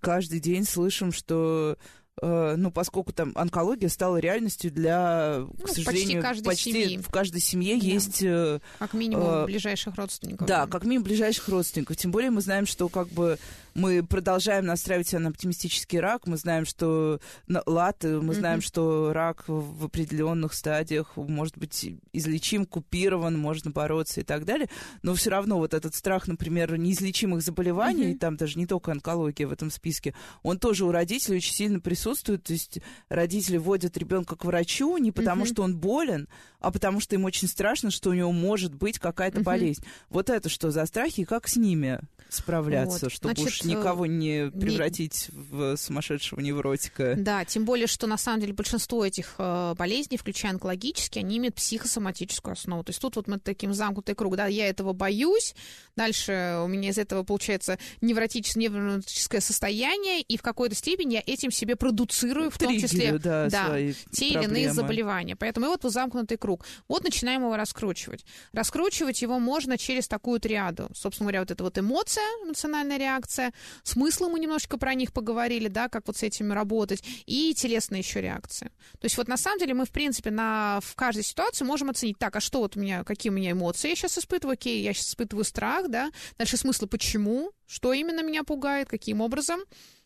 каждый 0.00 0.38
день 0.38 0.64
слышим, 0.64 1.10
что 1.12 1.76
э, 2.22 2.54
ну, 2.56 2.70
поскольку 2.70 3.12
там 3.12 3.32
онкология 3.34 3.88
стала 3.88 4.16
реальностью 4.18 4.70
для, 4.70 5.44
к 5.46 5.48
Ну, 5.48 5.54
почти 5.66 5.82
сожалению, 5.84 6.22
каждой 6.22 6.56
семьи. 6.56 6.98
в 6.98 7.08
каждой 7.10 7.40
семье 7.40 7.78
Да. 7.80 7.86
есть 7.86 8.22
э, 8.22 8.60
Как 8.78 8.92
минимум 8.94 9.26
э, 9.28 9.44
ближайших 9.46 9.96
родственников. 9.96 10.46
да, 10.46 10.66
как 10.68 10.84
минимум 10.84 11.04
ближайших 11.04 11.48
родственников. 11.48 11.96
Тем 11.96 12.10
более 12.12 12.30
мы 12.30 12.40
знаем, 12.40 12.66
что 12.66 12.88
как 12.88 13.08
бы 13.08 13.38
мы 13.78 14.02
продолжаем 14.04 14.66
настраивать 14.66 15.08
себя 15.08 15.20
на 15.20 15.28
оптимистический 15.30 16.00
рак. 16.00 16.26
Мы 16.26 16.36
знаем, 16.36 16.64
что 16.66 17.20
на 17.46 17.62
лад, 17.64 18.02
мы 18.02 18.18
Мгм. 18.18 18.34
знаем, 18.34 18.60
что 18.60 19.12
рак 19.12 19.44
в 19.46 19.84
определенных 19.84 20.52
стадиях 20.52 21.16
может 21.16 21.56
быть 21.56 21.88
излечим, 22.12 22.66
купирован, 22.66 23.38
можно 23.38 23.70
бороться 23.70 24.20
и 24.20 24.24
так 24.24 24.44
далее. 24.44 24.68
Но 25.02 25.14
все 25.14 25.30
равно 25.30 25.58
вот 25.58 25.74
этот 25.74 25.94
страх, 25.94 26.26
например, 26.26 26.76
неизлечимых 26.76 27.40
заболеваний, 27.42 28.08
Мгм. 28.10 28.18
там 28.18 28.36
даже 28.36 28.58
не 28.58 28.66
только 28.66 28.90
онкология 28.90 29.46
в 29.46 29.52
этом 29.52 29.70
списке, 29.70 30.12
он 30.42 30.58
тоже 30.58 30.84
у 30.84 30.90
родителей 30.90 31.36
очень 31.36 31.54
сильно 31.54 31.78
присутствует. 31.80 32.42
То 32.42 32.52
есть 32.54 32.80
родители 33.08 33.58
водят 33.58 33.96
ребенка 33.96 34.34
к 34.34 34.44
врачу 34.44 34.96
не 34.98 35.12
потому, 35.12 35.44
Мгм. 35.44 35.52
что 35.52 35.62
он 35.62 35.76
болен, 35.78 36.28
а 36.58 36.72
потому 36.72 36.98
что 37.00 37.14
им 37.14 37.24
очень 37.24 37.46
страшно, 37.46 37.92
что 37.92 38.10
у 38.10 38.14
него 38.14 38.32
может 38.32 38.74
быть 38.74 38.98
какая-то 38.98 39.36
Мгм. 39.38 39.44
болезнь. 39.44 39.84
Вот 40.10 40.30
это 40.30 40.48
что 40.48 40.72
за 40.72 40.84
страхи 40.86 41.20
и 41.20 41.24
как 41.24 41.46
с 41.46 41.54
ними 41.56 42.00
справляться, 42.28 43.06
Вот. 43.06 43.12
чтобы 43.12 43.34
Значит, 43.34 43.46
уж 43.52 43.64
никого 43.68 44.06
не 44.06 44.50
превратить 44.50 45.28
в 45.32 45.76
сумасшедшего 45.76 46.40
невротика? 46.40 47.14
Да, 47.16 47.44
тем 47.44 47.64
более, 47.64 47.86
что 47.86 48.06
на 48.06 48.16
самом 48.16 48.40
деле 48.40 48.54
большинство 48.54 49.04
этих 49.04 49.34
э, 49.38 49.74
болезней, 49.76 50.16
включая 50.16 50.52
онкологические, 50.52 51.24
они 51.24 51.38
имеют 51.38 51.56
психосоматическую 51.56 52.52
основу. 52.52 52.84
То 52.84 52.90
есть 52.90 53.00
тут 53.00 53.16
вот 53.16 53.28
мы 53.28 53.38
таким 53.38 53.74
замкнутый 53.74 54.14
круг, 54.14 54.36
да, 54.36 54.46
я 54.46 54.68
этого 54.68 54.92
боюсь, 54.92 55.54
дальше 55.94 56.60
у 56.64 56.68
меня 56.68 56.90
из 56.90 56.98
этого 56.98 57.22
получается 57.22 57.78
невротическое, 58.00 58.64
невротическое 58.64 59.40
состояние, 59.40 60.22
и 60.22 60.36
в 60.36 60.42
какой-то 60.42 60.74
степени 60.74 61.14
я 61.14 61.22
этим 61.26 61.50
себе 61.50 61.76
продумываю 61.76 61.98
индуцирую 61.98 62.50
в 62.50 62.58
том 62.58 62.68
Триггерю, 62.68 62.88
числе 62.88 63.18
да, 63.18 63.48
да, 63.48 63.76
те 64.12 64.28
или 64.28 64.34
иные 64.34 64.46
проблемы. 64.46 64.74
заболевания. 64.74 65.36
Поэтому 65.36 65.66
и 65.66 65.68
вот 65.68 65.82
вот 65.82 65.92
замкнутый 65.92 66.36
круг. 66.36 66.64
Вот 66.88 67.04
начинаем 67.04 67.42
его 67.42 67.56
раскручивать. 67.56 68.24
Раскручивать 68.52 69.20
его 69.22 69.38
можно 69.38 69.76
через 69.76 70.08
такую 70.08 70.40
триаду. 70.40 70.88
Собственно 70.94 71.26
говоря, 71.26 71.40
вот 71.40 71.50
это 71.50 71.64
вот 71.64 71.78
эмоция, 71.78 72.24
эмоциональная 72.44 72.98
реакция, 72.98 73.52
смыслы 73.82 74.28
мы 74.28 74.40
немножечко 74.40 74.78
про 74.78 74.94
них 74.94 75.12
поговорили, 75.12 75.68
да, 75.68 75.88
как 75.88 76.06
вот 76.06 76.16
с 76.16 76.22
этим 76.22 76.52
работать, 76.52 77.02
и 77.26 77.54
телесная 77.54 78.00
еще 78.00 78.20
реакция. 78.20 78.70
То 79.00 79.04
есть 79.04 79.16
вот 79.16 79.28
на 79.28 79.36
самом 79.36 79.58
деле 79.58 79.74
мы, 79.74 79.84
в 79.84 79.90
принципе, 79.90 80.30
на, 80.30 80.80
в 80.82 80.94
каждой 80.94 81.24
ситуации 81.24 81.64
можем 81.64 81.90
оценить, 81.90 82.18
так, 82.18 82.36
а 82.36 82.40
что 82.40 82.60
вот 82.60 82.76
у 82.76 82.80
меня, 82.80 83.04
какие 83.04 83.30
у 83.30 83.34
меня 83.34 83.52
эмоции 83.52 83.88
я 83.88 83.96
сейчас 83.96 84.18
испытываю, 84.18 84.54
окей, 84.54 84.82
я 84.82 84.92
сейчас 84.92 85.08
испытываю 85.08 85.44
страх, 85.44 85.88
да, 85.88 86.10
дальше 86.36 86.56
смыслы 86.56 86.88
почему, 86.88 87.52
что 87.66 87.92
именно 87.92 88.22
меня 88.22 88.44
пугает, 88.44 88.88
каким 88.88 89.20
образом, 89.20 89.60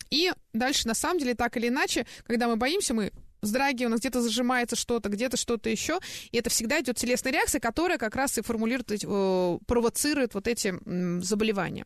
и 0.09 0.31
дальше, 0.53 0.87
на 0.87 0.93
самом 0.93 1.19
деле, 1.19 1.33
так 1.33 1.57
или 1.57 1.69
иначе, 1.69 2.05
когда 2.25 2.47
мы 2.47 2.55
боимся, 2.55 2.93
мы 2.93 3.11
вздрагиваем, 3.43 3.89
у 3.89 3.91
нас 3.91 3.99
где-то 3.99 4.21
зажимается 4.21 4.75
что-то, 4.75 5.09
где-то 5.09 5.37
что-то 5.37 5.69
еще, 5.69 5.99
и 6.31 6.37
это 6.37 6.49
всегда 6.49 6.79
идет 6.81 6.97
телесная 6.97 7.33
реакция, 7.33 7.59
которая 7.59 7.97
как 7.97 8.15
раз 8.15 8.37
и 8.37 8.41
формулирует, 8.41 8.91
э, 9.03 9.57
провоцирует 9.67 10.33
вот 10.33 10.47
эти 10.47 10.73
заболевания. 11.21 11.85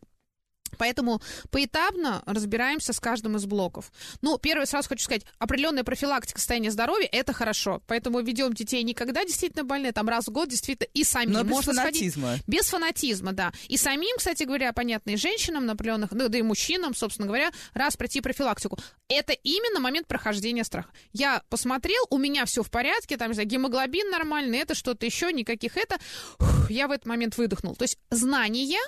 Поэтому 0.76 1.20
поэтапно 1.50 2.22
разбираемся 2.26 2.92
с 2.92 3.00
каждым 3.00 3.36
из 3.36 3.46
блоков. 3.46 3.90
Ну, 4.22 4.38
первое, 4.38 4.66
сразу 4.66 4.88
хочу 4.88 5.04
сказать, 5.04 5.22
определенная 5.38 5.84
профилактика 5.84 6.38
состояния 6.38 6.70
здоровья– 6.70 7.08
это 7.12 7.32
хорошо. 7.32 7.82
Поэтому 7.86 8.20
ведем 8.20 8.52
детей 8.52 8.82
никогда 8.82 9.24
действительно 9.24 9.64
больные, 9.64 9.92
там 9.92 10.08
раз 10.08 10.26
в 10.26 10.30
год 10.30 10.48
действительно 10.48 10.88
и 10.94 11.04
самим. 11.04 11.32
Но 11.32 11.42
без 11.42 11.50
Можно 11.50 11.74
сходить- 11.74 12.14
фанатизма. 12.14 12.36
без 12.46 12.66
фанатизма, 12.66 13.32
да. 13.32 13.52
И 13.68 13.76
самим, 13.76 14.16
кстати 14.18 14.42
говоря, 14.44 14.72
понятно, 14.72 15.10
и 15.10 15.16
женщинам 15.16 15.66
на 15.66 15.72
определенных, 15.72 16.12
ну, 16.12 16.28
да 16.28 16.38
и 16.38 16.42
мужчинам, 16.42 16.94
собственно 16.94 17.26
говоря, 17.26 17.50
раз 17.74 17.96
пройти 17.96 18.20
профилактику. 18.20 18.78
Это 19.08 19.32
именно 19.32 19.80
момент 19.80 20.06
прохождения 20.06 20.64
страха. 20.64 20.90
Я 21.12 21.42
посмотрел, 21.48 22.04
у 22.10 22.18
меня 22.18 22.44
все 22.44 22.62
в 22.62 22.70
порядке, 22.70 23.16
там, 23.16 23.28
не 23.28 23.34
знаю, 23.34 23.48
гемоглобин 23.48 24.10
нормальный, 24.10 24.58
это 24.58 24.74
что-то 24.74 25.06
еще, 25.06 25.32
никаких 25.32 25.76
это. 25.76 25.96
Фух, 26.38 26.70
я 26.70 26.88
в 26.88 26.90
этот 26.90 27.06
момент 27.06 27.36
выдохнул. 27.36 27.74
То 27.76 27.84
есть 27.84 27.98
знание 28.10 28.78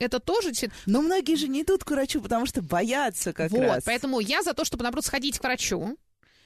это 0.00 0.18
тоже 0.18 0.50
Но 0.86 1.02
многие 1.02 1.36
же 1.36 1.46
не 1.46 1.62
идут 1.62 1.84
к 1.84 1.90
врачу, 1.90 2.20
потому 2.20 2.46
что 2.46 2.62
боятся 2.62 3.32
как 3.32 3.50
вот, 3.52 3.60
раз. 3.60 3.84
поэтому 3.84 4.18
я 4.20 4.42
за 4.42 4.52
то, 4.54 4.64
чтобы, 4.64 4.82
наоборот, 4.82 5.04
сходить 5.04 5.38
к 5.38 5.42
врачу, 5.44 5.96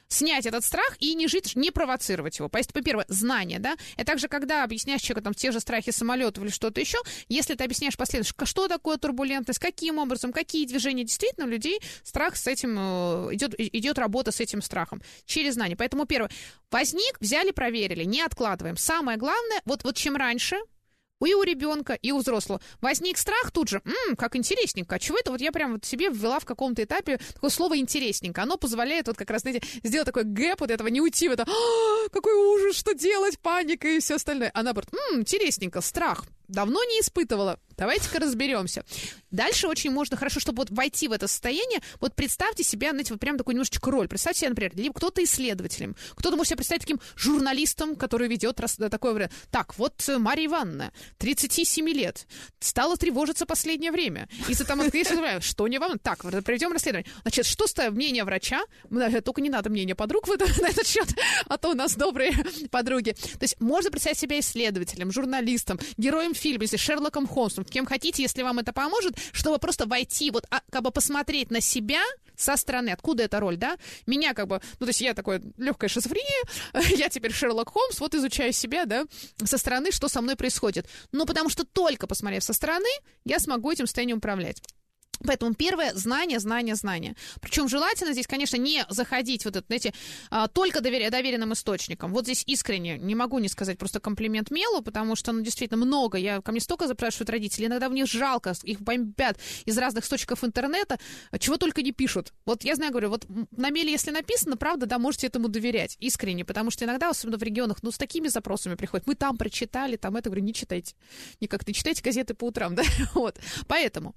снять 0.09 0.45
этот 0.47 0.63
страх 0.65 0.97
и 1.01 1.15
не 1.15 1.29
жить, 1.29 1.57
не 1.57 1.71
провоцировать 1.71 2.39
его. 2.39 2.49
Поэтому, 2.49 2.85
первое, 2.85 3.07
знание, 3.09 3.59
да, 3.59 3.75
это 3.97 4.05
также, 4.07 4.29
когда 4.29 4.63
объясняешь 4.63 5.01
человеку 5.01 5.25
там 5.25 5.35
те 5.35 5.51
же 5.51 5.61
страхи 5.61 5.91
самолетов 5.93 6.45
или 6.45 6.51
что-то 6.51 6.81
еще, 6.81 6.99
если 7.29 7.55
ты 7.55 7.65
объясняешь 7.65 7.97
последующим, 7.97 8.35
что 8.45 8.69
такое 8.69 8.99
турбулентность, 8.99 9.59
каким 9.59 9.99
образом, 9.99 10.33
какие 10.33 10.67
движения, 10.67 11.05
действительно, 11.05 11.47
у 11.47 11.49
людей 11.49 11.81
страх 12.03 12.37
с 12.37 12.47
этим, 12.47 12.77
э, 12.79 13.35
идет, 13.35 13.59
и- 13.59 13.79
идет 13.79 13.99
работа 13.99 14.31
с 14.31 14.41
этим 14.41 14.61
страхом 14.63 15.01
через 15.25 15.55
знание. 15.55 15.77
Поэтому, 15.77 16.05
первое, 16.05 16.31
возник, 16.71 17.19
взяли, 17.21 17.51
проверили, 17.51 18.05
не 18.05 18.21
откладываем. 18.21 18.77
Самое 18.77 19.17
главное, 19.19 19.63
вот, 19.65 19.85
вот 19.85 19.97
чем 19.97 20.17
раньше, 20.17 20.57
и 21.27 21.35
у 21.35 21.43
ребенка, 21.43 21.95
и 21.95 22.13
у 22.13 22.19
взрослого. 22.19 22.61
Возник 22.81 23.19
страх 23.19 23.51
тут 23.53 23.69
же, 23.69 23.83
«М, 23.85 24.17
как 24.17 24.37
интересненько. 24.37 24.97
А 24.97 24.99
чего 24.99 25.19
это 25.19 25.31
вот 25.31 25.41
я 25.41 25.53
прям 25.53 25.73
вот 25.75 25.85
себе 25.85 26.09
ввела 26.09 26.39
в 26.39 26.45
каком-то 26.45 26.83
этапе 26.83 27.19
такое 27.35 27.51
слово 27.51 27.79
интересненько. 27.79 28.43
Оно 28.43 28.57
позволяет 28.57 29.07
вот 29.07 29.17
как 29.17 29.31
раз, 29.31 29.43
знаете, 29.43 29.63
сделать 29.83 30.07
такой 30.07 30.25
гэп 30.25 30.61
вот 30.61 30.71
этого, 30.71 30.89
не 30.89 31.01
уйти 31.01 31.29
в 31.29 31.33
это, 31.33 31.45
«А, 31.45 32.09
какой 32.11 32.35
ужас, 32.35 32.77
что 32.77 32.95
делать, 32.95 33.39
паника 33.39 33.89
и 33.89 34.01
все 34.01 34.15
остальное. 34.17 34.51
А 34.55 34.63
наоборот, 34.63 34.89
«М, 35.13 35.21
интересненько, 35.21 35.81
страх. 35.81 36.25
Давно 36.55 36.83
не 36.85 37.01
испытывала. 37.01 37.59
Давайте-ка 37.77 38.21
разберемся. 38.21 38.85
Дальше 39.33 39.67
очень 39.67 39.91
можно 39.91 40.17
хорошо, 40.17 40.39
чтобы 40.39 40.59
вот 40.59 40.71
войти 40.71 41.09
в 41.09 41.13
это 41.13 41.27
состояние, 41.27 41.81
вот 42.01 42.15
представьте 42.15 42.63
себя, 42.63 42.91
знаете, 42.91 43.13
вот 43.13 43.19
прям 43.21 43.37
такую 43.37 43.55
немножечко 43.55 43.91
роль. 43.91 44.07
Представьте 44.07 44.41
себя, 44.43 44.51
например, 44.51 44.73
либо 44.77 44.95
кто-то 44.95 45.25
исследователем, 45.25 45.97
кто-то 46.15 46.37
может 46.37 46.51
себя 46.51 46.59
представить 46.59 46.83
таким 46.83 47.01
журналистом, 47.17 47.97
который 47.97 48.29
ведет 48.29 48.61
рас- 48.61 48.77
такое 48.77 49.13
время. 49.13 49.31
Так, 49.51 49.77
вот 49.77 50.09
э, 50.09 50.19
Мария 50.19 50.47
Ивановна, 50.47 50.93
37 51.19 51.89
лет, 51.89 52.27
стала 52.61 52.97
тревожиться 52.97 53.45
последнее 53.45 53.91
время. 53.91 54.29
Из-за 54.49 54.65
там 54.65 54.81
открыли, 54.81 55.41
что 55.41 55.67
не 55.67 55.79
вам? 55.79 55.99
Так, 55.99 56.19
проведем 56.45 56.73
расследование. 56.73 57.11
Значит, 57.23 57.47
что 57.47 57.67
стоит 57.67 57.93
мнение 57.93 58.23
врача? 58.23 58.63
Да, 58.89 59.11
Только 59.21 59.41
не 59.41 59.51
надо 59.51 59.69
мнение 59.71 59.97
подруг 59.97 60.29
в 60.29 60.31
это- 60.31 60.47
на 60.63 60.69
этот 60.69 60.87
счет, 60.87 61.09
а 61.49 61.57
то 61.59 61.71
у 61.71 61.75
нас 61.75 61.97
добрые 61.97 62.33
подруги. 62.71 63.13
То 63.13 63.43
есть 63.43 63.61
можно 63.61 63.91
представить 63.91 64.19
себя 64.19 64.39
исследователем, 64.39 65.11
журналистом, 65.11 65.81
героем 65.97 66.35
фильма, 66.45 66.65
если 66.65 66.77
Шерлоком 66.77 67.27
Холмсом, 67.27 67.65
кем 67.65 67.87
хотите, 67.87 68.23
если 68.23 68.43
вам 68.43 68.59
это 68.59 68.73
поможет, 68.73 69.17
чтобы 69.33 69.59
просто 69.59 69.87
войти, 69.87 70.31
вот 70.31 70.45
а, 70.51 70.61
как 70.71 70.83
бы 70.83 70.91
посмотреть 70.91 71.51
на 71.51 71.63
себя 71.63 72.03
со 72.37 72.57
стороны, 72.57 72.91
откуда 72.91 73.23
эта 73.23 73.41
роль, 73.41 73.57
да? 73.57 73.79
Меня 74.07 74.35
как 74.35 74.47
бы, 74.49 74.61
ну 74.79 74.87
то 74.87 74.91
есть 74.91 75.01
я 75.01 75.15
такое 75.15 75.41
легкая 75.57 75.89
шизофрения, 75.89 76.43
я 76.97 77.09
теперь 77.09 77.33
Шерлок 77.33 77.71
Холмс, 77.71 77.99
вот 78.01 78.15
изучаю 78.15 78.53
себя, 78.53 78.85
да, 78.85 79.07
со 79.43 79.57
стороны, 79.57 79.91
что 79.91 80.09
со 80.09 80.21
мной 80.21 80.37
происходит. 80.37 80.87
Но 81.13 81.25
потому 81.25 81.49
что 81.49 81.65
только 81.65 82.07
посмотрев 82.07 82.45
со 82.45 82.53
стороны, 82.53 82.91
я 83.25 83.39
смогу 83.39 83.73
этим 83.73 83.87
состоянием 83.87 84.19
управлять. 84.19 84.63
Поэтому 85.27 85.55
первое 85.55 85.95
знание, 85.95 86.39
знание, 86.39 86.75
знание. 86.75 87.17
Причем 87.41 87.69
желательно 87.69 88.13
здесь, 88.13 88.27
конечно, 88.27 88.57
не 88.57 88.85
заходить 88.89 89.45
вот 89.45 89.57
это, 89.57 89.67
знаете, 89.67 89.95
а, 90.31 90.49
только 90.49 90.81
доверя- 90.81 91.11
доверенным 91.11 91.53
источникам. 91.53 92.13
Вот 92.13 92.25
здесь 92.25 92.45
искренне 92.47 92.99
не 92.99 93.15
могу 93.15 93.39
не 93.39 93.49
сказать 93.49 93.79
просто 93.79 94.01
комплимент 94.01 94.51
Мелу, 94.51 94.83
потому 94.83 95.17
что, 95.17 95.33
ну, 95.33 95.41
действительно 95.43 95.85
много. 95.85 96.19
Я, 96.19 96.41
ко 96.41 96.53
мне 96.53 96.61
столько 96.61 96.87
запрашивают 96.87 97.31
родители, 97.31 97.67
иногда 97.67 97.89
них 97.95 98.07
жалко, 98.07 98.53
их 98.65 98.81
бомбят 98.81 99.39
из 99.65 99.79
разных 99.79 100.05
источников 100.05 100.45
интернета, 100.45 100.99
чего 101.39 101.57
только 101.57 101.83
не 101.83 101.93
пишут. 101.93 102.33
Вот 102.45 102.65
я 102.65 102.75
знаю, 102.75 102.93
говорю, 102.93 103.09
вот 103.11 103.27
на 103.57 103.71
Меле, 103.71 103.93
если 103.93 104.11
написано, 104.11 104.57
правда, 104.57 104.87
да, 104.87 104.99
можете 104.99 105.29
этому 105.29 105.49
доверять, 105.49 105.97
искренне, 106.01 106.45
потому 106.45 106.71
что 106.71 106.85
иногда, 106.85 107.09
особенно 107.11 107.39
в 107.39 107.43
регионах, 107.43 107.79
ну, 107.83 107.91
с 107.91 107.99
такими 107.99 108.29
запросами 108.29 108.75
приходят. 108.75 109.07
Мы 109.07 109.15
там 109.15 109.39
прочитали, 109.39 109.97
там 109.97 110.17
это, 110.17 110.29
говорю, 110.29 110.45
не 110.45 110.53
читайте. 110.53 110.95
Никак 111.41 111.67
не 111.67 111.73
читайте 111.75 112.03
газеты 112.03 112.35
по 112.35 112.47
утрам, 112.47 112.75
да, 112.77 112.83
вот. 113.15 113.39
Поэтому 113.67 114.15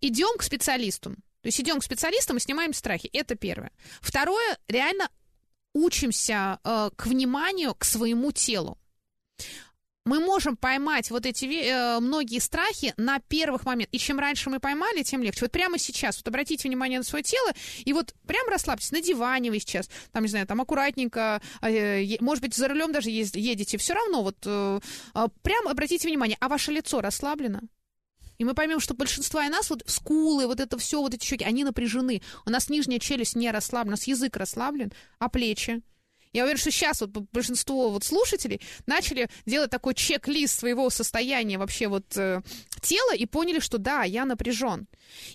идем 0.00 0.36
к 0.38 0.42
специалисту. 0.42 1.10
То 1.42 1.48
есть 1.48 1.60
идем 1.60 1.78
к 1.78 1.84
специалистам 1.84 2.38
и 2.38 2.40
снимаем 2.40 2.72
страхи. 2.72 3.08
Это 3.12 3.36
первое. 3.36 3.70
Второе, 4.00 4.58
реально 4.68 5.08
учимся 5.74 6.58
э, 6.64 6.90
к 6.96 7.06
вниманию 7.06 7.74
к 7.74 7.84
своему 7.84 8.32
телу. 8.32 8.78
Мы 10.06 10.20
можем 10.20 10.56
поймать 10.56 11.10
вот 11.10 11.26
эти 11.26 11.44
э, 11.46 12.00
многие 12.00 12.38
страхи 12.38 12.94
на 12.96 13.18
первых 13.18 13.64
моментах. 13.64 13.92
И 13.92 13.98
чем 13.98 14.20
раньше 14.20 14.50
мы 14.50 14.60
поймали, 14.60 15.02
тем 15.02 15.20
легче. 15.22 15.40
Вот 15.42 15.50
прямо 15.50 15.78
сейчас, 15.78 16.16
вот 16.18 16.28
обратите 16.28 16.68
внимание 16.68 16.98
на 16.98 17.04
свое 17.04 17.24
тело, 17.24 17.52
и 17.84 17.92
вот 17.92 18.14
прям 18.26 18.48
расслабьтесь. 18.48 18.92
На 18.92 19.00
диване 19.00 19.50
вы 19.50 19.58
сейчас, 19.58 19.90
там, 20.12 20.22
не 20.22 20.28
знаю, 20.28 20.46
там 20.46 20.60
аккуратненько, 20.60 21.42
э, 21.60 22.02
е- 22.02 22.18
может 22.20 22.42
быть, 22.42 22.54
за 22.54 22.68
рулем 22.68 22.92
даже 22.92 23.10
ез- 23.10 23.34
едете, 23.34 23.78
все 23.78 23.94
равно 23.94 24.22
вот 24.22 24.36
э, 24.44 24.80
э, 25.14 25.26
прям 25.42 25.66
обратите 25.66 26.06
внимание, 26.06 26.36
а 26.40 26.48
ваше 26.48 26.70
лицо 26.70 27.00
расслаблено? 27.00 27.60
И 28.38 28.44
мы 28.44 28.54
поймем, 28.54 28.80
что 28.80 28.94
большинство 28.94 29.40
и 29.40 29.48
нас, 29.48 29.70
вот 29.70 29.82
скулы, 29.86 30.46
вот 30.46 30.60
это 30.60 30.78
все, 30.78 31.00
вот 31.00 31.14
эти 31.14 31.24
щеки, 31.24 31.44
они 31.44 31.64
напряжены. 31.64 32.22
У 32.44 32.50
нас 32.50 32.68
нижняя 32.68 32.98
челюсть 32.98 33.36
не 33.36 33.50
расслаблена, 33.50 33.90
у 33.90 33.96
нас 33.96 34.06
язык 34.06 34.36
расслаблен, 34.36 34.92
а 35.18 35.28
плечи. 35.28 35.82
Я 36.32 36.42
уверена, 36.42 36.60
что 36.60 36.70
сейчас 36.70 37.00
вот 37.00 37.10
большинство 37.10 37.88
вот 37.88 38.04
слушателей 38.04 38.60
начали 38.86 39.30
делать 39.46 39.70
такой 39.70 39.94
чек-лист 39.94 40.58
своего 40.58 40.90
состояния 40.90 41.56
вообще 41.56 41.88
вот 41.88 42.14
э, 42.16 42.42
тела 42.82 43.14
и 43.14 43.24
поняли, 43.24 43.58
что 43.58 43.78
да, 43.78 44.02
я 44.02 44.26
напряжен. 44.26 44.86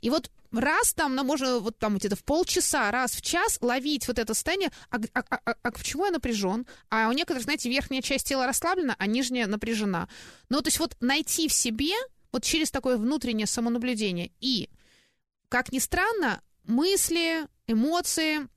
И 0.02 0.12
вот 0.12 0.30
раз 0.52 0.94
там, 0.94 1.16
ну, 1.16 1.24
можно 1.24 1.58
вот 1.58 1.80
там 1.80 1.98
где-то 1.98 2.16
в 2.16 2.24
полчаса, 2.24 2.92
раз 2.92 3.14
в 3.14 3.22
час 3.24 3.58
ловить 3.62 4.08
вот 4.08 4.20
это 4.20 4.36
состояние, 4.36 4.72
а, 4.92 4.98
а, 5.14 5.24
а, 5.30 5.56
а 5.62 5.72
почему 5.72 6.06
я 6.06 6.12
напряжен? 6.12 6.68
А 6.90 7.10
у 7.10 7.14
некоторых, 7.14 7.44
знаете, 7.44 7.70
верхняя 7.70 8.04
часть 8.04 8.28
тела 8.28 8.46
расслаблена, 8.46 8.96
а 9.00 9.08
нижняя 9.08 9.48
напряжена. 9.48 10.08
Ну, 10.50 10.62
то 10.62 10.68
есть 10.68 10.80
вот 10.80 10.96
найти 11.00 11.48
в 11.48 11.54
себе 11.54 11.96
вот 12.32 12.44
через 12.44 12.72
такое 12.72 12.98
внутреннее 12.98 13.48
самонаблюдение. 13.48 14.32
И, 14.40 14.70
как 15.50 15.72
ни 15.72 15.80
странно, 15.80 16.42
мысли, 16.64 17.46
эмоции 17.68 18.48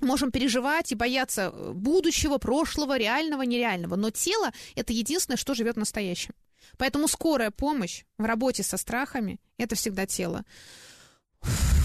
можем 0.00 0.30
переживать 0.30 0.92
и 0.92 0.94
бояться 0.94 1.52
э, 1.52 1.72
будущего, 1.72 2.38
прошлого, 2.38 2.96
реального, 2.96 3.42
нереального. 3.42 3.96
Но 3.96 4.10
тело— 4.10 4.52
это 4.76 4.92
единственное, 4.92 5.36
что 5.36 5.54
живет 5.54 5.76
в 5.76 5.78
настоящем. 5.78 6.34
Поэтому 6.76 7.08
скорая 7.08 7.50
помощь 7.50 8.04
в 8.18 8.24
работе 8.24 8.62
со 8.62 8.76
страхами— 8.76 9.40
это 9.58 9.74
всегда 9.74 10.06
тело. 10.06 10.44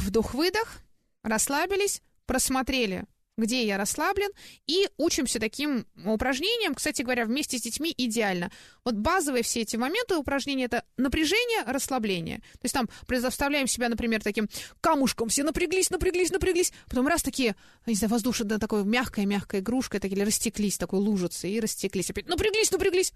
Вдох-выдох, 0.06 0.80
расслабились, 1.24 2.02
просмотрели, 2.26 3.06
где 3.38 3.66
я 3.66 3.78
расслаблен, 3.78 4.30
и 4.68 4.90
учимся 4.98 5.40
таким 5.40 5.86
упражнениям, 6.06 6.76
кстати 6.76 7.02
говоря, 7.02 7.26
вместе 7.26 7.58
с 7.58 7.62
детьми 7.62 7.94
идеально. 7.98 8.52
Вот 8.86 8.96
базовые 8.96 9.44
все 9.44 9.62
эти 9.62 9.76
моменты 9.76 10.16
упражнения— 10.16 10.66
это 10.66 10.84
напряжение, 10.98 11.64
расслабление. 11.66 12.38
То 12.38 12.64
есть 12.64 12.74
там 12.74 12.88
представляем 13.08 13.68
себя, 13.68 13.90
например, 13.90 14.22
таким 14.22 14.50
камушком, 14.82 15.30
все 15.30 15.44
напряглись, 15.44 15.90
напряглись, 15.90 16.32
напряглись, 16.32 16.74
потом 16.88 17.08
раз 17.08 17.24
такие, 17.24 17.56
не 17.86 17.96
знаю, 17.96 18.12
воздушная, 18.12 18.48
да, 18.48 18.58
такой 18.60 18.84
мягкая-мягкая 18.84 19.62
игрушка, 19.62 20.00
такие 20.00 20.24
растеклись, 20.24 20.78
такой 20.78 21.00
лужицы, 21.00 21.50
и 21.50 21.60
растеклись 21.60 22.10
опять, 22.10 22.28
напряглись, 22.28 22.72
напряглись, 22.72 23.14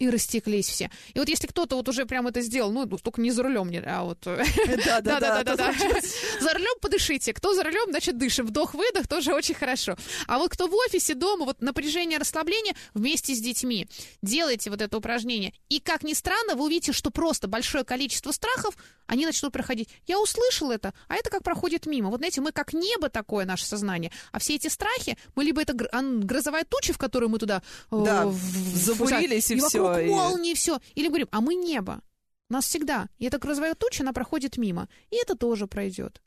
и 0.00 0.08
растеклись 0.08 0.66
все. 0.66 0.90
И 1.14 1.18
вот 1.18 1.28
если 1.28 1.46
кто-то 1.46 1.76
вот 1.76 1.88
уже 1.88 2.06
прям 2.06 2.26
это 2.26 2.40
сделал, 2.40 2.72
ну, 2.72 2.86
только 2.86 3.20
не 3.20 3.30
за 3.30 3.42
рулем, 3.42 3.70
а 3.86 4.02
вот... 4.02 4.18
Да-да-да. 4.22 5.44
За 6.40 6.54
рулем 6.54 6.74
подышите. 6.80 7.32
Кто 7.34 7.54
за 7.54 7.62
рулем, 7.62 7.90
значит, 7.90 8.16
дышим. 8.16 8.46
Вдох-выдох 8.46 9.06
тоже 9.06 9.34
очень 9.34 9.54
хорошо. 9.54 9.96
А 10.26 10.38
вот 10.38 10.50
кто 10.50 10.68
в 10.68 10.74
офисе, 10.74 11.14
дома, 11.14 11.44
вот 11.44 11.60
напряжение, 11.60 12.18
расслабление 12.18 12.74
вместе 12.94 13.34
с 13.34 13.40
детьми. 13.40 13.86
Делайте 14.22 14.70
вот 14.70 14.80
это 14.80 14.96
упражнение. 14.96 15.52
И, 15.68 15.80
как 15.80 16.02
ни 16.02 16.14
странно, 16.14 16.54
вы 16.54 16.64
увидите, 16.64 16.92
что 16.92 17.10
просто 17.10 17.46
большое 17.46 17.84
количество 17.84 18.32
страхов, 18.32 18.74
они 19.06 19.26
начнут 19.26 19.52
проходить. 19.52 19.88
Я 20.06 20.18
услышал 20.18 20.70
это, 20.70 20.94
а 21.08 21.16
это 21.16 21.30
как 21.30 21.42
проходит 21.42 21.86
мимо. 21.86 22.08
Вот, 22.10 22.18
знаете, 22.18 22.40
мы 22.40 22.52
как 22.52 22.72
небо 22.72 23.10
такое, 23.10 23.44
наше 23.44 23.66
сознание. 23.66 24.12
А 24.32 24.38
все 24.38 24.54
эти 24.54 24.68
страхи, 24.68 25.18
мы 25.34 25.44
либо 25.44 25.60
это 25.60 25.74
грозовая 25.74 26.64
туча, 26.64 26.92
в 26.92 26.98
которую 26.98 27.28
мы 27.28 27.38
туда... 27.38 27.62
Э, 27.90 28.02
да, 28.04 28.30
забурились 28.30 29.50
и, 29.50 29.56
и 29.56 29.60
все 29.60 29.89
вокруг 29.90 30.16
молнии, 30.16 30.54
все. 30.54 30.80
Или 30.94 31.08
говорим, 31.08 31.28
а 31.30 31.40
мы 31.40 31.54
небо. 31.54 32.00
Нас 32.48 32.66
всегда. 32.66 33.08
И 33.18 33.26
эта 33.26 33.38
грозовая 33.38 33.74
туча, 33.74 34.02
она 34.02 34.12
проходит 34.12 34.56
мимо. 34.56 34.88
И 35.10 35.16
это 35.16 35.36
тоже 35.36 35.66
пройдет. 35.66 36.20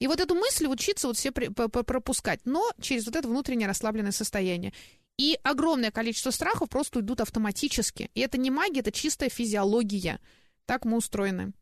И 0.00 0.06
вот 0.06 0.20
эту 0.20 0.34
мысль 0.34 0.66
учиться 0.66 1.08
вот 1.08 1.16
все 1.16 1.32
пропускать, 1.32 2.40
но 2.44 2.70
через 2.80 3.06
вот 3.06 3.16
это 3.16 3.26
внутреннее 3.28 3.66
расслабленное 3.66 4.12
состояние. 4.12 4.72
И 5.16 5.38
огромное 5.42 5.90
количество 5.90 6.30
страхов 6.30 6.68
просто 6.68 7.00
уйдут 7.00 7.20
автоматически. 7.20 8.10
И 8.14 8.20
это 8.20 8.38
не 8.38 8.50
магия, 8.50 8.80
это 8.80 8.92
чистая 8.92 9.28
физиология. 9.28 10.20
Так 10.66 10.84
мы 10.84 10.96
устроены. 10.96 11.52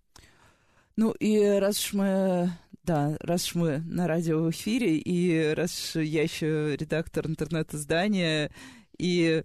Ну 0.97 1.13
и 1.13 1.39
раз 1.39 1.79
уж 1.79 1.93
мы, 1.95 2.51
да, 2.83 3.17
раз 3.21 3.47
уж 3.47 3.55
мы 3.55 3.79
на 3.79 4.07
радио 4.07 4.43
в 4.43 4.51
эфире, 4.51 4.97
и 4.97 5.55
раз 5.55 5.95
я 5.95 6.23
еще 6.23 6.77
редактор 6.77 7.27
интернет-издания, 7.27 8.51
и 8.99 9.43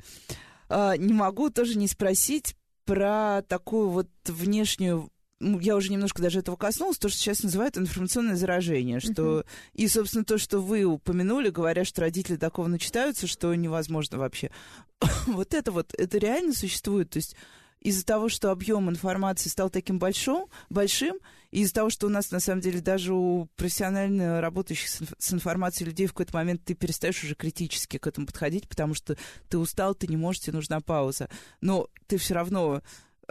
не 0.97 1.13
могу 1.13 1.49
тоже 1.49 1.77
не 1.77 1.87
спросить 1.87 2.55
про 2.85 3.43
такую 3.47 3.89
вот 3.89 4.09
внешнюю 4.25 5.09
я 5.59 5.75
уже 5.75 5.91
немножко 5.91 6.21
даже 6.21 6.39
этого 6.39 6.55
коснулась, 6.55 6.97
то, 6.97 7.09
что 7.09 7.17
сейчас 7.17 7.43
называют 7.43 7.77
информационное 7.77 8.35
заражение, 8.35 8.99
что 8.99 9.39
uh-huh. 9.39 9.45
и, 9.73 9.87
собственно, 9.87 10.23
то, 10.23 10.37
что 10.37 10.59
вы 10.59 10.83
упомянули, 10.83 11.49
говоря, 11.49 11.83
что 11.83 12.01
родители 12.01 12.35
такого 12.35 12.67
начитаются, 12.67 13.27
что 13.27 13.53
невозможно 13.55 14.19
вообще. 14.19 14.51
вот 15.27 15.53
это 15.53 15.71
вот, 15.71 15.93
это 15.97 16.17
реально 16.17 16.53
существует, 16.53 17.09
то 17.09 17.17
есть 17.17 17.35
из-за 17.81 18.05
того, 18.05 18.29
что 18.29 18.51
объем 18.51 18.89
информации 18.89 19.49
стал 19.49 19.69
таким 19.69 19.99
большим, 19.99 20.45
большим, 20.69 21.17
из-за 21.49 21.73
того, 21.73 21.89
что 21.89 22.07
у 22.07 22.09
нас, 22.09 22.31
на 22.31 22.39
самом 22.39 22.61
деле, 22.61 22.79
даже 22.79 23.13
у 23.13 23.47
профессионально 23.57 24.39
работающих 24.39 24.89
с 25.17 25.33
информацией 25.33 25.89
людей 25.89 26.07
в 26.07 26.13
какой-то 26.13 26.33
момент 26.33 26.63
ты 26.63 26.75
перестаешь 26.75 27.23
уже 27.23 27.35
критически 27.35 27.97
к 27.97 28.07
этому 28.07 28.27
подходить, 28.27 28.69
потому 28.69 28.93
что 28.93 29.17
ты 29.49 29.57
устал, 29.57 29.95
ты 29.95 30.07
не 30.07 30.15
можешь, 30.15 30.41
тебе 30.41 30.53
нужна 30.53 30.79
пауза. 30.79 31.27
Но 31.59 31.89
ты 32.07 32.17
все 32.17 32.35
равно, 32.35 32.81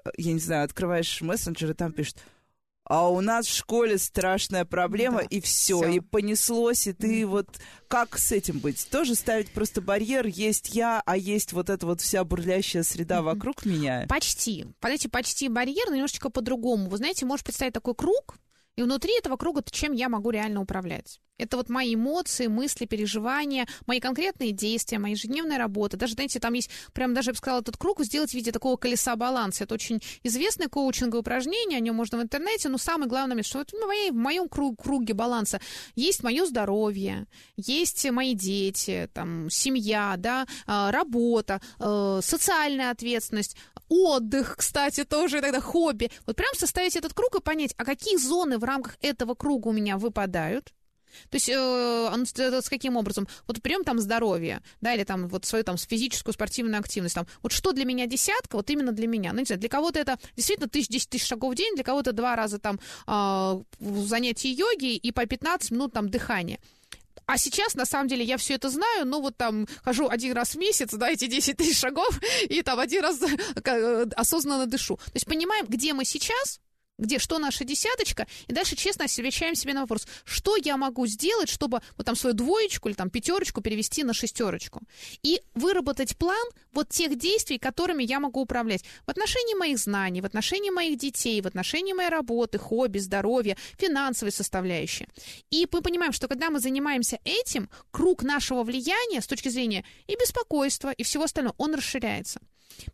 э, 0.04 0.10
я 0.18 0.32
не 0.32 0.40
знаю, 0.40 0.64
открываешь 0.64 1.22
мессенджер, 1.22 1.70
и 1.70 1.74
там 1.74 1.92
пишут 1.92 2.18
а 2.90 3.08
у 3.08 3.20
нас 3.20 3.46
в 3.46 3.54
школе 3.56 3.98
страшная 3.98 4.64
проблема, 4.64 5.20
да, 5.20 5.26
и 5.30 5.40
все, 5.40 5.84
и 5.84 6.00
понеслось, 6.00 6.88
и 6.88 6.92
ты 6.92 7.22
mm. 7.22 7.26
вот 7.26 7.46
как 7.86 8.18
с 8.18 8.32
этим 8.32 8.58
быть? 8.58 8.88
Тоже 8.90 9.14
ставить 9.14 9.52
просто 9.52 9.80
барьер, 9.80 10.26
есть 10.26 10.74
я, 10.74 11.00
а 11.06 11.16
есть 11.16 11.52
вот 11.52 11.70
эта 11.70 11.86
вот 11.86 12.00
вся 12.00 12.24
бурлящая 12.24 12.82
среда 12.82 13.18
mm-hmm. 13.18 13.22
вокруг 13.22 13.64
меня? 13.64 14.06
Почти. 14.08 14.66
Подайте, 14.80 15.08
почти 15.08 15.48
барьер, 15.48 15.86
но 15.88 15.94
немножечко 15.94 16.30
по-другому. 16.30 16.88
Вы 16.88 16.96
знаете, 16.96 17.26
можешь 17.26 17.44
представить 17.44 17.74
такой 17.74 17.94
круг, 17.94 18.38
и 18.74 18.82
внутри 18.82 19.16
этого 19.16 19.36
круга, 19.36 19.62
чем 19.70 19.92
я 19.92 20.08
могу 20.08 20.30
реально 20.30 20.60
управлять. 20.60 21.20
Это 21.40 21.56
вот 21.56 21.68
мои 21.68 21.94
эмоции, 21.94 22.46
мысли, 22.46 22.84
переживания, 22.84 23.66
мои 23.86 23.98
конкретные 23.98 24.52
действия, 24.52 24.98
моя 24.98 25.14
ежедневная 25.14 25.58
работа. 25.58 25.96
Даже, 25.96 26.14
знаете, 26.14 26.38
там 26.38 26.52
есть, 26.52 26.70
прям 26.92 27.14
даже, 27.14 27.30
я 27.30 27.32
бы 27.32 27.38
сказала, 27.38 27.60
этот 27.60 27.76
круг 27.76 28.04
сделать 28.04 28.30
в 28.30 28.34
виде 28.34 28.52
такого 28.52 28.76
колеса 28.76 29.16
баланса. 29.16 29.64
Это 29.64 29.74
очень 29.74 30.00
известное 30.22 30.68
коучинговое 30.68 31.20
упражнение, 31.20 31.78
о 31.78 31.80
нем 31.80 31.96
можно 31.96 32.18
в 32.18 32.22
интернете, 32.22 32.68
но 32.68 32.78
самое 32.78 33.08
главное, 33.08 33.42
что 33.42 33.58
вот 33.58 33.70
в, 33.70 33.86
моей, 33.86 34.10
в 34.10 34.16
моем 34.16 34.48
круг, 34.48 34.82
круге 34.82 35.14
баланса 35.14 35.60
есть 35.94 36.22
мое 36.22 36.44
здоровье, 36.44 37.26
есть 37.56 38.08
мои 38.10 38.34
дети, 38.34 39.08
там, 39.14 39.48
семья, 39.50 40.14
да, 40.18 40.46
а, 40.66 40.90
работа, 40.92 41.60
э, 41.78 42.20
социальная 42.22 42.90
ответственность, 42.90 43.56
отдых, 43.88 44.56
кстати, 44.58 45.04
тоже 45.04 45.40
иногда 45.40 45.60
хобби. 45.60 46.10
Вот 46.26 46.36
прям 46.36 46.54
составить 46.54 46.96
этот 46.96 47.14
круг 47.14 47.34
и 47.36 47.40
понять, 47.40 47.74
а 47.76 47.84
какие 47.84 48.16
зоны 48.16 48.58
в 48.58 48.64
рамках 48.64 48.96
этого 49.00 49.34
круга 49.34 49.68
у 49.68 49.72
меня 49.72 49.98
выпадают, 49.98 50.72
то 51.28 51.36
есть 51.36 51.48
э, 51.48 52.60
с 52.62 52.68
каким 52.68 52.96
образом? 52.96 53.28
Вот 53.46 53.58
берем 53.60 53.84
там 53.84 53.98
здоровье, 53.98 54.62
да, 54.80 54.94
или 54.94 55.04
там 55.04 55.28
вот 55.28 55.44
свою 55.44 55.64
там 55.64 55.76
физическую 55.76 56.34
спортивную 56.34 56.80
активность, 56.80 57.14
там, 57.14 57.26
вот 57.42 57.52
что 57.52 57.72
для 57.72 57.84
меня 57.84 58.06
десятка, 58.06 58.56
вот 58.56 58.70
именно 58.70 58.92
для 58.92 59.06
меня. 59.06 59.32
Ну, 59.32 59.40
не 59.40 59.44
знаю, 59.44 59.60
для 59.60 59.68
кого-то 59.68 59.98
это 59.98 60.18
действительно 60.36 60.68
тысяч, 60.68 60.88
десять 60.88 61.10
тысяч 61.10 61.26
шагов 61.26 61.52
в 61.52 61.56
день, 61.56 61.74
для 61.74 61.84
кого-то 61.84 62.12
два 62.12 62.36
раза 62.36 62.58
там 62.58 62.80
э, 63.06 63.62
занятия 63.80 64.50
йоги 64.50 64.96
и 64.96 65.12
по 65.12 65.26
15 65.26 65.70
минут 65.70 65.92
там 65.92 66.08
дыхания. 66.08 66.58
А 67.26 67.38
сейчас, 67.38 67.74
на 67.74 67.84
самом 67.84 68.08
деле, 68.08 68.24
я 68.24 68.36
все 68.38 68.54
это 68.54 68.70
знаю, 68.70 69.06
но 69.06 69.20
вот 69.20 69.36
там 69.36 69.68
хожу 69.84 70.08
один 70.08 70.32
раз 70.32 70.56
в 70.56 70.58
месяц, 70.58 70.92
да, 70.92 71.10
эти 71.10 71.26
10 71.26 71.56
тысяч 71.56 71.78
шагов, 71.78 72.18
и 72.48 72.60
там 72.62 72.80
один 72.80 73.02
раз 73.02 73.20
э, 73.22 74.06
осознанно 74.16 74.66
дышу. 74.66 74.96
То 74.96 75.12
есть 75.14 75.26
понимаем, 75.26 75.66
где 75.66 75.92
мы 75.92 76.04
сейчас, 76.04 76.60
где 77.00 77.18
что 77.18 77.38
наша 77.38 77.64
десяточка, 77.64 78.26
и 78.46 78.52
дальше 78.52 78.76
честно 78.76 79.06
отвечаем 79.06 79.54
себе 79.54 79.74
на 79.74 79.80
вопрос, 79.80 80.06
что 80.24 80.56
я 80.56 80.76
могу 80.76 81.06
сделать, 81.06 81.48
чтобы 81.48 81.80
вот 81.96 82.06
там 82.06 82.14
свою 82.14 82.34
двоечку 82.34 82.88
или 82.88 82.96
там 82.96 83.10
пятерочку 83.10 83.60
перевести 83.60 84.04
на 84.04 84.14
шестерочку. 84.14 84.82
И 85.22 85.40
выработать 85.54 86.16
план 86.16 86.46
вот 86.72 86.90
тех 86.90 87.18
действий, 87.18 87.58
которыми 87.58 88.04
я 88.04 88.20
могу 88.20 88.40
управлять 88.40 88.84
в 89.06 89.10
отношении 89.10 89.54
моих 89.54 89.78
знаний, 89.78 90.20
в 90.20 90.26
отношении 90.26 90.70
моих 90.70 90.98
детей, 90.98 91.40
в 91.40 91.46
отношении 91.46 91.92
моей 91.92 92.10
работы, 92.10 92.58
хобби, 92.58 92.98
здоровья, 92.98 93.56
финансовой 93.78 94.32
составляющей. 94.32 95.08
И 95.50 95.66
мы 95.72 95.82
понимаем, 95.82 96.12
что 96.12 96.28
когда 96.28 96.50
мы 96.50 96.60
занимаемся 96.60 97.18
этим, 97.24 97.68
круг 97.90 98.22
нашего 98.22 98.62
влияния 98.62 99.20
с 99.20 99.26
точки 99.26 99.48
зрения 99.48 99.84
и 100.06 100.14
беспокойства, 100.16 100.92
и 100.92 101.02
всего 101.02 101.24
остального, 101.24 101.54
он 101.58 101.74
расширяется. 101.74 102.40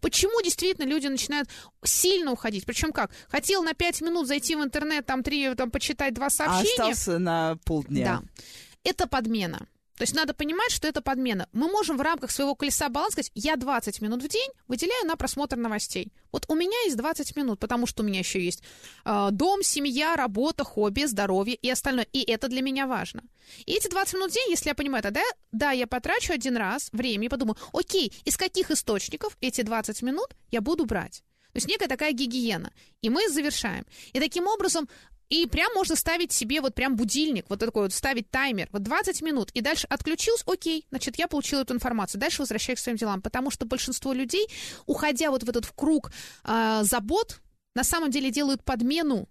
Почему 0.01 0.41
действительно 0.43 0.85
люди 0.85 1.07
начинают 1.07 1.49
сильно 1.85 2.33
уходить? 2.33 2.67
Причем 2.67 2.93
как? 2.93 3.11
Хотел 3.29 3.63
на 3.63 3.75
5 3.75 4.01
минут 4.03 4.27
зайти 4.27 4.57
в 4.57 4.63
интернет, 4.63 5.07
там, 5.07 5.23
три, 5.23 5.55
там 5.55 5.71
почитать 5.71 6.15
два 6.15 6.27
а 6.27 6.31
сообщения. 6.31 6.83
А 6.83 6.91
остался 6.91 7.19
на 7.19 7.59
полдня. 7.65 8.23
Да. 8.23 8.45
Это 8.85 9.07
подмена. 9.07 9.67
То 9.97 10.03
есть 10.03 10.15
надо 10.15 10.35
понимать, 10.35 10.71
что 10.71 10.87
это 10.87 11.01
подмена. 11.01 11.49
Мы 11.53 11.69
можем 11.69 11.97
в 11.97 12.03
рамках 12.03 12.31
своего 12.31 12.55
колеса 12.55 12.89
баланса 12.89 13.13
сказать, 13.13 13.33
я 13.35 13.57
20 13.57 14.01
минут 14.03 14.23
в 14.23 14.29
день 14.29 14.51
выделяю 14.69 15.07
на 15.07 15.17
просмотр 15.17 15.57
новостей. 15.57 16.13
Вот 16.33 16.45
у 16.49 16.55
меня 16.55 16.79
есть 16.85 16.97
20 16.97 17.35
минут, 17.37 17.59
потому 17.59 17.87
что 17.87 18.03
у 18.03 18.07
меня 18.07 18.19
еще 18.19 18.45
есть 18.45 18.63
э, 19.05 19.29
дом, 19.33 19.63
семья, 19.63 20.15
работа, 20.17 20.65
хобби, 20.65 21.05
здоровье 21.05 21.55
и 21.55 21.71
остальное. 21.71 22.07
И 22.13 22.23
это 22.31 22.49
для 22.49 22.61
меня 22.61 22.87
важно. 22.87 23.23
И 23.65 23.73
эти 23.73 23.89
20 23.89 24.15
минут 24.15 24.31
в 24.31 24.35
день, 24.35 24.51
если 24.51 24.69
я 24.69 24.75
понимаю, 24.75 25.03
тогда 25.03 25.23
да, 25.53 25.71
я 25.71 25.87
потрачу 25.87 26.33
один 26.33 26.57
раз 26.57 26.91
время 26.93 27.27
и 27.27 27.29
подумаю, 27.31 27.57
окей, 27.73 28.13
из 28.25 28.37
каких 28.37 28.71
источников 28.71 29.37
эти 29.41 29.63
20 29.63 30.03
минут 30.03 30.37
я 30.51 30.61
буду 30.61 30.85
брать. 30.85 31.23
То 31.53 31.59
есть 31.59 31.69
некая 31.69 31.89
такая 31.89 32.13
гигиена. 32.13 32.71
И 33.01 33.09
мы 33.09 33.31
завершаем. 33.31 33.87
И 34.13 34.21
таким 34.21 34.47
образом 34.47 34.91
и 35.29 35.47
прям 35.47 35.73
можно 35.75 35.97
ставить 35.97 36.33
себе 36.33 36.61
вот 36.61 36.75
прям 36.75 36.97
будильник, 36.97 37.47
вот 37.49 37.59
такой 37.59 37.85
вот 37.85 37.93
ставить 37.93 38.31
таймер, 38.31 38.69
вот 38.73 38.83
20 38.83 39.23
минут, 39.23 39.51
и 39.53 39.61
дальше 39.61 39.87
отключился, 39.89 40.45
окей, 40.47 40.87
значит, 40.91 41.19
я 41.19 41.27
получил 41.27 41.61
эту 41.61 41.75
информацию, 41.75 42.21
дальше 42.21 42.43
возвращаюсь 42.43 42.79
к 42.79 42.83
своим 42.83 42.97
делам, 42.97 43.23
потому 43.23 43.51
что 43.51 43.67
большинство 43.67 44.13
людей, 44.13 44.47
уходя 44.87 45.31
вот 45.31 45.43
в 45.43 45.49
этот 45.49 45.65
в 45.65 45.73
круг 45.73 46.13
э, 46.45 46.81
забот, 46.83 47.41
на 47.75 47.85
самом 47.85 48.11
деле 48.11 48.31
делают 48.31 48.65
подмену 48.65 49.29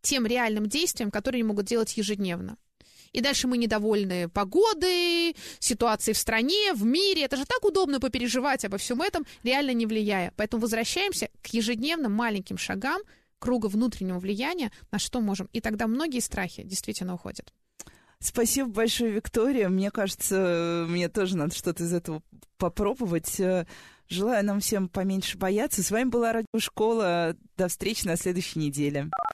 тем 0.00 0.26
реальным 0.26 0.68
действиям, 0.68 1.10
которые 1.10 1.40
они 1.40 1.48
могут 1.48 1.66
делать 1.66 1.96
ежедневно. 1.96 2.56
И 3.12 3.20
дальше 3.20 3.46
мы 3.48 3.56
недовольны 3.56 4.28
погодой, 4.28 5.36
ситуацией 5.58 6.14
в 6.14 6.18
стране, 6.18 6.74
в 6.74 6.84
мире. 6.84 7.22
Это 7.22 7.36
же 7.36 7.46
так 7.46 7.64
удобно 7.64 7.98
попереживать 7.98 8.64
обо 8.64 8.76
всем 8.76 9.00
этом, 9.00 9.24
реально 9.42 9.70
не 9.70 9.86
влияя. 9.86 10.32
Поэтому 10.36 10.62
возвращаемся 10.62 11.30
к 11.42 11.46
ежедневным 11.46 12.12
маленьким 12.12 12.58
шагам, 12.58 13.00
круга 13.38 13.66
внутреннего 13.66 14.18
влияния, 14.18 14.70
на 14.90 14.98
что 14.98 15.20
можем. 15.20 15.48
И 15.52 15.60
тогда 15.60 15.86
многие 15.86 16.20
страхи 16.20 16.62
действительно 16.62 17.14
уходят. 17.14 17.52
Спасибо 18.18 18.70
большое, 18.70 19.12
Виктория. 19.12 19.68
Мне 19.68 19.90
кажется, 19.90 20.86
мне 20.88 21.08
тоже 21.08 21.36
надо 21.36 21.54
что-то 21.54 21.84
из 21.84 21.92
этого 21.92 22.22
попробовать. 22.56 23.40
Желаю 24.08 24.44
нам 24.44 24.60
всем 24.60 24.88
поменьше 24.88 25.36
бояться. 25.36 25.82
С 25.82 25.90
вами 25.90 26.08
была 26.08 26.32
Радиошкола. 26.32 27.36
До 27.56 27.68
встречи 27.68 28.06
на 28.06 28.16
следующей 28.16 28.60
неделе. 28.60 29.10